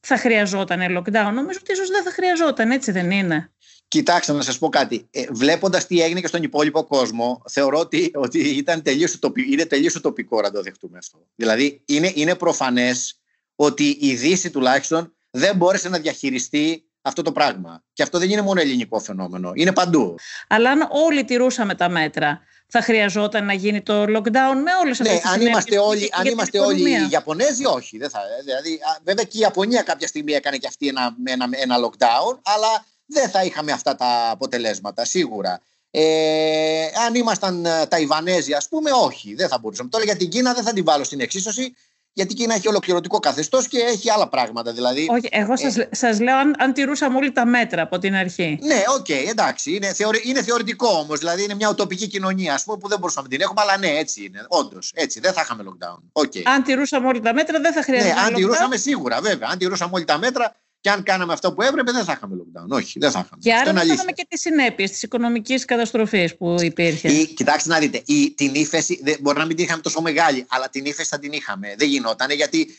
θα 0.00 0.16
χρειαζόταν 0.16 0.80
lockdown; 0.80 1.32
Νομίζω 1.34 1.58
ότι 1.60 1.72
ίσως 1.72 1.88
δεν 1.88 2.02
θα 2.02 2.10
χρειαζόταν, 2.10 2.70
έτσι 2.70 2.92
δεν 2.92 3.10
είναι; 3.10 3.52
Κοιτάξτε, 3.92 4.32
να 4.32 4.42
σας 4.42 4.58
πω 4.58 4.68
κάτι. 4.68 5.08
Ε, 5.10 5.24
Βλέποντας 5.30 5.86
τι 5.86 6.02
έγινε 6.02 6.20
και 6.20 6.26
στον 6.26 6.42
υπόλοιπο 6.42 6.84
κόσμο, 6.84 7.42
θεωρώ 7.50 7.78
ότι, 7.78 8.10
ότι 8.14 8.38
ήταν 8.38 8.82
τελείως 8.82 9.18
είναι 9.50 9.66
τελείως 9.66 10.00
τοπικό 10.00 10.40
να 10.40 10.50
το 10.50 10.62
δεχτούμε 10.62 10.98
αυτό. 10.98 11.26
Δηλαδή, 11.34 11.82
είναι, 11.84 12.12
είναι 12.14 12.34
προφανές 12.34 13.20
ότι 13.54 13.96
η 14.00 14.14
Δύση 14.14 14.50
τουλάχιστον 14.50 15.14
δεν 15.30 15.56
μπόρεσε 15.56 15.88
να 15.88 15.98
διαχειριστεί 15.98 16.84
αυτό 17.02 17.22
το 17.22 17.32
πράγμα. 17.32 17.82
Και 17.92 18.02
αυτό 18.02 18.18
δεν 18.18 18.30
είναι 18.30 18.42
μόνο 18.42 18.60
ελληνικό 18.60 19.00
φαινόμενο, 19.00 19.52
είναι 19.54 19.72
παντού. 19.72 20.14
Αλλά 20.48 20.70
αν 20.70 20.88
όλοι 20.90 21.24
τηρούσαμε 21.24 21.74
τα 21.74 21.88
μέτρα, 21.88 22.40
θα 22.66 22.82
χρειαζόταν 22.82 23.44
να 23.44 23.52
γίνει 23.52 23.82
το 23.82 24.02
lockdown 24.02 24.56
με 24.64 24.70
όλες 24.82 25.00
αυτές 25.00 25.14
ναι, 25.14 25.20
τις 25.20 25.30
αν 25.30 25.40
είμαστε 25.40 25.78
όλοι, 25.78 26.10
αν 26.12 26.26
είμαστε 26.26 26.58
όλοι 26.58 26.90
οι 26.90 27.08
Ιαπωνέζοι, 27.10 27.64
όχι. 27.64 27.98
Δεν 27.98 28.10
θα, 28.10 28.20
δηλαδή, 28.44 28.80
βέβαια 29.04 29.24
και 29.24 29.36
η 29.36 29.40
Ιαπωνία 29.40 29.82
κάποια 29.82 30.06
στιγμή 30.06 30.32
έκανε 30.32 30.56
και 30.56 30.66
αυτή 30.66 30.88
ένα, 30.88 31.16
ένα, 31.24 31.48
ένα 31.50 31.76
lockdown, 31.76 32.38
αλλά 32.42 32.84
δεν 33.06 33.28
θα 33.28 33.44
είχαμε 33.44 33.72
αυτά 33.72 33.94
τα 33.94 34.30
αποτελέσματα, 34.30 35.04
σίγουρα. 35.04 35.60
Ε, 35.94 36.86
αν 37.06 37.14
ήμασταν 37.14 37.64
ε, 37.64 37.86
Ταϊβανέζοι, 37.86 38.52
ας 38.52 38.68
πούμε, 38.68 38.90
όχι, 38.90 39.34
δεν 39.34 39.48
θα 39.48 39.58
μπορούσαμε. 39.58 39.88
Τώρα 39.88 40.04
για 40.04 40.16
την 40.16 40.28
Κίνα 40.28 40.54
δεν 40.54 40.64
θα 40.64 40.72
την 40.72 40.84
βάλω 40.84 41.04
στην 41.04 41.20
εξίσωση, 41.20 41.74
γιατί 42.12 42.32
η 42.32 42.36
Κίνα 42.36 42.54
έχει 42.54 42.68
ολοκληρωτικό 42.68 43.18
καθεστώς 43.18 43.68
και 43.68 43.78
έχει 43.78 44.10
άλλα 44.10 44.28
πράγματα. 44.28 44.72
Δηλαδή, 44.72 45.08
Όχι, 45.10 45.28
εγώ 45.30 45.52
ε, 45.52 45.88
σας, 45.90 46.20
λέω 46.20 46.36
αν, 46.36 46.54
αν 46.58 46.72
τηρούσαμε 46.72 47.16
όλοι 47.16 47.32
τα 47.32 47.46
μέτρα 47.46 47.82
από 47.82 47.98
την 47.98 48.14
αρχή. 48.14 48.58
Ναι, 48.62 48.82
OK, 48.98 49.06
okay, 49.08 49.30
εντάξει. 49.30 49.74
Είναι, 49.74 49.92
θεωρη, 49.92 50.22
είναι 50.24 50.42
θεωρητικό 50.42 50.88
όμως. 50.88 51.18
Δηλαδή 51.18 51.42
είναι 51.42 51.54
μια 51.54 51.68
ουτοπική 51.68 52.06
κοινωνία 52.06 52.54
ας 52.54 52.64
πούμε, 52.64 52.76
που 52.78 52.88
δεν 52.88 52.98
μπορούσαμε 52.98 53.26
να 53.30 53.36
την 53.36 53.44
έχουμε. 53.44 53.60
Αλλά 53.60 53.78
ναι, 53.78 53.88
έτσι 53.88 54.24
είναι. 54.24 54.44
Όντως, 54.48 54.92
έτσι. 54.94 55.20
Δεν 55.20 55.32
θα 55.32 55.40
είχαμε 55.40 55.64
lockdown. 55.66 56.22
Okay. 56.22 56.42
Αν 56.44 56.62
τηρούσαμε 56.62 57.06
όλοι 57.06 57.20
τα 57.20 57.34
μέτρα, 57.34 57.60
δεν 57.60 57.72
θα 57.72 57.82
χρειαζόταν. 57.82 58.14
Ναι, 58.14 58.20
αν 58.20 58.34
τηρούσαμε 58.34 58.76
σίγουρα, 58.76 59.20
βέβαια. 59.20 59.48
Αν 59.50 59.58
τηρούσαμε 59.58 59.92
όλοι 59.94 60.04
τα 60.04 60.18
μέτρα, 60.18 60.56
και 60.82 60.90
αν 60.90 61.02
κάναμε 61.02 61.32
αυτό 61.32 61.52
που 61.52 61.62
έπρεπε, 61.62 61.92
δεν 61.92 62.04
θα 62.04 62.12
είχαμε 62.12 62.36
lockdown. 62.36 62.68
Όχι, 62.68 62.98
δεν 62.98 63.10
θα 63.10 63.18
είχαμε. 63.18 63.42
Και 63.42 63.54
άρα 63.54 63.72
δεν 63.72 63.86
θα 63.86 63.92
είχαμε 63.94 64.12
και 64.12 64.26
τις 64.28 64.40
συνέπειες 64.40 64.90
της 64.90 65.02
οικονομικής 65.02 65.64
καταστροφής 65.64 66.36
που 66.36 66.56
υπήρχε. 66.60 67.08
Η, 67.08 67.26
κοιτάξτε 67.26 67.68
να 67.68 67.78
δείτε, 67.78 68.02
η, 68.06 68.30
την 68.30 68.54
ύφεση 68.54 69.00
δεν, 69.02 69.16
μπορεί 69.20 69.38
να 69.38 69.44
μην 69.44 69.56
την 69.56 69.64
είχαμε 69.64 69.82
τόσο 69.82 70.00
μεγάλη, 70.00 70.46
αλλά 70.48 70.68
την 70.68 70.84
ύφεση 70.84 71.08
θα 71.08 71.18
την 71.18 71.32
είχαμε. 71.32 71.74
Δεν 71.78 71.88
γινόταν 71.88 72.30
γιατί 72.30 72.78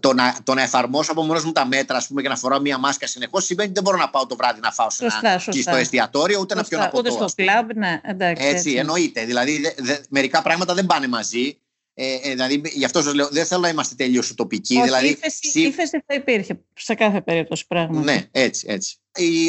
το 0.00 0.12
να, 0.12 0.36
το 0.42 0.54
να 0.54 0.62
εφαρμόσω 0.62 1.12
από 1.12 1.22
μόνος 1.22 1.44
μου 1.44 1.52
τα 1.52 1.66
μέτρα 1.66 1.96
ας 1.96 2.06
πούμε, 2.06 2.22
και 2.22 2.28
να 2.28 2.36
φοράω 2.36 2.60
μία 2.60 2.78
μάσκα 2.78 3.06
συνεχώς 3.06 3.44
σημαίνει 3.44 3.70
ότι 3.70 3.80
δεν 3.80 3.82
μπορώ 3.82 3.96
να 4.04 4.10
πάω 4.10 4.26
το 4.26 4.36
βράδυ 4.36 4.60
να 4.60 4.72
φάω 4.72 4.90
σωστά, 4.90 5.38
σωστά. 5.38 5.62
στο 5.62 5.76
εστιατόριο 5.76 6.40
ούτε 6.40 6.56
σωστά, 6.56 6.62
να 6.62 6.68
πιω 6.68 6.78
ένα 6.78 6.88
ποτό. 6.88 7.14
Ούτε 7.14 7.30
στο 7.30 7.42
κλαμπ, 7.42 7.70
ναι, 7.74 8.00
εντάξει. 8.04 8.44
Έτσι, 8.44 8.56
έτσι. 8.56 8.72
εννοείται. 8.72 9.24
Δηλαδή, 9.24 9.60
δε, 9.60 9.70
δε, 9.76 9.96
μερικά 10.08 10.42
πράγματα 10.42 10.74
δεν 10.74 10.86
πάνε 10.86 11.08
μαζί. 11.08 11.58
Ε, 12.00 12.14
ε, 12.22 12.30
δηλαδή, 12.30 12.62
γι' 12.64 12.84
αυτό 12.84 13.02
σας 13.02 13.14
λέω, 13.14 13.28
δεν 13.30 13.46
θέλω 13.46 13.60
να 13.60 13.68
είμαστε 13.68 13.94
τελείως 13.94 14.30
ουτοπικοί. 14.30 14.76
Όχι, 14.76 14.84
δηλαδή, 14.84 15.08
ύφεση, 15.08 15.60
ύφεση 15.60 16.02
θα 16.06 16.14
υπήρχε 16.14 16.60
σε 16.74 16.94
κάθε 16.94 17.20
περίπτωση 17.20 17.66
πράγμα. 17.66 18.02
Ναι, 18.02 18.28
έτσι, 18.30 18.66
έτσι. 18.68 18.96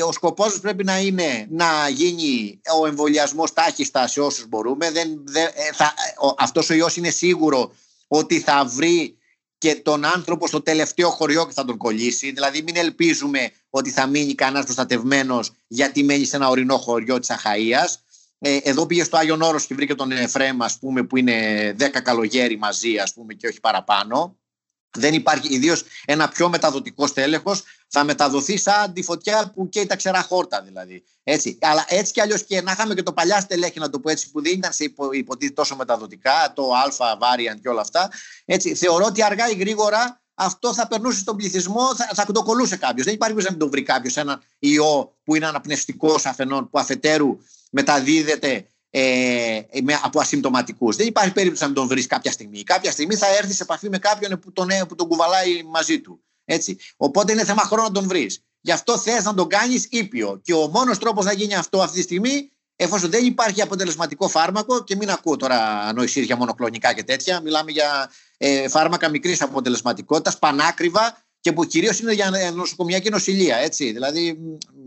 Ο 0.07 0.11
σκοπός 0.11 0.59
πρέπει 0.59 0.83
να 0.83 0.99
είναι 0.99 1.47
να 1.49 1.89
γίνει 1.89 2.61
ο 2.81 2.85
εμβολιασμός 2.85 3.53
τάχιστα 3.53 4.07
σε 4.07 4.21
όσους 4.21 4.47
μπορούμε. 4.47 4.91
Δεν, 4.91 5.21
δεν, 5.25 5.45
ε, 5.45 5.73
θα, 5.73 5.93
αυτός 6.37 6.69
ο 6.69 6.73
ιός 6.73 6.95
είναι 6.95 7.09
σίγουρο 7.09 7.73
ότι 8.07 8.39
θα 8.39 8.65
βρει 8.65 9.17
και 9.57 9.75
τον 9.75 10.05
άνθρωπο 10.05 10.47
στο 10.47 10.61
τελευταίο 10.61 11.09
χωριό 11.09 11.45
και 11.45 11.53
θα 11.53 11.65
τον 11.65 11.77
κολλήσει. 11.77 12.31
Δηλαδή, 12.31 12.61
μην 12.61 12.75
ελπίζουμε 12.75 13.51
ότι 13.69 13.89
θα 13.89 14.07
μείνει 14.07 14.35
κανένας 14.35 14.63
προστατευμένος 14.63 15.51
γιατί 15.67 16.03
μένει 16.03 16.25
σε 16.25 16.35
ένα 16.35 16.49
ορεινό 16.49 16.77
χωριό 16.77 17.19
της 17.19 17.29
Αχαία. 17.29 17.89
Ε, 18.39 18.57
εδώ 18.63 18.85
πήγε 18.85 19.03
στο 19.03 19.17
Άγιον 19.17 19.41
Όρος 19.41 19.65
και 19.65 19.75
βρήκε 19.75 19.95
τον 19.95 20.11
Εφρέμ 20.11 20.63
ας 20.63 20.79
πούμε 20.79 21.03
που 21.03 21.17
είναι 21.17 21.75
10 21.79 21.89
καλογέρι 22.03 22.57
μαζί 22.57 22.97
ας 22.97 23.13
πούμε 23.13 23.33
και 23.33 23.47
όχι 23.47 23.59
παραπάνω. 23.59 24.37
Δεν 24.97 25.13
υπάρχει, 25.13 25.53
ιδίως 25.53 25.83
ένα 26.05 26.27
πιο 26.27 26.49
μεταδοτικό 26.49 27.07
στέλεχος 27.07 27.63
θα 27.87 28.03
μεταδοθεί 28.03 28.57
σαν 28.57 28.93
τη 28.93 29.03
φωτιά 29.03 29.51
που 29.55 29.69
καίει 29.69 29.85
τα 29.85 29.95
ξερά 29.95 30.21
χόρτα 30.21 30.61
δηλαδή. 30.61 31.03
Έτσι. 31.23 31.57
Αλλά 31.61 31.85
έτσι 31.87 32.13
κι 32.13 32.21
αλλιώς 32.21 32.43
και 32.43 32.61
να 32.61 32.71
είχαμε 32.71 32.93
και 32.93 33.03
το 33.03 33.13
παλιά 33.13 33.39
στελέχη, 33.39 33.79
να 33.79 33.89
το 33.89 33.99
πω 33.99 34.09
έτσι, 34.09 34.31
που 34.31 34.41
δεν 34.41 34.53
ήταν 34.53 34.73
σε 34.73 34.83
υπο, 34.83 35.11
υποτίθεται 35.11 35.55
τόσο 35.55 35.75
μεταδοτικά, 35.75 36.53
το 36.55 36.63
Α, 36.73 37.17
variant 37.19 37.59
και 37.61 37.69
όλα 37.69 37.81
αυτά. 37.81 38.11
Έτσι. 38.45 38.75
Θεωρώ 38.75 39.05
ότι 39.05 39.23
αργά 39.23 39.49
ή 39.49 39.53
γρήγορα 39.53 40.21
αυτό 40.33 40.73
θα 40.73 40.87
περνούσε 40.87 41.19
στον 41.19 41.35
πληθυσμό, 41.35 41.95
θα, 41.95 42.09
θα 42.13 42.25
το 42.25 42.43
κολούσε 42.43 42.77
κάποιος. 42.77 43.05
Δεν 43.05 43.13
υπάρχει 43.13 43.35
περίπτωση 43.35 43.59
να 43.59 43.65
το 43.65 43.71
βρει 43.71 43.83
κάποιος 43.83 44.17
ένα 44.17 44.41
ιό 44.59 45.15
που 45.23 45.35
είναι 45.35 45.47
αναπνευστικός 45.47 46.25
αφενών, 46.25 46.69
που 46.69 46.79
αφετέρου 46.79 47.37
μεταδίδεται 47.69 48.67
ε, 48.89 49.61
με, 49.83 49.99
από 50.03 50.19
ασυμπτωματικούς. 50.19 50.95
Δεν 50.95 51.07
υπάρχει 51.07 51.31
περίπτωση 51.31 51.63
να 51.63 51.73
τον 51.73 51.87
βρεις 51.87 52.07
κάποια 52.07 52.31
στιγμή. 52.31 52.63
Κάποια 52.63 52.91
στιγμή 52.91 53.15
θα 53.15 53.27
έρθεις 53.37 53.55
σε 53.55 53.63
επαφή 53.63 53.89
με 53.89 53.97
κάποιον 53.97 54.39
που 54.39 54.51
τον, 54.51 54.67
που 54.87 54.95
τον 54.95 55.07
κουβαλάει 55.07 55.63
μαζί 55.63 55.99
του. 55.99 56.23
Έτσι. 56.45 56.77
Οπότε 56.97 57.31
είναι 57.31 57.45
θέμα 57.45 57.61
χρόνου 57.61 57.83
να 57.83 57.91
τον 57.91 58.07
βρεις. 58.07 58.43
Γι' 58.61 58.71
αυτό 58.71 58.97
θες 58.97 59.23
να 59.23 59.33
τον 59.33 59.47
κάνεις 59.47 59.87
ήπιο. 59.89 60.39
Και 60.43 60.53
ο 60.53 60.67
μόνος 60.67 60.97
τρόπος 60.97 61.25
να 61.25 61.33
γίνει 61.33 61.55
αυτό 61.55 61.81
αυτή 61.81 61.95
τη 61.95 62.01
στιγμή, 62.01 62.51
εφόσον 62.75 63.09
δεν 63.09 63.25
υπάρχει 63.25 63.61
αποτελεσματικό 63.61 64.27
φάρμακο, 64.27 64.83
και 64.83 64.95
μην 64.95 65.09
ακούω 65.09 65.35
τώρα 65.35 65.79
ανοησίε 65.79 66.23
για 66.23 66.35
μονοκλονικά 66.35 66.93
και 66.93 67.03
τέτοια, 67.03 67.41
μιλάμε 67.41 67.71
για 67.71 68.11
ε, 68.37 68.69
φάρμακα 68.69 69.09
μικρής 69.09 69.41
αποτελεσματικότητας, 69.41 70.39
πανάκριβα 70.39 71.23
και 71.41 71.53
που 71.53 71.65
κυρίως 71.65 71.99
είναι 71.99 72.13
για 72.13 72.51
νοσοκομιακή 72.55 73.09
νοσηλεία. 73.09 73.57
Έτσι. 73.57 73.91
Δηλαδή, 73.91 74.37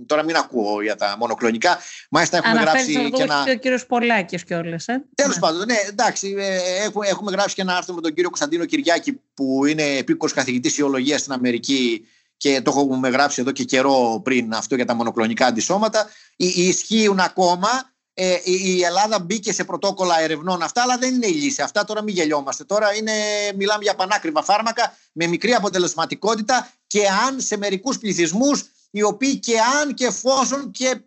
τώρα 0.06 0.22
μην 0.22 0.36
ακούω 0.36 0.82
για 0.82 0.96
τα 0.96 1.16
μονοκλονικά. 1.18 1.78
Μάλιστα, 2.10 2.36
έχουμε 2.36 2.58
Αναφέρεις 2.58 2.94
γράψει. 2.94 3.10
και 3.10 3.22
ένα... 3.22 3.44
ο 3.48 3.54
κύριος 3.54 3.86
Πολάκης 3.86 4.44
κιόλας. 4.44 4.88
Ε; 4.88 5.04
Τέλος 5.14 5.34
ναι. 5.34 5.40
πάντων, 5.40 5.66
ναι, 5.66 5.76
εντάξει. 5.88 6.34
Ε, 6.38 6.84
έχουμε, 6.84 7.06
έχουμε 7.08 7.30
γράψει 7.30 7.54
και 7.54 7.62
ένα 7.62 7.76
άρθρο 7.76 7.94
με 7.94 8.00
τον 8.00 8.14
κύριο 8.14 8.28
Κωνσταντίνο 8.28 8.64
Κυριάκη, 8.64 9.20
που 9.34 9.64
είναι 9.66 9.82
επίκορος 9.82 10.34
καθηγητής 10.34 10.78
ιολογίας 10.78 11.20
στην 11.20 11.32
Αμερική 11.32 12.06
και 12.36 12.60
το 12.60 12.70
έχουμε 12.76 13.08
γράψει 13.08 13.40
εδώ 13.40 13.50
και 13.50 13.64
καιρό 13.64 14.20
πριν 14.24 14.54
αυτό 14.54 14.74
για 14.74 14.84
τα 14.84 14.94
μονοκλονικά 14.94 15.46
αντισώματα. 15.46 16.10
Ισχύουν 16.36 17.18
ακόμα 17.18 17.91
ε, 18.24 18.40
η 18.44 18.82
Ελλάδα 18.82 19.18
μπήκε 19.18 19.52
σε 19.52 19.64
πρωτόκολλα 19.64 20.20
ερευνών 20.20 20.62
αυτά, 20.62 20.82
αλλά 20.82 20.98
δεν 20.98 21.14
είναι 21.14 21.26
η 21.26 21.32
λύση. 21.32 21.62
Αυτά 21.62 21.84
τώρα 21.84 22.02
μην 22.02 22.14
γελιόμαστε. 22.14 22.64
Τώρα 22.64 22.94
είναι, 22.94 23.12
μιλάμε 23.56 23.82
για 23.82 23.94
πανάκριβα 23.94 24.42
φάρμακα 24.42 24.96
με 25.12 25.26
μικρή 25.26 25.54
αποτελεσματικότητα 25.54 26.70
και 26.86 27.00
αν 27.26 27.40
σε 27.40 27.56
μερικούς 27.56 27.98
πληθυσμούς 27.98 28.64
οι 28.90 29.02
οποίοι 29.02 29.36
και 29.36 29.54
αν 29.80 29.94
και 29.94 30.06
εφόσον 30.06 30.70
και 30.70 31.00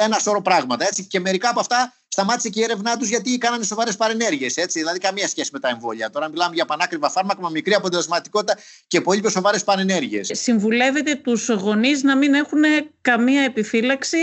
ένα 0.00 0.18
σώρο 0.18 0.42
πράγματα. 0.42 0.84
Έτσι. 0.86 1.04
Και 1.04 1.20
μερικά 1.20 1.48
από 1.48 1.60
αυτά 1.60 1.94
σταμάτησε 2.08 2.48
και 2.48 2.60
η 2.60 2.62
έρευνά 2.62 2.96
τους 2.96 3.08
γιατί 3.08 3.38
κάνανε 3.38 3.64
σοβαρές 3.64 3.96
παρενέργειες. 3.96 4.54
Δηλαδή, 4.54 4.98
καμία 4.98 5.28
σχέση 5.28 5.50
με 5.52 5.58
τα 5.58 5.68
εμβόλια. 5.68 6.10
Τώρα 6.10 6.28
μιλάμε 6.28 6.54
για 6.54 6.64
πανάκριβα 6.64 7.10
φάρμακα 7.10 7.42
με 7.42 7.50
μικρή 7.50 7.74
αποτελεσματικότητα 7.74 8.58
και 8.86 9.00
πολύ 9.00 9.20
πιο 9.20 9.30
σοβαρές 9.30 9.64
παρενέργειες. 9.64 10.30
Συμβουλεύετε 10.32 11.14
τους 11.14 11.48
γονείς 11.48 12.02
να 12.02 12.16
μην 12.16 12.34
έχουν 12.34 12.62
καμία 13.00 13.42
επιφύλαξη 13.42 14.18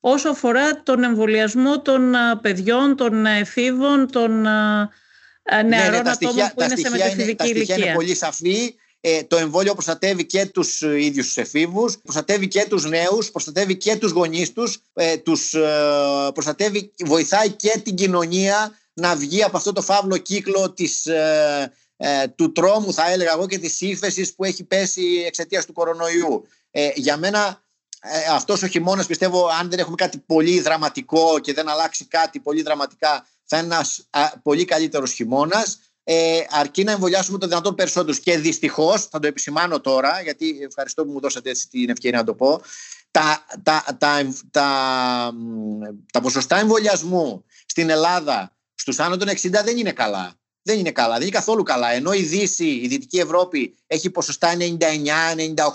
όσο 0.00 0.28
αφορά 0.28 0.82
τον 0.82 1.04
εμβολιασμό 1.04 1.80
των 1.80 2.14
παιδιών, 2.40 2.96
των 2.96 3.26
εφήβων, 3.26 4.10
των 4.10 4.40
νεαρών 4.40 5.68
ναι, 5.68 6.02
ναι, 6.02 6.10
ατόμων 6.10 6.50
που 6.54 6.62
είναι 6.62 6.76
σε 6.76 6.90
μετεφηβική 6.90 7.48
ηλικία. 7.48 7.76
είναι 7.76 7.92
πολύ 7.94 8.14
σαφή. 8.14 8.74
Ε, 9.02 9.22
το 9.22 9.36
εμβόλιο 9.36 9.72
προστατεύει 9.72 10.26
και 10.26 10.46
τους 10.46 10.82
ε, 10.82 11.04
ίδιους 11.04 11.26
τους 11.26 11.36
εφήβους, 11.36 11.98
προστατεύει 11.98 12.48
και 12.48 12.66
τους 12.68 12.84
νέους, 12.84 13.30
προστατεύει 13.30 13.76
και 13.76 13.96
τους 13.96 14.10
γονείς 14.10 14.52
τους, 14.52 14.82
ε, 14.92 15.16
τους, 15.16 15.54
ε, 15.54 16.30
προστατεύει, 16.34 16.92
βοηθάει 17.04 17.50
και 17.50 17.80
την 17.84 17.94
κοινωνία 17.94 18.78
να 18.92 19.16
βγει 19.16 19.42
από 19.42 19.56
αυτό 19.56 19.72
το 19.72 19.82
φαύλο 19.82 20.16
κύκλο 20.16 20.72
της, 20.72 21.06
ε, 21.06 21.72
ε, 21.96 22.26
του 22.28 22.52
τρόμου 22.52 22.92
θα 22.92 23.10
έλεγα 23.10 23.32
εγώ 23.32 23.46
και 23.46 23.58
της 23.58 23.80
ύφεσης 23.80 24.34
που 24.34 24.44
έχει 24.44 24.64
πέσει 24.64 25.22
εξαιτίας 25.26 25.66
του 25.66 25.72
κορονοϊού. 25.72 26.46
για 26.94 27.16
μένα 27.16 27.62
ε, 28.00 28.24
αυτός 28.32 28.62
ο 28.62 28.66
χειμώνας 28.66 29.06
πιστεύω 29.06 29.46
αν 29.46 29.70
δεν 29.70 29.78
έχουμε 29.78 29.94
κάτι 29.94 30.18
πολύ 30.18 30.60
δραματικό 30.60 31.38
και 31.38 31.52
δεν 31.52 31.68
αλλάξει 31.68 32.04
κάτι 32.04 32.40
πολύ 32.40 32.62
δραματικά 32.62 33.26
θα 33.44 33.56
είναι 33.58 33.66
ένας 33.66 34.08
πολύ 34.42 34.64
καλύτερος 34.64 35.12
χειμώνας. 35.12 35.78
Ε, 36.04 36.40
αρκεί 36.50 36.84
να 36.84 36.92
εμβολιάσουμε 36.92 37.38
το 37.38 37.46
δυνατόν 37.46 37.74
περισσότερους. 37.74 38.20
Και 38.20 38.38
δυστυχώς, 38.38 39.06
θα 39.06 39.18
το 39.18 39.26
επισημάνω 39.26 39.80
τώρα, 39.80 40.20
γιατί 40.22 40.58
ευχαριστώ 40.62 41.04
που 41.04 41.12
μου 41.12 41.20
δώσατε 41.20 41.50
έτσι 41.50 41.68
την 41.68 41.90
ευκαιρία 41.90 42.18
να 42.18 42.24
το 42.24 42.34
πω, 42.34 42.60
τα, 43.10 43.44
τα, 43.62 43.84
τα, 43.98 44.34
τα, 44.50 45.32
τα 46.12 46.20
ποσοστά 46.20 46.58
εμβολιασμού 46.58 47.44
στην 47.66 47.90
Ελλάδα 47.90 48.56
στους 48.74 48.98
άνω 48.98 49.16
των 49.16 49.28
60 49.28 49.50
δεν 49.64 49.76
είναι 49.76 49.92
καλά. 49.92 50.34
Δεν 50.62 50.78
είναι 50.78 50.90
καλά, 50.90 51.12
δεν 51.12 51.22
είναι 51.22 51.30
καθόλου 51.30 51.62
καλά. 51.62 51.90
Ενώ 51.90 52.12
η 52.12 52.22
Δύση, 52.22 52.66
η 52.66 52.88
Δυτική 52.88 53.18
Ευρώπη 53.18 53.74
έχει 53.86 54.10
ποσοστά 54.10 54.56
99, 54.58 54.64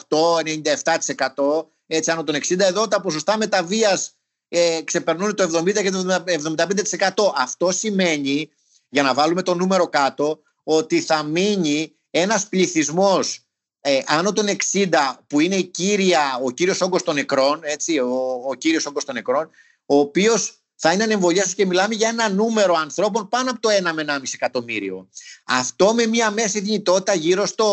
98, 0.09 0.43
97%, 0.43 1.65
έτσι 1.87 2.11
άνω 2.11 2.23
των 2.23 2.35
60, 2.35 2.59
εδώ 2.59 2.87
τα 2.87 3.01
ποσοστά 3.01 3.37
μεταβίας 3.37 4.15
ε, 4.47 4.81
ξεπερνούν 4.83 5.35
το 5.35 5.43
70 5.43 5.73
και 5.73 5.91
το 5.91 6.23
75%. 6.25 7.31
Αυτό 7.35 7.71
σημαίνει, 7.71 8.49
για 8.89 9.03
να 9.03 9.13
βάλουμε 9.13 9.41
το 9.41 9.55
νούμερο 9.55 9.87
κάτω, 9.87 10.39
ότι 10.63 11.01
θα 11.01 11.23
μείνει 11.23 11.95
ένας 12.09 12.47
πληθυσμός 12.47 13.45
ε, 13.81 14.01
άνω 14.05 14.33
των 14.33 14.45
60 14.73 14.87
που 15.27 15.39
είναι 15.39 15.55
η 15.55 15.63
κύρια, 15.63 16.39
ο 16.43 16.51
κύριος 16.51 16.81
όγκος 16.81 17.03
των 17.03 17.15
νεκρών, 17.15 17.59
έτσι, 17.63 17.99
ο, 17.99 18.41
ο 18.47 18.53
κύριος 18.53 18.85
όγκος 18.85 19.05
των 19.05 19.15
νεκρών, 19.15 19.49
ο 19.85 19.97
οποίος 19.99 20.64
θα 20.75 20.91
είναι 20.91 21.03
ανεμβολιάστος 21.03 21.53
και 21.53 21.65
μιλάμε 21.65 21.95
για 21.95 22.09
ένα 22.09 22.29
νούμερο 22.29 22.73
ανθρώπων 22.73 23.27
πάνω 23.27 23.51
από 23.51 23.59
το 23.59 23.69
1 23.69 23.91
με 23.93 24.05
1,5 24.07 24.21
εκατομμύριο. 24.33 25.09
Αυτό 25.45 25.93
με 25.93 26.05
μια 26.05 26.31
μέση 26.31 26.59
δυνητότητα 26.59 27.13
γύρω 27.13 27.45
στο 27.45 27.65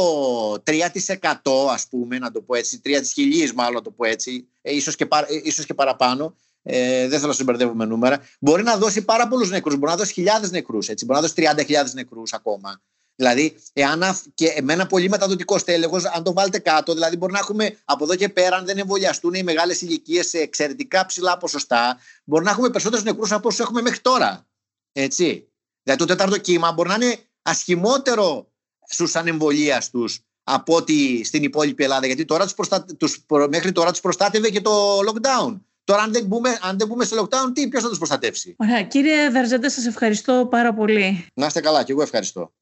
3% 0.52 1.68
ας 1.72 1.86
πούμε, 1.88 2.18
να 2.18 2.30
το 2.30 2.40
πω 2.42 2.54
έτσι, 2.54 2.80
3 2.84 3.00
της 3.00 3.12
χιλής 3.12 3.52
μάλλον 3.52 3.74
να 3.74 3.82
το 3.82 3.90
πω 3.90 4.04
έτσι, 4.04 4.48
ε, 4.62 4.74
ίσως, 4.74 4.96
και, 4.96 5.04
ε, 5.10 5.40
ίσως 5.42 5.66
και 5.66 5.74
παραπάνω, 5.74 6.36
ε, 6.62 7.08
δεν 7.08 7.18
θέλω 7.18 7.30
να 7.30 7.36
συμπερδεύω 7.36 7.74
με 7.74 7.84
νούμερα, 7.84 8.20
μπορεί 8.40 8.62
να 8.62 8.76
δώσει 8.76 9.02
πάρα 9.02 9.28
πολλούς 9.28 9.50
νεκρούς, 9.50 9.76
μπορεί 9.76 9.90
να 9.90 9.96
δώσει 9.96 10.12
χιλιάδες 10.12 10.50
νεκρούς, 10.50 10.86
μπορεί 10.86 11.06
να 11.06 11.20
δώσει 11.20 11.34
30.000 11.36 11.94
νεκρούς 11.94 12.32
ακόμα. 12.32 12.80
Δηλαδή, 13.14 13.56
εάν 13.72 14.02
και 14.34 14.58
με 14.62 14.72
ένα 14.72 14.86
πολύ 14.86 15.08
μεταδοτικός 15.08 15.60
στέλεχος, 15.60 16.04
αν 16.04 16.22
το 16.22 16.32
βάλετε 16.32 16.58
κάτω, 16.58 16.92
δηλαδή 16.92 17.16
μπορεί 17.16 17.32
να 17.32 17.38
έχουμε 17.38 17.78
από 17.84 18.04
εδώ 18.04 18.14
και 18.14 18.28
πέρα, 18.28 18.56
αν 18.56 18.64
δεν 18.64 18.78
εμβολιαστούν 18.78 19.34
οι 19.34 19.42
μεγάλες 19.42 19.80
ηλικίες 19.80 20.28
σε 20.28 20.38
εξαιρετικά 20.38 21.06
ψηλά 21.06 21.36
ποσοστά, 21.36 21.98
μπορεί 22.24 22.44
να 22.44 22.50
έχουμε 22.50 22.68
περισσότερους 22.70 23.04
νεκρούς 23.04 23.32
από 23.32 23.48
όσους 23.48 23.60
έχουμε 23.60 23.80
μέχρι 23.80 24.00
τώρα. 24.00 24.46
Έτσι. 24.92 25.48
Δηλαδή, 25.82 26.00
το 26.00 26.06
τέταρτο 26.06 26.38
κύμα 26.38 26.72
μπορεί 26.72 26.88
να 26.88 26.94
είναι 26.94 27.18
ασχημότερο 27.42 28.52
στους 28.88 29.16
ανεμβολίαστους 29.16 30.20
από 30.44 30.74
ότι 30.74 31.24
στην 31.24 31.42
υπόλοιπη 31.42 31.84
Ελλάδα. 31.84 32.06
Γιατί 32.06 32.24
τώρα 32.24 32.44
τους 32.44 32.54
προστα... 32.54 32.84
τους... 32.98 33.24
μέχρι 33.48 33.72
τώρα 33.72 33.90
τους 33.90 34.00
προστάτευε 34.00 34.50
και 34.50 34.60
το 34.60 34.98
lockdown. 34.98 35.60
Τώρα, 35.84 36.02
αν 36.02 36.12
δεν 36.12 36.24
μπούμε, 36.24 36.58
αν 36.62 36.78
δεν 36.78 36.86
μπούμε 36.86 37.04
σε 37.04 37.14
lockdown, 37.20 37.50
τι, 37.54 37.68
ποιος 37.68 37.82
θα 37.82 37.88
τους 37.88 37.98
προστατεύσει; 37.98 38.54
Ωραία. 38.58 38.82
Κύριε 38.82 39.30
Δαρζέντα, 39.30 39.70
σας 39.70 39.86
ευχαριστώ 39.86 40.46
πάρα 40.50 40.74
πολύ. 40.74 41.26
Να 41.34 41.46
είστε 41.46 41.60
καλά, 41.60 41.82
και 41.82 41.92
εγώ 41.92 42.02
ευχαριστώ. 42.02 42.52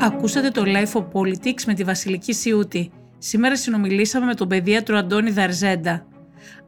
Ακούσατε 0.00 0.50
το 0.50 0.62
Life 0.66 1.00
of 1.00 1.04
Politics 1.12 1.64
με 1.66 1.74
τη 1.74 1.84
Βασιλική 1.84 2.32
Σιούτη. 2.32 2.90
Σήμερα 3.18 3.56
συνομιλήσαμε 3.56 4.26
με 4.26 4.34
τον 4.34 4.48
παιδίατρο 4.48 4.96
Αντώνη 4.96 5.30
Δαρζέντα. 5.30 6.06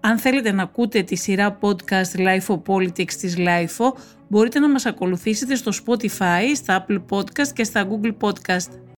Αν 0.01 0.19
θέλετε 0.19 0.53
να 0.53 0.63
ακούτε 0.63 1.03
τη 1.03 1.17
σειρά 1.17 1.59
podcast 1.61 2.17
Life 2.17 2.47
of 2.47 2.63
Politics 2.67 3.13
της 3.13 3.37
Life 3.39 3.93
μπορείτε 4.29 4.59
να 4.59 4.69
μας 4.69 4.87
ακολουθήσετε 4.87 5.55
στο 5.55 5.73
Spotify, 5.85 6.55
στα 6.55 6.87
Apple 6.87 7.03
Podcast 7.11 7.49
και 7.55 7.65
στα 7.65 7.89
Google 7.89 8.15
Podcast. 8.21 8.87